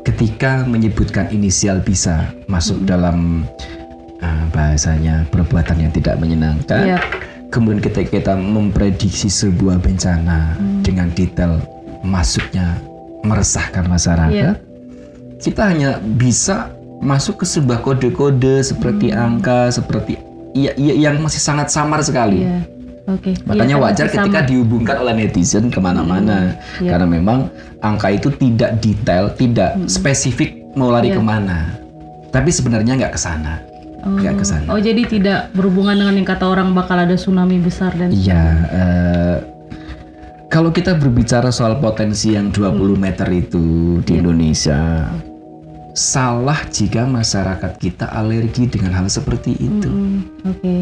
Ketika 0.00 0.64
menyebutkan 0.64 1.28
inisial 1.28 1.84
bisa 1.84 2.32
masuk 2.48 2.80
dalam 2.88 3.44
ah, 4.24 4.48
bahasanya 4.48 5.28
perbuatan 5.28 5.76
yang 5.76 5.92
tidak 5.92 6.16
menyenangkan. 6.16 6.96
Iya. 6.96 6.98
Kemudian 7.52 7.84
ketika 7.84 8.08
kita 8.08 8.34
memprediksi 8.38 9.26
sebuah 9.26 9.82
bencana 9.82 10.54
dengan 10.86 11.10
detail 11.12 11.58
masuknya 12.06 12.78
meresahkan 13.26 13.84
masyarakat, 13.90 14.54
kita 15.42 15.62
hanya 15.66 15.98
bisa 16.16 16.70
masuk 17.00 17.42
ke 17.42 17.46
sebuah 17.48 17.80
kode-kode 17.80 18.60
seperti 18.60 19.10
angka, 19.10 19.72
seperti 19.72 20.20
iya, 20.52 20.76
iya, 20.76 21.08
yang 21.08 21.18
masih 21.20 21.40
sangat 21.40 21.72
samar 21.72 22.04
sekali. 22.04 22.44
Iya. 22.44 22.60
Oke. 23.08 23.34
Makanya 23.42 23.74
Iya, 23.74 23.80
kan 23.80 23.86
wajar 23.90 24.06
ketika 24.06 24.40
sama. 24.44 24.48
dihubungkan 24.48 24.96
oleh 25.00 25.14
netizen 25.16 25.66
ke 25.66 25.80
mana-mana, 25.80 26.54
Iya. 26.78 26.94
karena 26.94 27.06
memang 27.08 27.38
angka 27.80 28.12
itu 28.12 28.28
tidak 28.30 28.78
detail, 28.78 29.32
tidak 29.34 29.74
spesifik 29.88 30.62
mau 30.76 30.92
lari 30.92 31.10
Iya. 31.10 31.18
ke 31.18 31.22
mana. 31.24 31.58
Tapi 32.30 32.52
sebenarnya 32.54 32.94
nggak 32.94 33.16
ke 33.16 33.18
sana, 33.18 33.58
Oh. 34.06 34.14
nggak 34.14 34.38
ke 34.38 34.44
sana. 34.46 34.68
Oh 34.70 34.78
jadi 34.78 35.02
tidak 35.02 35.50
berhubungan 35.50 35.98
dengan 35.98 36.14
yang 36.14 36.28
kata 36.28 36.46
orang 36.46 36.70
bakal 36.70 37.00
ada 37.00 37.16
tsunami 37.18 37.58
besar 37.58 37.90
dan 37.98 38.14
Iya, 38.14 38.42
eh, 38.70 39.36
kalau 40.46 40.70
kita 40.70 40.94
berbicara 40.94 41.50
soal 41.50 41.82
potensi 41.82 42.36
yang 42.38 42.54
20 42.54 42.94
meter 42.94 43.26
itu 43.32 43.98
di 44.04 44.22
Indonesia, 44.22 45.10
salah 46.00 46.56
jika 46.72 47.04
masyarakat 47.04 47.76
kita 47.76 48.08
alergi 48.08 48.64
dengan 48.64 48.96
hal 48.96 49.06
seperti 49.12 49.52
itu. 49.60 49.84
Mm, 49.92 50.18
Oke. 50.48 50.74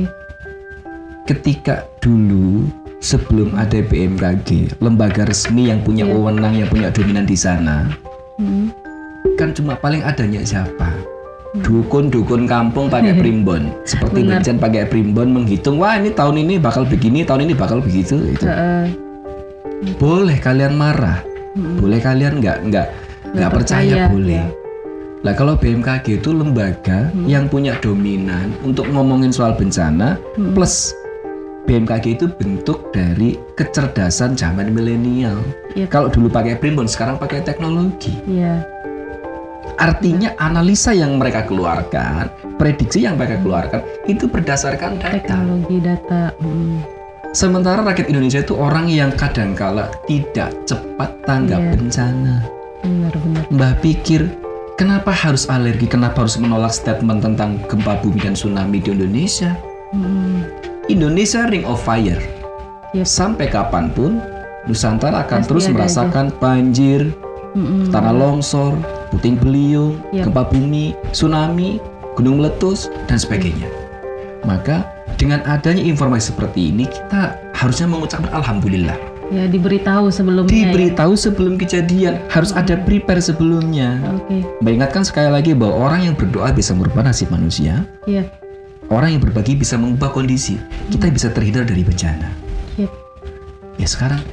Ketika 1.26 1.82
dulu 1.98 2.70
sebelum 3.02 3.50
ada 3.58 3.82
BMKG, 3.82 4.78
lembaga 4.78 5.26
resmi 5.26 5.74
yang 5.74 5.82
punya 5.82 6.06
wewenang, 6.06 6.54
yang 6.62 6.70
punya 6.70 6.94
dominan 6.94 7.26
di 7.26 7.34
sana, 7.34 7.90
Mm, 8.38 8.70
kan 9.34 9.50
cuma 9.50 9.74
paling 9.74 9.98
adanya 10.06 10.38
siapa? 10.46 10.94
Dukun-dukun 11.66 12.46
kampung 12.46 12.86
pakai 12.86 13.18
primbon. 13.18 13.74
Seperti 13.82 14.22
Benar. 14.22 14.46
Pakai 14.62 14.86
primbon 14.86 15.34
menghitung, 15.34 15.82
wah 15.82 15.98
ini 15.98 16.14
tahun 16.14 16.46
ini 16.46 16.62
bakal 16.62 16.86
begini, 16.86 17.26
tahun 17.26 17.50
ini 17.50 17.58
bakal 17.58 17.82
begitu. 17.82 18.14
Itu. 18.22 18.46
Heeh. 18.46 18.94
Boleh 19.98 20.38
kalian 20.38 20.78
marah, 20.78 21.26
boleh 21.82 21.98
kalian 21.98 22.38
nggak 22.38 22.70
nggak 22.70 22.86
nggak 23.34 23.50
percaya, 23.50 24.06
percaya, 24.06 24.14
boleh. 24.14 24.38
ya. 24.46 24.67
Lah 25.26 25.34
kalau 25.34 25.58
BMKG 25.58 26.22
itu 26.22 26.30
lembaga 26.30 27.10
yang 27.26 27.50
punya 27.50 27.74
dominan 27.82 28.54
untuk 28.62 28.86
ngomongin 28.86 29.34
soal 29.34 29.50
bencana, 29.50 30.14
plus 30.54 30.94
BMKG 31.66 32.06
itu 32.16 32.26
bentuk 32.30 32.94
dari 32.94 33.34
kecerdasan 33.58 34.38
zaman 34.38 34.70
milenial. 34.70 35.36
Iya. 35.74 35.90
Kalau 35.90 36.08
dulu 36.08 36.30
pakai 36.30 36.54
primbon, 36.56 36.86
sekarang 36.86 37.18
pakai 37.18 37.42
teknologi. 37.42 38.14
Iya. 38.30 38.62
Artinya 39.78 40.34
analisa 40.40 40.90
yang 40.96 41.20
mereka 41.20 41.46
keluarkan, 41.46 42.30
prediksi 42.56 43.04
yang 43.06 43.14
mereka 43.20 43.38
keluarkan 43.42 43.80
itu 44.10 44.26
berdasarkan 44.26 44.98
data. 44.98 45.22
Teknologi 45.22 45.76
data. 45.78 46.22
Mm. 46.40 46.82
Sementara 47.36 47.84
rakyat 47.84 48.08
Indonesia 48.08 48.40
itu 48.40 48.56
orang 48.56 48.88
yang 48.88 49.12
kadangkala 49.12 49.92
tidak 50.08 50.50
cepat 50.64 51.10
tanggap 51.28 51.60
Iya. 51.60 51.70
bencana. 51.76 52.36
Benar-benar. 52.80 53.44
Mbah 53.52 53.74
pikir, 53.84 54.32
kenapa 54.78 55.10
harus 55.10 55.50
alergi, 55.50 55.90
kenapa 55.90 56.24
harus 56.24 56.38
menolak 56.38 56.70
statement 56.70 57.20
tentang 57.20 57.58
gempa 57.66 57.98
bumi 58.00 58.22
dan 58.22 58.38
tsunami 58.38 58.78
di 58.78 58.94
Indonesia? 58.94 59.58
Mm. 59.90 60.46
Indonesia 60.88 61.50
ring 61.50 61.66
of 61.66 61.82
fire. 61.82 62.22
Yep. 62.94 63.04
Sampai 63.04 63.50
kapan 63.50 63.92
pun, 63.92 64.22
Nusantara 64.70 65.26
akan 65.26 65.44
Pasti 65.44 65.48
terus 65.50 65.64
merasakan 65.68 66.32
banjir, 66.40 67.12
Mm-mm. 67.52 67.92
tanah 67.92 68.14
longsor, 68.14 68.78
puting 69.12 69.36
beliung, 69.36 70.00
Yep. 70.14 70.30
gempa 70.30 70.42
bumi, 70.48 70.96
tsunami, 71.12 71.82
gunung 72.16 72.40
meletus, 72.40 72.88
dan 73.10 73.20
sebagainya. 73.20 73.68
Maka 74.46 74.86
dengan 75.18 75.42
adanya 75.44 75.82
informasi 75.82 76.32
seperti 76.32 76.70
ini, 76.72 76.86
kita 76.86 77.36
harusnya 77.52 77.90
mengucapkan 77.90 78.30
Alhamdulillah. 78.30 78.96
Ya 79.28 79.44
diberitahu 79.44 80.08
sebelumnya. 80.08 80.48
ya. 80.48 80.72
Diberitahu 80.72 81.12
sebelum 81.12 81.60
kejadian, 81.60 82.16
harus 82.32 82.48
ada 82.50 82.80
prepare 82.80 83.20
sebelumnya. 83.20 84.00
Oke. 84.16 84.40
Mbak 84.64 84.72
ingatkan 84.72 85.04
sekali 85.04 85.28
lagi 85.28 85.52
bahwa 85.52 85.76
orang 85.84 86.08
yang 86.08 86.14
berdoa 86.16 86.48
bisa 86.48 86.72
merubah 86.72 87.04
nasib 87.04 87.28
manusia, 87.28 87.84
Iya. 88.08 88.24
orang 88.88 89.12
yang 89.12 89.20
berbagi 89.20 89.52
bisa 89.52 89.76
mengubah 89.76 90.10
kondisi. 90.10 90.56
Kita 90.88 91.12
bisa 91.12 91.28
terhindar 91.28 91.68
dari 91.68 91.84
bencana. 91.84 92.32
Iya. 92.80 92.88
Ya 93.76 93.86
sekarang 93.86 94.24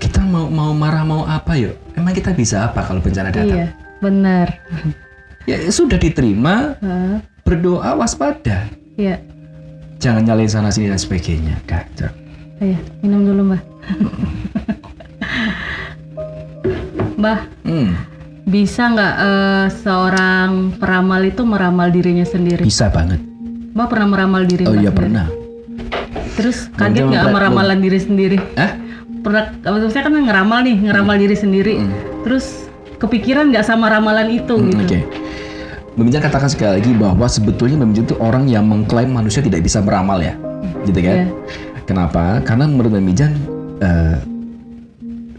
kita 0.00 0.24
mau 0.24 0.48
mau 0.48 0.72
marah 0.72 1.04
mau 1.04 1.28
apa 1.28 1.52
yuk? 1.54 1.76
Emang 1.92 2.16
kita 2.16 2.32
bisa 2.32 2.64
apa 2.66 2.80
kalau 2.82 3.04
bencana 3.04 3.28
datang? 3.28 3.52
Iya. 3.52 3.68
Benar. 4.00 4.48
Ya 5.44 5.60
sudah 5.68 6.00
diterima, 6.00 6.80
berdoa 7.44 7.94
waspada. 7.94 8.64
Iya. 8.96 9.20
Jangan 10.00 10.24
nyalain 10.24 10.48
sana 10.48 10.72
sini 10.72 10.88
dan 10.88 10.96
sebagainya. 10.98 11.60
Kacau. 11.62 12.10
Iya. 12.62 12.78
Minum 13.00 13.20
dulu 13.24 13.42
mbah. 13.44 13.62
mbah, 17.14 17.38
Hmm, 17.62 17.94
bisa 18.44 18.86
nggak 18.88 19.14
eh, 19.16 19.66
seorang 19.76 20.50
peramal 20.74 21.22
itu 21.22 21.42
meramal 21.42 21.88
dirinya 21.88 22.22
sendiri? 22.24 22.62
bisa 22.62 22.86
banget. 22.88 23.18
Mbak 23.72 23.86
pernah 23.88 24.08
meramal 24.08 24.42
diri 24.44 24.62
Oh 24.62 24.70
Mbak 24.70 24.78
iya 24.78 24.82
sendiri? 24.84 24.98
pernah. 25.00 25.26
Terus 26.32 26.56
kaget 26.72 27.02
nggak 27.04 27.18
mempra- 27.20 27.30
sama 27.30 27.38
ramalan 27.40 27.78
diri 27.78 27.98
sendiri? 27.98 28.38
Eh? 28.56 28.70
Pernah, 29.22 29.42
maksudnya 29.60 30.02
kan 30.02 30.14
ngeramal 30.16 30.58
nih, 30.62 30.76
ngeramal 30.80 31.16
diri 31.16 31.36
sendiri. 31.36 31.74
Terus 32.22 32.46
kepikiran 32.96 33.50
nggak 33.50 33.64
sama 33.64 33.86
ramalan 33.88 34.28
itu 34.28 34.54
Hmm, 34.54 34.66
gitu? 34.68 34.82
Oke. 34.84 34.98
Mbak 35.92 36.04
Mijan 36.04 36.22
katakan 36.22 36.48
sekali 36.48 36.80
lagi 36.80 36.90
bahwa 36.92 37.26
sebetulnya 37.26 37.76
Mbak 37.76 37.88
Mijan 37.88 38.04
itu 38.04 38.16
orang 38.18 38.44
yang 38.46 38.64
mengklaim 38.64 39.10
manusia 39.10 39.40
tidak 39.40 39.60
bisa 39.60 39.78
meramal 39.78 40.18
ya, 40.18 40.34
gitu 40.82 40.98
kan? 40.98 41.16
Iya. 41.16 41.26
Kenapa? 41.92 42.40
Karena 42.40 42.64
menurut 42.64 42.88
Mbak 42.88 43.04
Mijan 43.04 43.32
eh, 43.84 44.16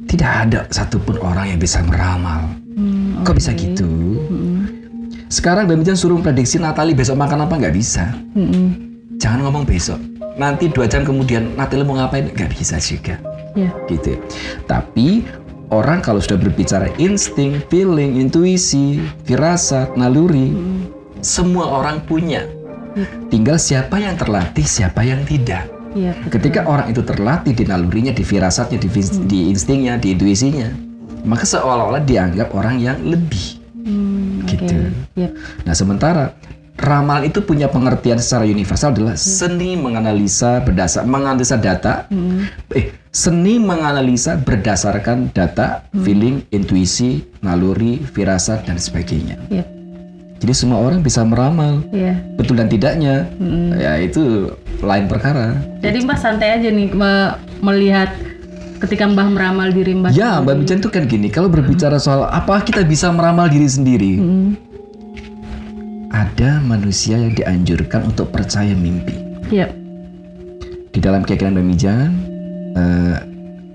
tidak 0.05 0.31
ada 0.45 0.59
satupun 0.69 1.17
orang 1.25 1.49
yang 1.49 1.57
bisa 1.57 1.81
meramal. 1.81 2.45
Hmm, 2.77 3.25
Kok 3.25 3.33
bisa 3.41 3.57
oke. 3.57 3.57
gitu? 3.57 3.89
Mm-mm. 3.89 4.69
Sekarang 5.33 5.65
Mbak 5.65 5.77
Mijan 5.81 5.97
suruh 5.97 6.21
prediksi 6.21 6.61
Natali 6.61 6.93
besok 6.93 7.17
makan 7.17 7.49
apa 7.49 7.57
nggak 7.57 7.73
bisa. 7.73 8.13
Mm-mm. 8.37 8.69
Jangan 9.17 9.49
ngomong 9.49 9.65
besok. 9.65 9.97
Nanti 10.37 10.69
dua 10.69 10.85
jam 10.85 11.01
kemudian 11.01 11.57
Natali 11.57 11.81
mau 11.81 11.97
ngapain 11.97 12.29
nggak 12.29 12.53
bisa 12.53 12.77
juga. 12.77 13.17
Ya. 13.57 13.73
gitu. 13.89 14.13
Tapi 14.69 15.25
orang 15.73 16.05
kalau 16.05 16.21
sudah 16.21 16.37
berbicara 16.37 16.93
insting, 17.01 17.65
feeling, 17.73 18.21
intuisi, 18.21 19.01
firasat, 19.25 19.97
naluri, 19.97 20.53
semua 21.25 21.81
orang 21.81 22.05
punya. 22.05 22.45
Tinggal 23.33 23.57
siapa 23.57 23.97
yang 23.97 24.13
terlatih, 24.21 24.65
siapa 24.69 25.01
yang 25.01 25.25
tidak. 25.25 25.72
Iya. 25.93 26.11
betul. 26.17 26.29
Ketika 26.33 26.65
orang 26.65 26.89
itu 26.89 27.01
terlatih 27.01 27.53
di 27.53 27.63
nalurinya, 27.63 28.11
di 28.11 28.21
firasatnya, 28.21 28.77
di, 28.77 28.89
vis- 28.89 29.21
di 29.23 29.49
instingnya, 29.49 29.95
di 29.95 30.13
intuisinya, 30.13 30.69
maka 31.23 31.45
seolah-olah 31.45 32.03
dianggap 32.03 32.51
orang 32.51 32.81
yang 32.81 32.97
lebih. 32.99 33.61
Hmm. 33.83 34.43
Gitu. 34.43 34.91
Yap. 35.15 35.31
Nah, 35.63 35.73
sementara 35.75 36.23
ramalan 36.73 37.29
itu 37.29 37.39
punya 37.39 37.69
pengertian 37.69 38.17
secara 38.17 38.43
universal 38.43 38.91
adalah 38.91 39.13
seni 39.13 39.77
menganalisa 39.77 40.57
berdasar 40.59 41.05
menganalisa 41.05 41.55
data 41.55 42.09
Mm. 42.09 42.49
eh 42.73 42.89
seni 43.13 43.61
menganalisa 43.61 44.41
berdasarkan 44.41 45.29
data, 45.29 45.85
feeling, 46.01 46.41
intuisi, 46.49 47.21
naluri, 47.45 48.01
firasat 48.01 48.65
dan 48.65 48.81
sebagainya. 48.81 49.37
Yap. 49.53 49.67
Jadi 50.43 50.51
semua 50.51 50.83
orang 50.83 50.99
bisa 50.99 51.23
meramal. 51.23 51.87
Iya. 51.89 52.19
Betul 52.35 52.59
dan 52.59 52.67
tidaknya 52.67 53.31
Mm. 53.39 53.79
ya 53.79 53.95
itu 53.95 54.51
lain 54.83 55.07
perkara. 55.07 55.55
Jadi 55.79 56.03
Mbak 56.03 56.19
santai 56.19 56.59
aja 56.59 56.67
nih 56.67 56.91
me- 56.91 57.39
melihat 57.63 58.11
ketika 58.77 59.07
Mbah 59.07 59.31
meramal 59.31 59.71
diri 59.71 59.95
Mbah. 59.95 60.11
Ya, 60.11 60.43
Mbak 60.43 60.55
Bican 60.59 60.83
tuh 60.83 60.91
kan 60.91 61.07
gini, 61.07 61.31
kalau 61.31 61.47
berbicara 61.47 61.95
soal 61.95 62.27
apa 62.27 62.59
kita 62.59 62.83
bisa 62.83 63.07
meramal 63.07 63.47
diri 63.47 63.63
sendiri, 63.63 64.19
Mm. 64.19 64.49
ada 66.11 66.59
manusia 66.59 67.15
yang 67.15 67.31
dianjurkan 67.31 68.11
untuk 68.11 68.29
percaya 68.29 68.75
mimpi. 68.75 69.15
Yap. 69.47 69.71
Di 70.91 70.99
dalam 70.99 71.23
keyakinan 71.23 71.55
Mbak 71.55 71.65
Mijan, 71.65 72.11
eh, 72.75 73.15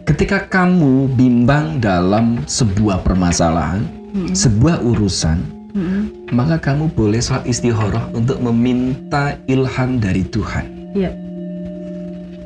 ketika 0.04 0.44
kamu 0.44 1.16
bimbang 1.16 1.80
dalam 1.80 2.44
sebuah 2.44 3.00
permasalahan, 3.00 3.88
sebuah 4.30 4.84
urusan, 4.84 5.57
Mm. 5.78 6.34
maka 6.34 6.58
kamu 6.58 6.90
boleh 6.90 7.22
sholat 7.22 7.46
istikharah 7.46 8.10
untuk 8.10 8.42
meminta 8.42 9.38
ilham 9.46 10.02
dari 10.02 10.26
Tuhan. 10.26 10.66
Yap. 10.98 11.14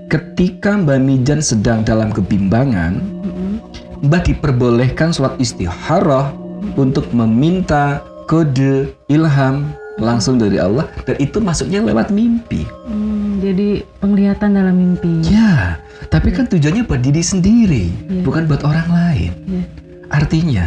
Ketika 0.07 0.77
Mbak 0.77 0.99
Mijan 1.01 1.41
sedang 1.41 1.81
dalam 1.81 2.13
kebimbangan, 2.13 3.01
Mm. 3.25 3.57
Mbak 4.05 4.23
diperbolehkan 4.29 5.17
sholat 5.17 5.41
istikharah 5.41 6.37
untuk 6.77 7.09
meminta 7.11 8.05
kode 8.29 8.93
ilham 9.09 9.73
langsung 9.97 10.37
dari 10.37 10.57
Allah 10.57 10.89
dan 11.05 11.17
itu 11.17 11.39
masuknya 11.39 11.85
lewat 11.85 12.09
mimpi. 12.09 12.65
Hmm, 12.89 13.39
jadi 13.39 13.85
penglihatan 14.01 14.57
dalam 14.57 14.75
mimpi. 14.75 15.21
Ya, 15.29 15.77
tapi 16.09 16.33
kan 16.33 16.49
tujuannya 16.49 16.85
buat 16.85 17.01
diri 17.01 17.21
sendiri, 17.21 17.85
Iya. 18.09 18.23
bukan 18.25 18.49
buat 18.49 18.65
orang 18.65 18.89
lain. 18.89 19.33
Iya. 19.45 19.63
Artinya, 20.09 20.67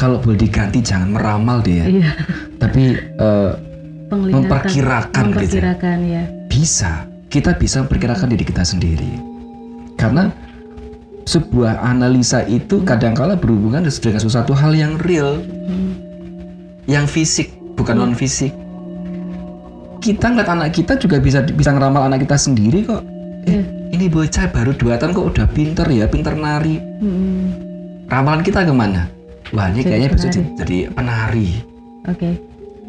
kalau 0.00 0.16
boleh 0.16 0.40
diganti 0.40 0.80
jangan 0.80 1.12
meramal 1.12 1.60
deh 1.60 1.76
ya, 1.76 1.86
Iya. 1.86 2.10
tapi 2.56 2.96
eh, 2.96 3.52
Penglihatan. 4.10 4.42
Memperkirakan 4.42 5.24
gitu. 5.38 5.60
Memperkirakan 5.60 5.98
ya. 6.02 6.22
bisa. 6.48 7.06
Kita 7.30 7.54
bisa 7.54 7.86
memperkirakan 7.86 8.26
diri 8.26 8.42
kita 8.42 8.66
sendiri. 8.66 9.06
Karena 9.94 10.34
sebuah 11.22 11.78
analisa 11.78 12.42
itu 12.42 12.82
kadangkala 12.82 13.38
berhubungan 13.38 13.86
dengan 13.86 14.18
sesuatu 14.18 14.50
hal 14.50 14.74
yang 14.74 14.98
real, 15.06 15.38
Hmm. 15.38 15.94
yang 16.90 17.06
fisik, 17.06 17.54
bukan 17.78 18.02
non 18.02 18.18
fisik. 18.18 18.50
Kita 20.00 20.26
ngeliat 20.26 20.48
anak 20.48 20.74
kita 20.74 20.98
juga 20.98 21.22
bisa 21.22 21.46
bisa 21.46 21.70
ngeramal 21.70 22.10
anak 22.10 22.26
kita 22.26 22.34
sendiri 22.34 22.82
kok. 22.82 23.06
Eh, 23.46 23.62
ini 23.94 24.10
bocah 24.10 24.50
baru 24.50 24.74
dua 24.74 24.98
tahun 24.98 25.14
kok 25.14 25.26
udah 25.36 25.46
pinter 25.54 25.86
ya, 25.86 26.10
pinter 26.10 26.34
nari. 26.34 26.82
Hmm. 26.98 27.46
Ramalan 28.10 28.42
kita 28.42 28.66
ke 28.66 28.74
mana? 28.74 29.06
Wah 29.50 29.66
ini 29.66 29.76
Jadi 29.76 29.88
kayaknya 29.88 30.08
penari. 30.08 30.22
jadi, 30.22 30.40
jadi 30.56 30.76
penari. 30.90 31.48
Oke. 32.06 32.30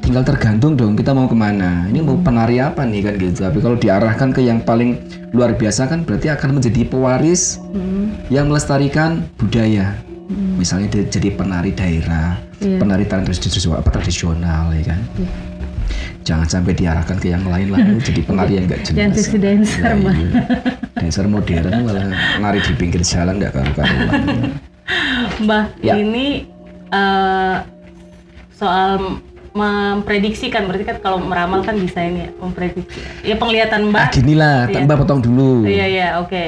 Tinggal 0.01 0.23
tergantung 0.23 0.73
dong 0.73 0.93
kita 0.93 1.11
mau 1.11 1.25
ke 1.25 1.33
mana. 1.33 1.85
Ini 1.85 1.99
mau 1.99 2.17
penari 2.17 2.57
apa 2.57 2.81
nih 2.83 3.01
kan 3.01 3.13
gitu. 3.15 3.39
Tapi 3.39 3.57
kalau 3.59 3.75
diarahkan 3.75 4.29
ke 4.29 4.41
yang 4.41 4.59
paling 4.59 4.97
luar 5.31 5.53
biasa 5.53 5.85
kan 5.85 6.01
berarti 6.01 6.27
akan 6.27 6.57
menjadi 6.57 6.81
pewaris 6.83 7.61
Hmm. 7.69 8.13
yang 8.27 8.45
melestarikan 8.45 9.25
budaya. 9.35 9.93
Misalnya 10.31 10.87
dia 10.89 11.03
jadi 11.05 11.29
penari 11.31 11.71
daerah, 11.71 12.39
Iya. 12.57 12.77
penari 12.77 13.03
tradisional, 13.03 13.77
apa 13.77 13.89
tradisional 13.91 14.71
ya 14.71 14.83
kan. 14.87 14.99
Iya. 15.15 15.29
Jangan 16.21 16.47
sampai 16.47 16.71
diarahkan 16.71 17.17
ke 17.17 17.27
yang 17.27 17.43
lain 17.43 17.67
lah, 17.67 17.81
jadi 18.07 18.21
penari 18.21 18.53
yang 18.55 18.65
nggak 18.65 18.81
jelas. 18.83 18.95
Jangan 18.95 19.13
seksi 19.13 19.37
dancer, 19.37 19.81
Mbak. 19.91 20.13
iya. 20.13 20.29
Dancer 20.95 21.25
modern 21.25 21.73
malah 21.83 22.05
nari 22.37 22.59
di 22.59 22.73
pinggir 22.73 23.01
jalan 23.01 23.37
nggak 23.37 23.51
karu-karuan. 23.51 24.21
Mbah, 25.41 25.63
Ya. 25.79 25.97
ini 25.97 26.50
eh, 26.91 27.55
soal 28.53 29.19
memprediksikan 29.51 30.63
berarti 30.63 30.85
kan 30.85 30.97
kalau 30.99 31.19
meramal 31.19 31.59
kan 31.59 31.75
bisa 31.75 31.99
ini 31.99 32.23
ya 32.23 32.29
memprediksi 32.37 32.99
ya 33.21 33.35
penglihatan 33.35 33.83
Ah, 33.83 33.89
mbak 33.89 34.05
gini 34.13 34.33
lah, 34.33 34.63
Iya. 34.65 34.87
Mbak 34.87 34.97
potong 34.97 35.19
dulu. 35.19 35.67
iya 35.67 35.85
iya 35.85 36.07
oke 36.17 36.43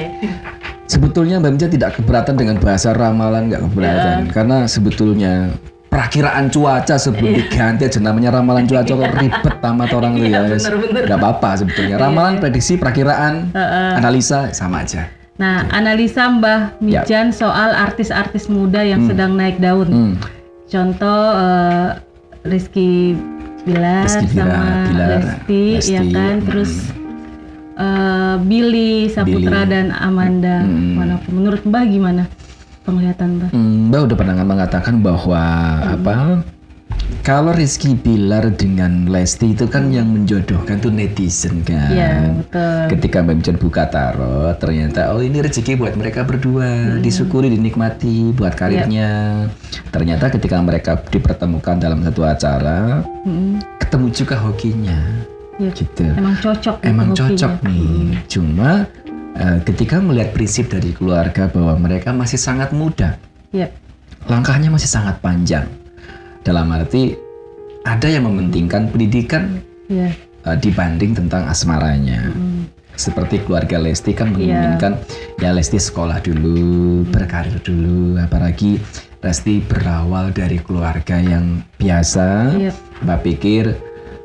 Sebetulnya 0.84 1.40
Mbak 1.40 1.50
Mica 1.50 1.66
tidak 1.66 1.90
keberatan 1.96 2.36
dengan 2.36 2.56
bahasa 2.60 2.92
ramalan, 2.92 3.48
nggak 3.48 3.62
keberatan. 3.64 4.16
Iya. 4.20 4.32
Karena 4.36 4.56
sebetulnya 4.68 5.32
perakiraan 5.88 6.52
cuaca 6.52 7.00
sebelum 7.00 7.32
diganti 7.34 7.88
aja 7.88 7.98
namanya 7.98 8.36
ramalan 8.36 8.68
cuaca 8.68 8.92
kok 8.92 9.12
ribet 9.16 9.54
tamat 9.60 9.90
orang 9.90 10.12
tuh 10.12 10.28
Iya, 10.28 10.40
ya. 10.44 10.56
Nggak 11.08 11.18
apa-apa 11.18 11.50
sebetulnya. 11.56 11.96
Ramalan, 11.96 12.36
prediksi, 12.36 12.76
perakiraan, 12.76 13.48
analisa 13.96 14.52
sama 14.52 14.84
aja. 14.84 15.08
Nah 15.34 15.66
analisa 15.68 16.30
mbah 16.30 16.78
Ya. 16.78 17.02
Mijan 17.02 17.30
soal 17.30 17.74
artis-artis 17.74 18.46
muda 18.46 18.80
yang 18.80 19.04
sedang 19.04 19.34
naik 19.34 19.58
daun 19.58 19.88
Hmm. 19.88 20.14
contoh 20.66 21.22
eh, 21.32 21.88
Rizky 22.44 23.18
Bilar 23.64 24.04
Rizky 24.04 24.30
Bilar, 24.30 24.46
sama 24.46 24.62
Bilar, 24.86 25.08
Lesti, 25.10 25.64
Lesti, 25.74 25.90
ya 25.90 26.02
kan 26.06 26.34
mm. 26.36 26.44
terus 26.44 26.72
eh, 27.74 28.34
Billy 28.40 29.08
Saputra 29.08 29.64
Billy. 29.64 29.72
dan 29.72 29.86
Amanda 29.90 30.62
Mm. 30.62 30.92
mana 30.94 31.14
menurut 31.26 31.62
mbah 31.64 31.82
gimana 31.82 32.22
penglihatan 32.82 33.28
mbah 33.34 33.50
Hmm, 33.50 33.88
Mbak 33.88 34.00
udah 34.04 34.16
pernah 34.16 34.34
mengatakan 34.38 34.94
bahwa 35.00 35.42
apa? 35.80 36.44
Kalau 37.22 37.54
Rizky 37.54 37.94
Bilar 37.94 38.50
dengan 38.52 39.06
Lesti 39.06 39.54
itu 39.54 39.68
kan 39.68 39.88
yang 39.88 40.10
menjodohkan 40.10 40.80
tuh 40.80 40.90
netizen 40.90 41.62
kan. 41.62 41.88
Iya 41.88 42.34
betul 42.36 42.80
Ketika 42.96 43.22
Mbak 43.22 43.34
Mijan 43.38 43.56
buka 43.56 43.84
tarot, 43.86 44.56
ternyata 44.58 45.14
oh 45.14 45.20
ini 45.20 45.38
rezeki 45.38 45.78
buat 45.78 45.94
mereka 45.94 46.26
berdua, 46.26 46.98
disyukuri, 46.98 47.48
dinikmati 47.48 48.34
buat 48.34 48.52
karirnya. 48.52 49.46
Ternyata 49.88 50.32
ketika 50.32 50.58
mereka 50.58 50.98
dipertemukan 50.98 51.76
dalam 51.78 52.02
satu 52.02 52.22
acara, 52.24 53.04
Mm. 53.24 53.62
ketemu 53.78 54.06
juga 54.10 54.36
hokinya, 54.36 55.00
Iya. 55.56 55.70
gitu. 55.72 56.04
emang 56.10 56.36
cocok 56.36 56.76
gitu 56.82 56.88
Emang 56.88 57.08
hokinya. 57.12 57.28
cocok 57.30 57.52
nih. 57.62 58.08
Cuma 58.26 58.70
eh, 59.34 59.58
ketika 59.64 59.98
melihat 59.98 60.30
prinsip 60.30 60.70
dari 60.70 60.94
keluarga 60.94 61.50
bahwa 61.50 61.74
mereka 61.76 62.12
masih 62.12 62.38
sangat 62.38 62.70
muda, 62.70 63.18
Iya. 63.50 63.72
langkahnya 64.30 64.70
masih 64.70 64.86
sangat 64.86 65.18
panjang. 65.18 65.66
Dalam 66.44 66.68
arti 66.70 67.16
ada 67.84 68.04
yang 68.04 68.28
mementingkan 68.28 68.92
pendidikan 68.92 69.64
Iya. 69.88 70.12
eh, 70.44 70.56
dibanding 70.60 71.16
tentang 71.16 71.48
asmaranya. 71.48 72.32
Mm. 72.32 72.68
Seperti 72.94 73.42
keluarga 73.42 73.80
Lesti 73.80 74.12
kan 74.14 74.30
Iya. 74.30 74.36
menginginkan 74.78 74.92
ya 75.40 75.50
Lesti 75.50 75.80
sekolah 75.80 76.20
dulu, 76.20 77.02
berkarir 77.08 77.58
dulu, 77.64 78.20
apalagi 78.20 78.78
Lesti 79.24 79.64
berawal 79.64 80.36
dari 80.36 80.60
keluarga 80.60 81.16
yang 81.16 81.64
biasa. 81.80 82.54
Iya. 82.60 82.72
Mbak 83.02 83.20
pikir 83.24 83.64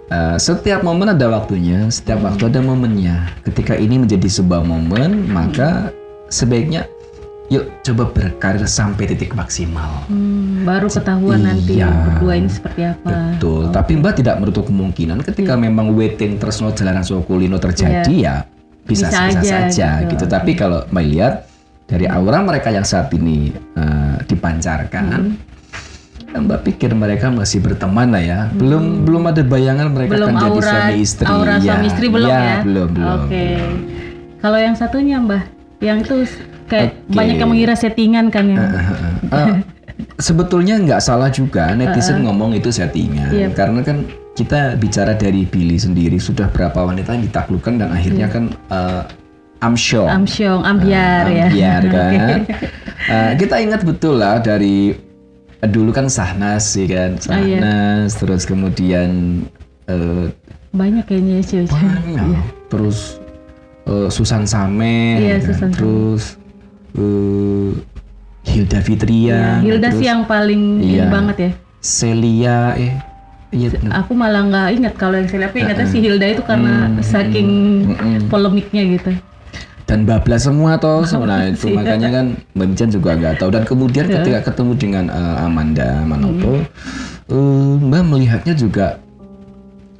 eh, 0.09 0.37
setiap 0.37 0.83
momen 0.83 1.15
ada 1.15 1.31
waktunya, 1.31 1.87
setiap 1.87 2.19
waktu 2.23 2.51
ada 2.51 2.59
momennya. 2.59 3.31
Ketika 3.47 3.79
ini 3.79 3.95
menjadi 4.01 4.27
sebuah 4.27 4.65
momen, 4.65 5.29
maka 5.31 5.93
sebaiknya 6.29 6.83
yuk 7.49 7.81
coba 7.81 8.03
berkarir 8.07 8.61
sampai 8.63 9.09
titik 9.09 9.33
maksimal. 9.33 10.05
Hmm, 10.05 10.61
baru 10.61 10.85
ketahuan 10.85 11.41
nanti 11.41 11.77
Iya. 11.77 11.89
berdua 11.89 12.33
ini 12.37 12.45
seperti 12.45 12.81
apa. 12.85 13.33
Betul, 13.35 13.73
tapi 13.73 13.91
Mbak 13.97 14.13
tidak 14.15 14.35
menutup 14.37 14.65
kemungkinan 14.65 15.25
ketika 15.25 15.53
memang 15.53 15.91
waiting 15.91 16.37
terus 16.37 16.61
no 16.61 16.69
jalanan 16.69 17.01
Sokulino 17.01 17.57
terjadi 17.57 18.13
ya 18.13 18.45
bisa, 18.85 19.09
Bisa 19.09 19.27
bisa 19.27 19.41
aja 19.41 19.41
saja 19.65 19.89
gitu. 20.05 20.13
gitu. 20.13 20.25
Tapi 20.25 20.53
kalau 20.53 20.85
Mbak 20.87 21.05
lihat 21.05 21.33
dari 21.85 22.05
aura 22.05 22.37
mereka 22.39 22.69
yang 22.69 22.85
saat 22.85 23.09
ini 23.11 23.49
eh, 23.51 24.15
dipancarkan, 24.23 25.33
Mbak 26.29 26.59
pikir 26.63 26.93
mereka 26.93 27.33
masih 27.33 27.57
berteman 27.59 28.13
lah 28.13 28.21
ya. 28.21 28.39
Belum 28.53 29.01
belum 29.01 29.25
ada 29.25 29.41
bayangan 29.41 29.89
mereka 29.89 30.13
Belum 30.13 30.29
akan 30.29 30.37
jadi 30.37 30.49
aura 30.53 30.69
suami 30.69 30.95
istri. 31.01 31.25
aura 31.25 31.53
Ya, 31.57 31.61
suami 31.65 31.85
istri 31.89 32.05
belum 32.07 32.29
ya? 32.29 32.61
Belum 32.61 32.89
belum. 32.93 33.19
Oke. 33.25 33.45
Kalau 34.37 34.59
yang 34.61 34.77
satunya 34.77 35.17
Mbah, 35.17 35.43
yang 35.81 35.97
itu 35.99 36.29
kayak 36.69 36.93
Oke. 37.01 37.11
banyak 37.11 37.35
yang 37.35 37.49
mengira 37.49 37.73
settingan 37.73 38.29
kan 38.29 38.45
ya. 38.47 38.57
Eh, 39.27 39.53
sebetulnya 40.17 40.77
nggak 40.77 41.01
salah 41.01 41.27
juga 41.27 41.73
netizen 41.73 42.23
ngomong 42.23 42.53
itu 42.53 42.69
settingan 42.69 43.29
Iya. 43.29 43.49
karena 43.51 43.81
kan 43.81 44.05
kita 44.31 44.73
bicara 44.75 45.11
dari 45.13 45.43
Billy 45.43 45.75
sendiri 45.75 46.15
sudah 46.15 46.47
berapa 46.47 46.79
wanita 46.79 47.11
yang 47.11 47.25
ditaklukkan 47.25 47.73
dan 47.77 47.89
akhirnya 47.91 48.27
kan 48.27 48.43
eh, 48.69 49.03
Amsyong 49.59 50.07
Amsyong, 50.07 50.63
ambiar 50.63 51.27
ya. 51.27 51.47
Ambiar 51.47 51.83
kan 51.91 52.39
Oke. 52.39 52.55
Eh, 53.01 53.31
kita 53.35 53.55
ingat 53.57 53.83
betul 53.83 54.15
lah 54.15 54.39
dari 54.39 54.95
eh, 55.57 55.67
dulu 55.67 55.91
kan 55.91 56.07
Sahnas 56.07 56.63
sih 56.69 56.87
kan 56.87 57.19
Ah, 57.27 57.35
iya. 57.37 57.59
Sahnas 57.59 58.11
terus 58.15 58.43
kemudian 58.45 59.43
eh, 59.85 60.31
Banyak 60.69 61.03
kayaknya 61.03 61.33
ya 61.35 61.43
cewek-cewek. 61.43 61.91
banyak 62.07 62.45
terus 62.69 63.19
eh, 63.83 64.07
Susan 64.07 64.47
Samer 64.47 65.19
Iya, 65.19 65.35
kan? 65.35 65.43
Susan 65.43 65.69
terus 65.75 66.38
eh, 66.91 67.69
Hilda 68.41 68.79
Fitria 68.79 69.27
Iya, 69.29 69.43
Hilda 69.61 69.87
terus 69.87 69.99
sih 69.99 70.07
yang 70.07 70.21
paling 70.23 70.61
Iya. 70.79 71.05
banget 71.07 71.37
ya. 71.37 71.51
Celia 71.79 72.59
eh 72.75 72.93
iya. 73.51 73.67
Aku 73.95 74.11
malah 74.11 74.43
nggak 74.43 74.67
ingat 74.75 74.93
kalau 74.95 75.15
yang 75.15 75.25
saya 75.25 75.47
aku 75.47 75.57
ingatnya 75.57 75.85
si 75.85 75.99
Hilda 75.99 76.27
itu 76.27 76.41
karena 76.41 76.87
Hmm, 76.87 76.99
saking 76.99 77.49
polemiknya 78.25 78.83
gitu. 78.89 79.11
dan 79.85 80.05
bablas 80.05 80.45
semua 80.45 80.77
toh 80.77 81.01
nah 81.25 81.41
itu 81.43 81.65
Iya. 81.65 81.75
makanya 81.75 82.09
kan 82.11 82.25
Mbak 82.53 82.67
Mijan 82.67 82.89
juga 82.89 83.09
nggak 83.11 83.35
tahu 83.37 83.49
dan 83.49 83.63
kemudian 83.63 84.05
ketika 84.05 84.39
ketemu 84.45 84.71
dengan 84.75 85.05
eh, 85.07 85.37
Amanda 85.39 86.05
Manopo 86.05 86.61
eh, 87.27 87.73
Mbak 87.79 88.01
melihatnya 88.03 88.53
juga 88.53 89.01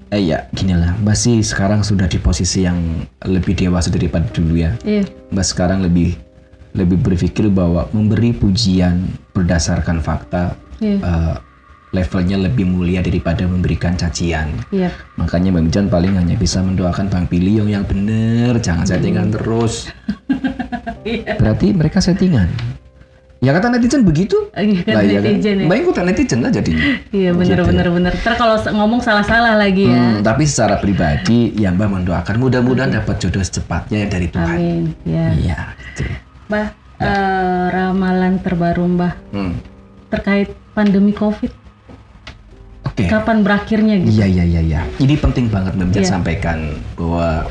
eh 0.10 0.22
ya 0.24 0.46
gini 0.52 0.74
lah 0.74 0.94
Mbak 0.96 1.16
sih 1.16 1.42
sekarang 1.42 1.82
sudah 1.82 2.06
di 2.06 2.18
posisi 2.18 2.62
yang 2.62 2.78
lebih 3.24 3.54
dewasa 3.56 3.90
daripada 3.90 4.30
dulu 4.30 4.58
ya 4.58 4.78
Iya. 4.82 5.10
Mbak 5.30 5.46
sekarang 5.48 5.82
lebih 5.82 6.14
lebih 6.72 7.02
berpikir 7.02 7.50
bahwa 7.50 7.90
memberi 7.90 8.32
pujian 8.32 9.10
berdasarkan 9.34 10.00
fakta 10.00 10.54
Iya. 10.80 10.98
eh, 10.98 11.36
levelnya 11.90 12.38
lebih 12.38 12.70
mulia 12.70 13.02
daripada 13.02 13.44
memberikan 13.44 13.98
cacian 13.98 14.54
Iya. 14.70 14.94
Makanya 15.18 15.50
Bang 15.50 15.68
paling 15.90 16.14
hanya 16.16 16.38
bisa 16.38 16.62
mendoakan 16.62 17.10
Bang 17.10 17.26
Pilih 17.26 17.66
yang 17.66 17.82
bener, 17.84 18.62
jangan 18.62 18.86
settingan 18.86 19.34
terus. 19.34 19.90
Berarti 21.42 21.74
mereka 21.74 21.98
settingan. 22.00 22.48
Ya 23.40 23.56
kata 23.56 23.72
netizen 23.72 24.04
begitu. 24.04 24.36
Iya 24.52 24.84
kan 24.84 24.94
Lah, 25.00 25.04
ya 25.08 25.20
kan? 25.24 25.32
netizen 25.32 25.56
ya. 25.56 25.66
Mbak 25.72 25.78
ikutan 25.80 26.04
netizen 26.12 26.40
lah 26.44 26.52
jadinya. 26.52 26.84
Iya 27.10 27.30
Gitu. 27.32 27.64
bener. 27.64 27.88
Ntar 27.88 28.34
kalau 28.36 28.56
ngomong 28.60 29.00
salah-salah 29.00 29.56
lagi 29.56 29.88
ya. 29.88 29.96
Hmm, 29.96 30.20
tapi 30.20 30.44
secara 30.44 30.76
pribadi 30.76 31.56
ya 31.56 31.72
Mbak 31.72 31.88
mendoakan 31.88 32.36
mudah-mudahan 32.36 32.92
dapat 32.92 33.16
jodoh 33.18 33.40
secepatnya 33.40 34.12
dari 34.12 34.28
Tuhan. 34.28 34.58
Amin. 34.60 34.84
Ya. 35.08 35.32
Iya, 35.32 35.60
gitu. 35.80 36.04
Mbah, 36.50 36.68
eh, 36.98 37.66
ramalan 37.70 38.42
terbaru 38.42 38.90
Mbah 38.90 39.14
Hmm. 39.30 39.54
terkait 40.10 40.50
pandemi 40.74 41.14
COVID. 41.14 41.54
Oke. 42.90 43.06
Kapan 43.06 43.46
berakhirnya 43.46 44.02
gitu? 44.02 44.10
Iya 44.18 44.26
iya 44.26 44.44
iya 44.44 44.62
iya. 44.66 44.82
Ini 44.98 45.14
penting 45.16 45.46
banget 45.48 45.78
Mbak 45.78 46.02
Iya. 46.02 46.10
sampaikan 46.10 46.74
bahwa 46.98 47.46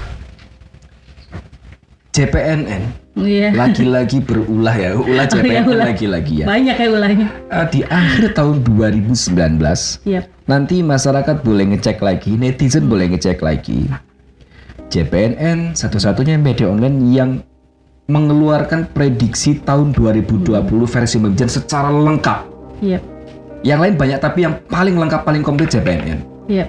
JPNN 2.10 2.82
Iya. 3.14 3.54
lagi-lagi 3.54 4.18
berulah 4.18 4.74
ya, 4.74 4.98
ulah 4.98 5.26
Oh, 5.30 5.46
iya, 5.46 5.62
ulah. 5.62 5.86
lagi-lagi 5.94 6.42
ya. 6.42 6.46
Banyak 6.50 6.74
ya 6.74 6.88
ulahnya. 6.90 7.28
Eh, 7.54 7.66
di 7.70 7.80
akhir 7.86 8.34
tahun 8.34 8.66
2019 8.66 10.02
Iya. 10.02 10.26
nanti 10.50 10.82
masyarakat 10.82 11.46
boleh 11.46 11.70
ngecek 11.70 12.02
lagi, 12.02 12.34
netizen 12.34 12.90
boleh 12.90 13.14
ngecek 13.14 13.38
lagi. 13.38 13.86
JPNN 14.90 15.78
satu-satunya 15.78 16.34
media 16.34 16.66
online 16.66 16.98
yang 17.14 17.30
mengeluarkan 18.08 18.88
prediksi 18.96 19.60
tahun 19.60 19.92
2020 19.92 20.48
versi 20.88 21.16
Memjan 21.20 21.44
secara 21.52 21.92
lengkap. 21.92 22.40
Iya. 22.80 23.04
Yang 23.60 23.78
lain 23.84 23.94
banyak 24.00 24.18
tapi 24.24 24.48
yang 24.48 24.56
paling 24.64 24.96
lengkap 24.96 25.28
paling 25.28 25.44
komplit 25.44 25.68
JPNN. 25.68 26.24
Iya. 26.48 26.64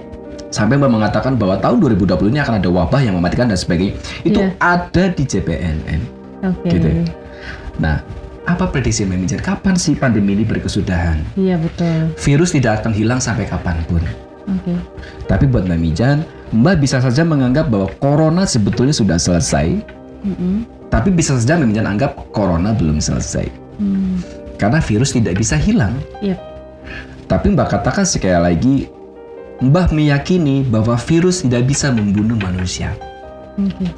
Sampai 0.52 0.76
Mbak 0.76 0.92
mengatakan 0.92 1.40
bahwa 1.40 1.56
tahun 1.56 1.80
2020 1.80 2.28
ini 2.28 2.44
akan 2.44 2.60
ada 2.60 2.68
wabah 2.68 3.00
yang 3.00 3.16
mematikan 3.16 3.48
dan 3.48 3.56
sebagainya. 3.56 3.96
Itu 4.20 4.44
Iya. 4.44 4.52
ada 4.60 5.04
di 5.16 5.24
JPNN. 5.24 6.00
Oke. 6.44 6.68
Gitu. 6.76 6.88
Nah, 7.80 8.04
apa 8.44 8.68
prediksi 8.68 9.08
Mbak 9.08 9.18
Mijan? 9.24 9.40
Kapan 9.40 9.80
sih 9.80 9.96
pandemi 9.96 10.36
ini 10.36 10.44
berkesudahan? 10.44 11.24
Iya 11.40 11.56
betul. 11.56 12.12
Virus 12.20 12.52
tidak 12.52 12.84
akan 12.84 12.92
hilang 12.92 13.16
sampai 13.16 13.48
kapan 13.48 13.80
pun. 13.88 14.04
Oke. 14.44 14.76
Tapi 15.24 15.48
buat 15.48 15.64
Mbak 15.64 15.80
Mijan, 15.80 16.20
Mbak 16.52 16.84
bisa 16.84 17.00
saja 17.00 17.24
menganggap 17.24 17.72
bahwa 17.72 17.88
corona 17.96 18.44
sebetulnya 18.44 18.92
sudah 18.92 19.16
selesai, 19.16 19.80
Mm-mm. 20.20 20.79
Tapi 20.90 21.14
bisa 21.14 21.38
saja 21.38 21.56
Mijan 21.56 21.86
anggap 21.86 22.18
corona 22.34 22.74
belum 22.74 23.00
selesai. 23.00 23.46
Hmm. 23.80 24.20
Karena 24.60 24.82
virus 24.84 25.16
tidak 25.16 25.40
bisa 25.40 25.56
hilang. 25.56 25.96
Iya. 26.20 26.36
Tapi 27.30 27.54
Mbak 27.54 27.68
katakan 27.80 28.04
sekali 28.04 28.36
lagi, 28.36 28.74
Mbak 29.62 29.94
meyakini 29.96 30.66
bahwa 30.66 30.98
virus 30.98 31.46
tidak 31.46 31.70
bisa 31.70 31.88
membunuh 31.88 32.36
manusia. 32.36 32.92
Oke. 33.56 33.88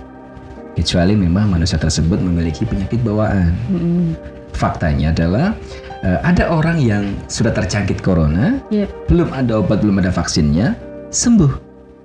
Kecuali 0.79 1.19
memang 1.19 1.51
manusia 1.51 1.81
tersebut 1.81 2.21
memiliki 2.23 2.63
penyakit 2.63 3.03
bawaan. 3.03 3.53
Mm-mm. 3.69 4.15
Faktanya 4.53 5.11
adalah 5.11 5.57
Eh, 6.03 6.19
ada 6.27 6.51
orang 6.51 6.83
yang 6.83 7.15
sudah 7.31 7.55
terjangkit 7.55 8.03
corona, 8.03 8.59
Yep. 8.75 9.07
belum 9.07 9.31
ada 9.31 9.63
obat, 9.63 9.87
belum 9.87 10.03
ada 10.03 10.11
vaksinnya, 10.11 10.75
sembuh. 11.15 11.55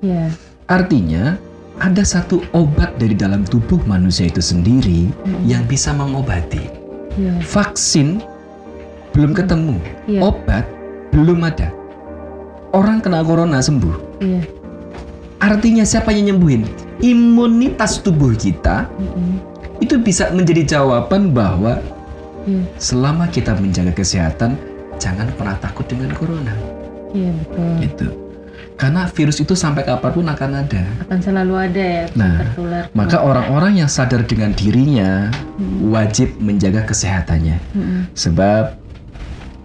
Ya. 0.06 0.30
Artinya 0.70 1.34
ada 1.78 2.02
satu 2.02 2.42
obat 2.58 2.98
dari 2.98 3.14
dalam 3.14 3.46
tubuh 3.46 3.78
manusia 3.86 4.26
itu 4.26 4.42
sendiri 4.42 5.14
yang 5.46 5.62
bisa 5.70 5.94
mengobati. 5.94 6.62
Ya. 7.18 7.34
Vaksin 7.42 8.22
belum 9.14 9.34
ketemu, 9.34 9.78
Iya. 10.06 10.22
obat 10.26 10.66
belum 11.14 11.42
ada. 11.46 11.74
Orang 12.74 13.02
kena 13.02 13.22
corona 13.26 13.62
sembuh. 13.62 14.22
Iya. 14.22 14.42
Artinya 15.38 15.86
siapa 15.86 16.14
yang 16.14 16.34
nyembuhin? 16.34 16.66
Imunitas 16.98 18.02
tubuh 18.02 18.34
kita 18.34 18.90
Mm-mm. 18.98 19.38
itu 19.78 20.02
bisa 20.02 20.34
menjadi 20.34 20.78
jawaban 20.78 21.30
bahwa 21.30 21.78
Iya. 22.46 22.66
selama 22.82 23.30
kita 23.30 23.54
menjaga 23.58 23.94
kesehatan, 23.94 24.58
jangan 24.98 25.30
pernah 25.38 25.58
takut 25.62 25.86
dengan 25.86 26.10
corona. 26.18 26.54
Iya 27.14 27.32
betul. 27.38 27.70
Gitu. 27.86 28.08
Karena 28.78 29.10
virus 29.10 29.38
itu 29.38 29.52
sampai 29.52 29.82
kapan 29.82 30.12
pun 30.12 30.24
akan 30.24 30.52
ada. 30.56 30.86
Akan 31.02 31.18
selalu 31.18 31.54
ada 31.58 31.82
ya 31.82 32.04
Nah, 32.14 32.38
tertular. 32.40 32.84
Maka 32.94 33.18
orang-orang 33.20 33.74
yang 33.76 33.90
sadar 33.90 34.22
dengan 34.22 34.54
dirinya 34.54 35.34
Hmm. 35.58 35.90
wajib 35.90 36.38
menjaga 36.38 36.86
kesehatannya. 36.86 37.58
Mm-mm. 37.74 38.06
Sebab 38.14 38.78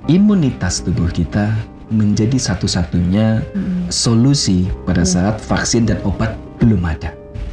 imunitas 0.07 0.81
tubuh 0.81 1.09
kita 1.09 1.53
menjadi 1.89 2.41
satu-satunya 2.41 3.45
Mm-mm. 3.47 3.87
solusi 3.89 4.65
pada 4.83 5.05
saat 5.05 5.37
vaksin 5.39 5.85
dan 5.85 6.01
obat 6.03 6.33
belum 6.57 6.81
ada. 6.83 7.13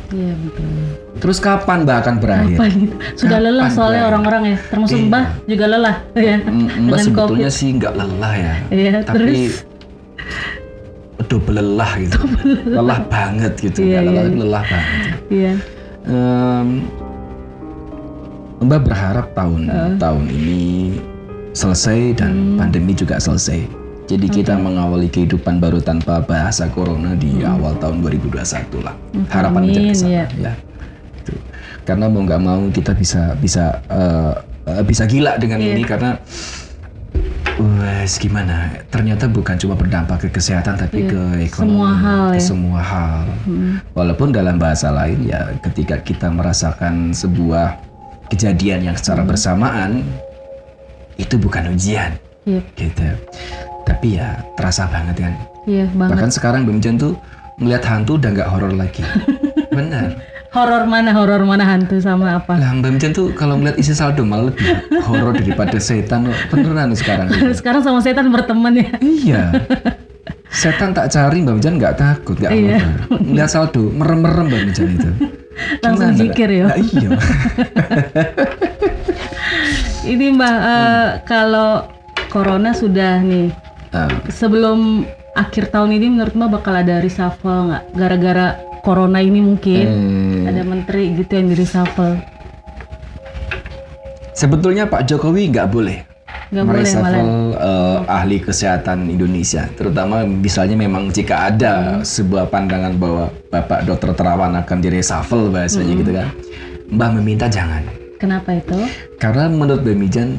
Iya 0.10 0.34
betul. 0.40 0.66
Terus 1.20 1.38
kapan 1.38 1.84
Mbak 1.84 1.98
akan 2.00 2.16
berakhir? 2.18 2.56
Apa 2.56 2.66
gitu? 2.72 2.96
Sudah 3.16 3.38
Kapan 3.38 3.52
lelah 3.52 3.68
soalnya 3.70 4.04
orang-orang 4.08 4.44
ya, 4.48 4.58
termasuk 4.66 4.98
Iya. 4.98 5.06
Mbah 5.06 5.26
juga 5.44 5.66
lelah 5.68 5.96
ya. 6.16 6.36
M- 6.40 6.72
Mbak 6.88 7.00
sebetulnya 7.04 7.20
COVID. 7.46 7.60
sih 7.60 7.70
nggak 7.76 7.94
lelah 7.94 8.34
ya. 8.34 8.54
Iya, 8.72 8.94
Tapi 9.04 9.14
terus 9.14 9.54
double 11.30 11.56
lelah 11.56 11.92
gitu. 11.96 12.18
lelah 12.68 13.00
banget 13.06 13.54
gitu. 13.56 13.80
Iya, 13.80 14.02
Nggak 14.02 14.04
lelah, 14.04 14.12
iya, 14.12 14.20
tapi 14.20 14.34
iya. 14.34 14.42
lelah 14.42 14.64
banget. 14.66 15.00
iya. 15.30 15.54
Em, 16.04 16.68
Mbak 18.60 18.82
berharap 18.84 19.28
tahun 19.32 19.62
tahun 19.96 20.26
ini 20.28 20.62
selesai 21.56 22.00
dan 22.14 22.32
Hmm. 22.34 22.58
pandemi 22.60 22.92
juga 22.92 23.16
selesai. 23.16 23.64
Jadi 24.04 24.26
kita 24.28 24.58
mengawali 24.58 25.06
kehidupan 25.08 25.62
baru 25.62 25.80
tanpa 25.80 26.20
bahasa 26.20 26.66
corona 26.68 27.14
di 27.14 27.40
awal 27.40 27.78
tahun 27.78 28.02
2021 28.02 28.82
lah. 28.82 28.98
Harapan 29.30 29.70
kita 29.70 29.80
Hmm. 29.80 29.86
Amin, 29.86 29.94
ke 29.94 29.96
sana 29.96 30.10
iya. 30.12 30.26
ya. 30.36 30.54
Gitu. 31.16 31.34
Karena 31.86 32.06
mau 32.10 32.22
nggak 32.22 32.42
mau 32.42 32.62
kita 32.68 32.92
bisa 32.92 33.38
bisa 33.38 33.80
eh, 33.88 34.34
eh, 34.68 34.84
bisa 34.84 35.06
gila 35.06 35.38
dengan 35.38 35.62
Iya. 35.62 35.72
ini 35.72 35.84
karena 35.86 36.10
Wes 37.60 38.16
gimana? 38.16 38.72
Ternyata 38.88 39.28
bukan 39.28 39.56
cuma 39.56 39.76
berdampak 39.76 40.24
ke 40.24 40.30
kesehatan 40.32 40.80
tapi 40.80 41.04
ke 41.06 41.22
ekonomi, 41.42 41.76
Iya. 41.76 41.76
Semua 41.76 41.92
hal 41.94 42.24
ke 42.26 42.34
ya. 42.34 42.42
semua 42.42 42.80
hal. 42.82 43.20
Walaupun 43.92 44.32
dalam 44.32 44.56
bahasa 44.56 44.88
lain 44.90 45.28
ya 45.28 45.52
ketika 45.60 46.00
kita 46.00 46.32
merasakan 46.32 47.12
sebuah 47.12 47.76
kejadian 48.28 48.88
yang 48.88 48.96
secara 48.96 49.22
Hmm. 49.22 49.30
bersamaan 49.30 49.92
itu 51.16 51.36
bukan 51.36 51.68
ujian 51.70 52.16
Iya, 52.48 52.64
gitu. 52.74 53.04
Tapi 53.84 54.16
ya 54.16 54.40
terasa 54.56 54.88
banget 54.88 55.20
kan. 55.20 55.34
iya 55.68 55.84
banget. 55.92 56.16
Bahkan 56.16 56.30
sekarang 56.32 56.62
Bim 56.64 56.80
Jen 56.80 56.96
tuh 56.96 57.20
ngelihat 57.60 57.84
hantu 57.84 58.16
udah 58.16 58.30
nggak 58.32 58.50
horor 58.50 58.72
lagi. 58.72 59.04
Benar. 59.76 60.16
Horor 60.50 60.84
mana 60.84 61.14
horor 61.14 61.46
mana 61.46 61.62
hantu 61.62 62.02
sama 62.02 62.42
apa? 62.42 62.58
Lah 62.58 62.74
Mbak 62.74 62.98
Jen 62.98 63.12
tuh 63.14 63.30
kalau 63.32 63.62
ngeliat 63.62 63.78
isi 63.78 63.94
saldo 63.94 64.26
malah 64.26 64.50
lebih 64.50 64.66
horor 65.06 65.38
daripada 65.38 65.78
setan. 65.78 66.26
Beneran 66.50 66.90
sekarang. 66.92 67.30
Sekarang 67.58 67.86
sama 67.86 68.02
setan 68.02 68.34
berteman 68.34 68.74
ya. 68.74 68.90
Iya. 68.98 69.44
Setan 70.50 70.98
tak 70.98 71.14
cari 71.14 71.46
Mbak 71.46 71.54
Mijan 71.54 71.78
nggak 71.78 71.96
takut, 71.96 72.34
nggak 72.36 72.50
Iya. 72.50 72.82
apa 72.82 73.22
Lihat 73.22 73.50
saldo, 73.54 73.94
merem-merem 73.94 74.50
Mbak 74.50 74.62
Mijan 74.66 74.88
itu. 74.92 75.10
Langsung 75.86 76.10
Gimana, 76.10 76.22
zikir 76.26 76.50
ya. 76.50 76.66
Nah, 76.66 76.78
iya. 76.80 77.10
Ini 80.10 80.26
Mbah 80.32 80.56
eh, 80.56 80.66
Hmm. 80.66 81.10
kalau 81.24 81.86
corona 82.28 82.74
sudah 82.74 83.22
nih 83.22 83.54
Ah, 83.90 84.06
sebelum 84.30 85.02
akhir 85.34 85.70
tahun 85.70 85.90
ini 85.92 86.14
menurut 86.14 86.34
Mbak 86.34 86.50
bakal 86.52 86.74
ada 86.76 86.98
reshuffle 86.98 87.50
nggak? 87.68 87.84
Gara-gara 87.94 88.48
corona 88.80 89.18
ini 89.18 89.42
mungkin 89.42 89.82
eh, 89.84 90.39
ada 90.60 90.68
menteri 90.68 91.16
gitu 91.16 91.32
yang 91.40 91.48
di 91.48 91.56
reshuffle. 91.56 92.20
sebetulnya 94.36 94.92
Pak 94.92 95.08
Jokowi 95.08 95.56
nggak 95.56 95.72
boleh 95.72 96.04
malah. 96.52 96.68
mereshuffle 96.68 97.56
eh, 97.56 98.00
ahli 98.12 98.38
kesehatan 98.44 99.08
Indonesia, 99.08 99.72
terutama 99.80 100.28
misalnya 100.28 100.76
memang 100.76 101.16
jika 101.16 101.48
ada 101.48 102.04
sebuah 102.04 102.52
pandangan 102.52 103.00
bahwa 103.00 103.32
Bapak 103.48 103.88
Dr. 103.88 104.12
Terawan 104.20 104.60
akan 104.60 104.78
direshuffle 104.84 105.48
bahasanya 105.48 105.96
Hmm. 105.96 106.02
gitu 106.04 106.12
kan, 106.12 106.28
Mbak 106.92 107.10
meminta 107.22 107.46
jangan. 107.48 107.88
Kenapa 108.20 108.52
itu? 108.52 108.76
Karena 109.16 109.48
menurut 109.48 109.80
Mbak 109.86 109.96
Mijan, 109.96 110.30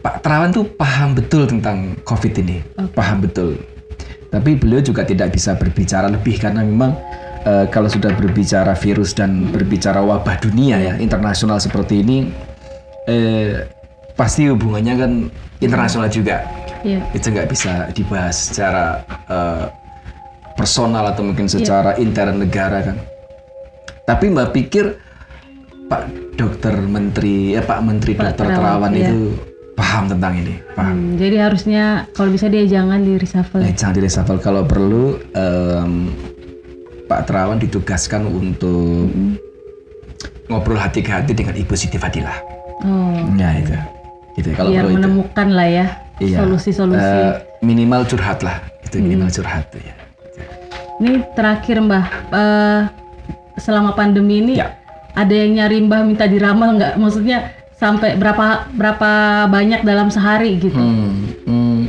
Pak 0.00 0.24
Terawan 0.24 0.48
tuh 0.48 0.64
paham 0.64 1.12
betul 1.12 1.44
tentang 1.44 1.92
COVID 2.08 2.32
ini, 2.40 2.64
paham 2.96 3.20
betul. 3.20 3.60
Tapi 4.32 4.56
beliau 4.56 4.80
juga 4.80 5.04
tidak 5.04 5.36
bisa 5.36 5.52
berbicara 5.60 6.08
lebih 6.08 6.40
karena 6.40 6.64
memang 6.64 6.96
eh, 7.46 7.66
kalau 7.70 7.88
sudah 7.90 8.14
berbicara 8.14 8.74
virus 8.74 9.14
dan 9.14 9.50
berbicara 9.50 10.02
wabah 10.02 10.38
dunia 10.42 10.78
ya 10.78 10.94
internasional 10.98 11.58
seperti 11.58 12.02
ini, 12.02 12.30
eh, 13.06 13.66
pasti 14.14 14.48
hubungannya 14.48 14.94
kan 14.98 15.12
internasional 15.62 16.08
juga. 16.10 16.44
Iya. 16.82 17.02
Itu 17.14 17.30
nggak 17.30 17.48
bisa 17.50 17.90
dibahas 17.94 18.50
secara 18.50 19.02
eh, 19.30 19.66
personal 20.58 21.08
atau 21.10 21.22
mungkin 21.24 21.46
secara 21.48 21.96
intern 21.96 22.42
negara 22.42 22.92
kan. 22.92 22.96
Tapi 24.02 24.34
Mbak 24.34 24.48
pikir 24.50 24.98
Pak 25.86 26.34
Dokter 26.34 26.74
Menteri, 26.80 27.54
ya 27.54 27.62
Pak 27.62 27.80
Menteri 27.84 28.16
Dokter 28.16 28.48
Terawan, 28.48 28.90
Terawan 28.90 28.92
iya. 28.96 29.08
itu 29.08 29.20
paham 29.72 30.04
tentang 30.08 30.32
ini, 30.36 30.54
paham. 30.76 30.94
Hmm, 30.96 31.10
jadi 31.16 31.36
harusnya 31.48 31.84
kalau 32.12 32.30
bisa 32.32 32.48
dia 32.48 32.64
jangan 32.64 33.04
di 33.04 33.16
reshuffle. 33.16 33.60
Eh, 33.64 33.72
jangan 33.76 33.94
di 33.96 34.02
reshuffle 34.04 34.40
kalau 34.40 34.64
perlu 34.64 35.20
em, 35.32 36.12
Pak 37.12 37.28
Terawan 37.28 37.60
ditugaskan 37.60 38.24
untuk 38.24 39.12
ngobrol 40.48 40.80
hati 40.80 41.04
ke 41.04 41.12
hati 41.12 41.36
dengan 41.36 41.52
Ibu 41.52 41.76
Siti 41.76 42.00
Fadilah. 42.00 42.40
Oh, 42.88 43.20
Ya 43.36 43.52
itu, 43.60 43.76
gitu. 44.40 44.48
Kalau 44.56 44.72
biar 44.72 44.88
perlu 44.88 44.96
itu. 44.96 44.96
menemukan 44.96 45.48
lah 45.52 45.68
ya 45.68 45.86
Iya. 46.16 46.40
solusi-solusi. 46.40 47.04
Eh, 47.04 47.32
minimal 47.60 48.08
curhat 48.08 48.40
lah, 48.40 48.64
itu 48.80 48.96
minimal 48.96 49.28
curhat 49.28 49.68
tuh 49.68 49.84
ya. 49.84 49.92
Ini 51.04 51.20
terakhir 51.36 51.84
Mbah, 51.84 52.06
eh, 52.32 52.80
selama 53.60 53.92
pandemi 53.92 54.40
ini 54.40 54.56
Ya. 54.56 54.72
ada 55.12 55.34
yang 55.36 55.60
nyari 55.60 55.84
Mbah 55.84 56.00
minta 56.08 56.24
diramal 56.24 56.80
nggak? 56.80 56.96
Maksudnya 56.96 57.52
sampai 57.76 58.16
berapa 58.16 58.72
berapa 58.72 59.10
banyak 59.52 59.84
dalam 59.84 60.08
sehari 60.08 60.56
gitu? 60.56 60.78
Hmm, 60.80 61.28
hmm, 61.44 61.80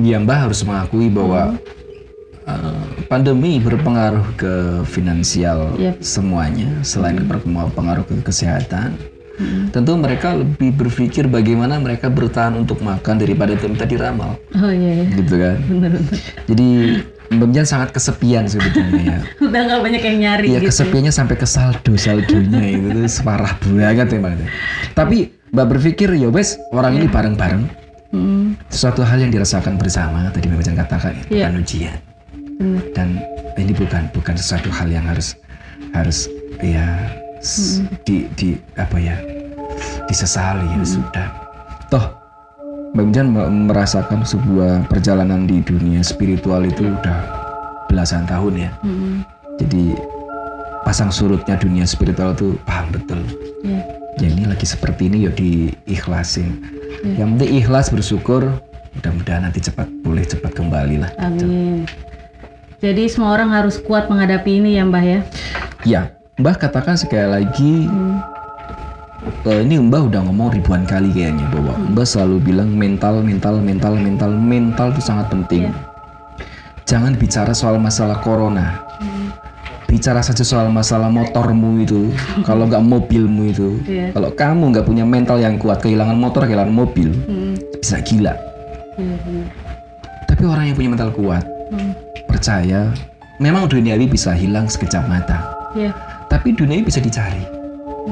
ya 0.00 0.16
Mbak 0.16 0.38
harus 0.48 0.64
mengakui 0.64 1.12
bahwa 1.12 1.58
uh, 2.46 2.80
pandemi 3.06 3.58
berpengaruh 3.58 4.26
ke 4.34 4.54
finansial 4.86 5.74
Yep. 5.76 6.00
semuanya 6.00 6.68
selain 6.80 7.18
berpengaruh 7.20 8.02
ke 8.02 8.22
kesehatan. 8.22 8.96
Tentu 9.68 9.92
mereka 10.00 10.32
lebih 10.32 10.72
berpikir 10.72 11.28
bagaimana 11.28 11.76
mereka 11.76 12.08
bertahan 12.08 12.56
untuk 12.56 12.80
makan 12.80 13.20
daripada 13.20 13.52
itu 13.52 13.68
minta 13.68 13.84
diramal, 13.84 14.40
Oh 14.56 14.72
iya, 14.72 15.04
iya. 15.04 15.06
gitu 15.12 15.36
kan? 15.36 15.56
bener-bener. 15.60 16.16
Jadi 16.48 16.68
Mbak 17.26 17.44
Mijan 17.44 17.68
sangat 17.68 17.92
kesepian 17.92 18.48
sebetulnya 18.48 18.96
ya. 18.96 19.18
Udah 19.44 19.60
nggak 19.68 19.80
banyak 19.84 20.00
yang 20.00 20.16
nyari 20.24 20.46
Iya 20.48 20.64
gitu. 20.64 20.72
kesepiannya 20.72 21.12
sampai 21.12 21.36
ke 21.36 21.44
saldo 21.44 21.92
saldonya 22.00 22.64
itu 22.64 22.88
tuh 22.88 23.04
separah 23.04 23.52
banget 23.60 24.08
ya. 24.16 24.18
Tapi 24.96 25.16
Mbak 25.52 25.66
berpikir 25.68 26.08
ya 26.16 26.32
wes 26.32 26.56
orang 26.72 26.96
ini 26.96 27.06
bareng-bareng 27.06 27.84
Hmm, 28.06 28.54
sesuatu 28.70 29.02
hal 29.04 29.18
yang 29.20 29.28
dirasakan 29.28 29.76
bersama 29.76 30.30
tadi 30.32 30.48
Mbak 30.48 30.58
Mijan 30.64 30.76
katakan 30.78 31.12
itu 31.12 31.28
Iya. 31.36 31.52
bukan 31.52 31.60
ujian. 31.60 31.96
Dan 32.92 33.20
ini 33.54 33.72
bukan 33.72 34.08
bukan 34.10 34.34
sesuatu 34.34 34.68
hal 34.68 34.88
yang 34.88 35.04
harus 35.04 35.36
harus 35.92 36.28
ya 36.58 36.84
s- 37.38 37.84
di 38.02 38.28
di 38.34 38.48
apa 38.74 38.96
ya 38.96 39.16
disesali 40.06 40.64
ya 40.66 40.82
sudah 40.82 41.26
toh 41.88 42.06
Mbak 42.92 43.04
Mijan 43.04 43.28
merasakan 43.68 44.24
sebuah 44.24 44.88
perjalanan 44.88 45.44
di 45.44 45.60
dunia 45.60 46.00
spiritual 46.00 46.64
itu 46.64 46.88
udah 46.90 47.18
belasan 47.86 48.24
tahun 48.24 48.54
ya 48.58 48.70
Hmm, 48.80 49.20
jadi 49.56 49.92
pasang 50.82 51.10
surutnya 51.10 51.54
dunia 51.54 51.84
spiritual 51.84 52.32
tuh 52.32 52.56
paham 52.62 52.88
betul. 52.90 53.20
iya. 53.60 53.84
Ya 54.16 54.32
ini 54.32 54.48
lagi 54.48 54.64
seperti 54.64 55.12
ini 55.12 55.28
ya 55.28 55.30
diikhlasin. 55.30 56.56
Yang 57.04 57.28
penting 57.36 57.50
ikhlas 57.54 57.92
bersyukur. 57.92 58.48
Mudah-mudahan 58.96 59.44
nanti 59.44 59.60
cepat 59.60 59.84
boleh 60.00 60.24
cepat 60.24 60.56
kembali 60.56 60.96
lah. 60.96 61.12
Amin. 61.18 61.84
Jadi 62.76 63.08
semua 63.08 63.32
orang 63.32 63.50
harus 63.50 63.80
kuat 63.80 64.06
menghadapi 64.06 64.60
ini 64.60 64.76
ya 64.76 64.84
Mbah 64.84 65.04
ya. 65.04 65.20
Ya, 65.82 66.00
Mbah 66.36 66.56
katakan 66.56 66.94
sekali 66.94 67.24
lagi 67.24 67.72
Hmm, 67.88 68.20
eh, 69.44 69.64
ini 69.64 69.80
Mbah 69.80 70.06
udah 70.06 70.20
ngomong 70.22 70.52
ribuan 70.52 70.84
kali 70.84 71.08
kayaknya 71.08 71.48
bahwa 71.50 71.72
Mbah 71.88 72.04
selalu 72.04 72.36
bilang 72.42 72.68
mental, 72.70 73.24
mental, 73.24 73.56
mental, 73.58 73.96
mental, 73.96 74.30
mental 74.30 74.86
itu 74.92 75.02
sangat 75.02 75.32
penting. 75.32 75.68
Iya. 75.68 75.74
Jangan 76.86 77.16
bicara 77.16 77.50
soal 77.50 77.80
masalah 77.80 78.20
corona. 78.20 78.84
Bicara 79.86 80.20
saja 80.20 80.44
soal 80.44 80.68
masalah 80.68 81.08
motormu 81.08 81.80
itu, 81.80 82.12
kalau 82.48 82.68
nggak 82.68 82.84
mobilmu 82.84 83.48
itu, 83.48 83.80
Iya. 83.88 84.12
kalau 84.12 84.30
kamu 84.30 84.62
nggak 84.70 84.84
punya 84.84 85.02
mental 85.02 85.40
yang 85.40 85.56
kuat, 85.56 85.80
kehilangan 85.80 86.14
motor, 86.14 86.44
kehilangan 86.44 86.70
mobil, 86.70 87.08
Hmm, 87.24 87.56
bisa 87.80 88.04
gila. 88.04 88.36
benar. 88.94 89.48
Tapi 90.26 90.42
orang 90.44 90.64
yang 90.68 90.76
punya 90.76 90.90
mental 90.92 91.10
kuat, 91.10 91.42
Hmm, 91.66 91.90
percaya, 92.36 92.92
memang 93.40 93.64
duniawi 93.64 94.04
bisa 94.04 94.36
hilang 94.36 94.68
sekejap 94.68 95.08
mata. 95.08 95.56
iya. 95.72 95.92
tapi 96.28 96.52
dunia 96.52 96.84
bisa 96.84 97.00
dicari 97.00 97.40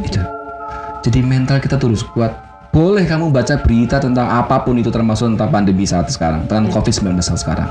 gitu. 0.01 0.21
jadi 1.05 1.21
mental 1.21 1.61
kita 1.61 1.77
terus 1.77 2.01
kuat 2.05 2.33
boleh 2.71 3.05
kamu 3.05 3.31
baca 3.31 3.57
berita 3.61 4.01
tentang 4.01 4.27
apa 4.27 4.65
pun 4.65 4.77
itu 4.77 4.89
termasuk 4.91 5.33
tentang 5.37 5.51
pandemi 5.51 5.85
saat 5.85 6.09
sekarang 6.11 6.45
tentang 6.45 6.69
covid-19 6.69 7.21
saat 7.21 7.41
sekarang 7.41 7.69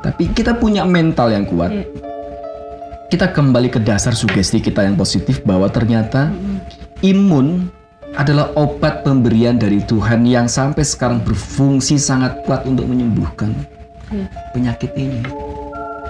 tapi 0.00 0.30
kita 0.32 0.56
punya 0.56 0.82
mental 0.88 1.28
yang 1.28 1.44
kuat 1.44 1.68
Iya. 1.70 1.84
kita 3.10 3.28
kembali 3.30 3.68
ke 3.68 3.80
dasar 3.82 4.14
sugesti 4.14 4.58
kita 4.58 4.86
yang 4.86 4.96
positif 4.96 5.42
bahwa 5.44 5.66
ternyata 5.68 6.30
imun 7.02 7.68
adalah 8.16 8.50
obat 8.56 9.06
pemberian 9.06 9.54
dari 9.54 9.82
Tuhan 9.84 10.26
yang 10.26 10.48
sampai 10.48 10.82
sekarang 10.82 11.22
berfungsi 11.22 11.94
sangat 11.94 12.42
kuat 12.42 12.64
untuk 12.64 12.88
menyembuhkan 12.88 13.52
Iya. 14.10 14.26
penyakit 14.50 14.90
ini 14.96 15.22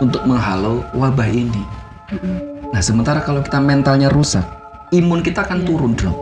untuk 0.01 0.25
menghalau 0.25 0.83
wabah 0.97 1.29
ini. 1.29 1.63
Nah, 2.75 2.83
sementara 2.83 3.23
kalau 3.23 3.45
kita 3.45 3.61
mentalnya 3.63 4.09
rusak, 4.11 4.43
imun 4.91 5.23
kita 5.23 5.47
akan 5.47 5.63
turun 5.63 5.93
dong. 5.95 6.17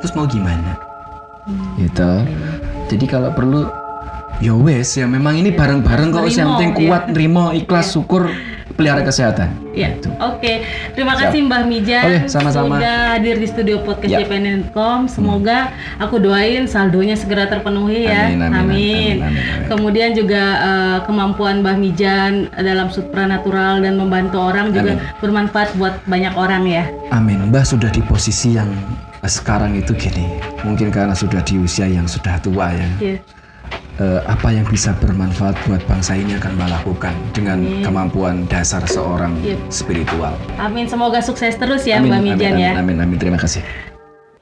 Terus 0.00 0.12
mau 0.16 0.24
gimana? 0.24 0.78
Gitu. 1.76 2.10
Jadi 2.86 3.04
kalau 3.10 3.30
perlu 3.34 3.66
ya 4.38 4.52
wes 4.54 4.96
ya 4.96 5.08
memang 5.08 5.40
ini 5.40 5.52
bareng-bareng 5.52 6.12
kok 6.12 6.28
yang 6.28 6.56
penting 6.56 6.72
iya. 6.76 6.78
kuat 6.84 7.02
nerimo 7.08 7.56
ikhlas 7.56 7.96
syukur 7.96 8.28
pelihara 8.76 9.02
kesehatan. 9.02 9.48
Ya, 9.72 9.92
Gitu. 9.92 10.08
oke. 10.16 10.52
Terima 10.92 11.12
Siap. 11.12 11.20
kasih 11.28 11.40
Mbah 11.42 11.62
Mijan 11.64 12.02
Oke, 12.02 12.18
sama-sama. 12.28 12.76
sudah 12.76 12.96
hadir 13.12 13.36
di 13.36 13.44
studio 13.44 13.76
podcast 13.80 14.08
Ya. 14.10 14.20
JPN.com. 14.20 15.04
Semoga 15.06 15.68
aku 15.96 16.16
doain 16.16 16.64
saldonya 16.64 17.12
segera 17.12 17.44
terpenuhi 17.44 18.04
ya. 18.04 18.28
Amin, 18.28 18.40
amin, 18.40 18.56
amin, 18.56 19.16
amin, 19.18 19.36
amin. 19.42 19.66
Kemudian 19.66 20.12
juga 20.12 20.42
eh, 20.58 20.98
kemampuan 21.04 21.60
Mbah 21.60 21.76
Mijan 21.76 22.32
dalam 22.54 22.88
supranatural 22.88 23.80
dan 23.80 23.96
membantu 23.96 24.38
orang 24.38 24.70
juga 24.70 24.96
Amin. 24.96 25.20
bermanfaat 25.20 25.72
buat 25.74 26.00
banyak 26.04 26.32
orang 26.32 26.64
ya. 26.64 26.84
Amin. 27.10 27.48
Mbah 27.48 27.64
sudah 27.64 27.88
di 27.88 28.00
posisi 28.00 28.54
yang 28.54 28.68
sekarang 29.22 29.74
itu 29.74 29.90
gini. 29.92 30.38
Mungkin 30.62 30.88
karena 30.88 31.10
sudah 31.10 31.42
di 31.42 31.58
usia 31.58 31.84
yang 31.84 32.06
sudah 32.06 32.38
tua 32.38 32.70
ya. 32.70 32.88
Iya. 32.98 33.16
Eh, 33.96 34.20
apa 34.28 34.52
yang 34.52 34.68
bisa 34.68 34.92
bermanfaat 35.00 35.56
buat 35.64 35.80
bangsa 35.88 36.20
ini 36.20 36.36
akan 36.36 36.52
Mbah 36.60 36.68
lakukan 36.68 37.16
dengan 37.32 37.64
kemampuan 37.80 38.44
dasar 38.44 38.84
seorang 38.84 39.32
Iya. 39.40 39.56
spiritual. 39.72 40.36
Amin. 40.60 40.84
Semoga 40.84 41.24
sukses 41.24 41.56
terus 41.56 41.88
ya 41.88 41.96
amin, 41.96 42.12
amin, 42.12 42.36
Mijan 42.36 42.60
amin, 42.60 42.60
ya. 42.60 42.72
amin, 42.76 42.96
amin. 43.00 43.16
Terima 43.16 43.40
kasih. 43.40 43.64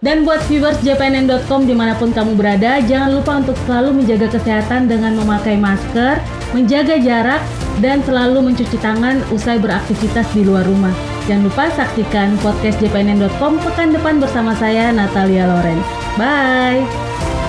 Dan 0.02 0.26
buat 0.26 0.42
viewers 0.50 0.76
JPNN.com 0.82 1.64
di 1.64 1.72
mana 1.72 1.94
pun 1.94 2.10
kamu 2.10 2.34
berada, 2.34 2.82
jangan 2.82 3.14
lupa 3.14 3.40
untuk 3.40 3.54
selalu 3.64 4.02
menjaga 4.02 4.26
kesehatan 4.36 4.90
dengan 4.90 5.16
memakai 5.16 5.54
masker, 5.56 6.18
menjaga 6.50 6.98
jarak, 6.98 7.40
dan 7.78 8.02
selalu 8.04 8.52
mencuci 8.52 8.76
tangan 8.82 9.22
usai 9.30 9.56
beraktivitas 9.62 10.26
di 10.34 10.42
luar 10.44 10.66
rumah. 10.66 10.92
Jangan 11.24 11.46
lupa 11.46 11.70
saksikan 11.72 12.36
podcast 12.42 12.82
JPNN.com 12.82 13.62
pekan 13.62 13.94
depan 13.94 14.18
bersama 14.18 14.52
saya 14.58 14.90
Natalia 14.90 15.46
Lorenz. 15.46 15.86
Bye! 16.18 17.43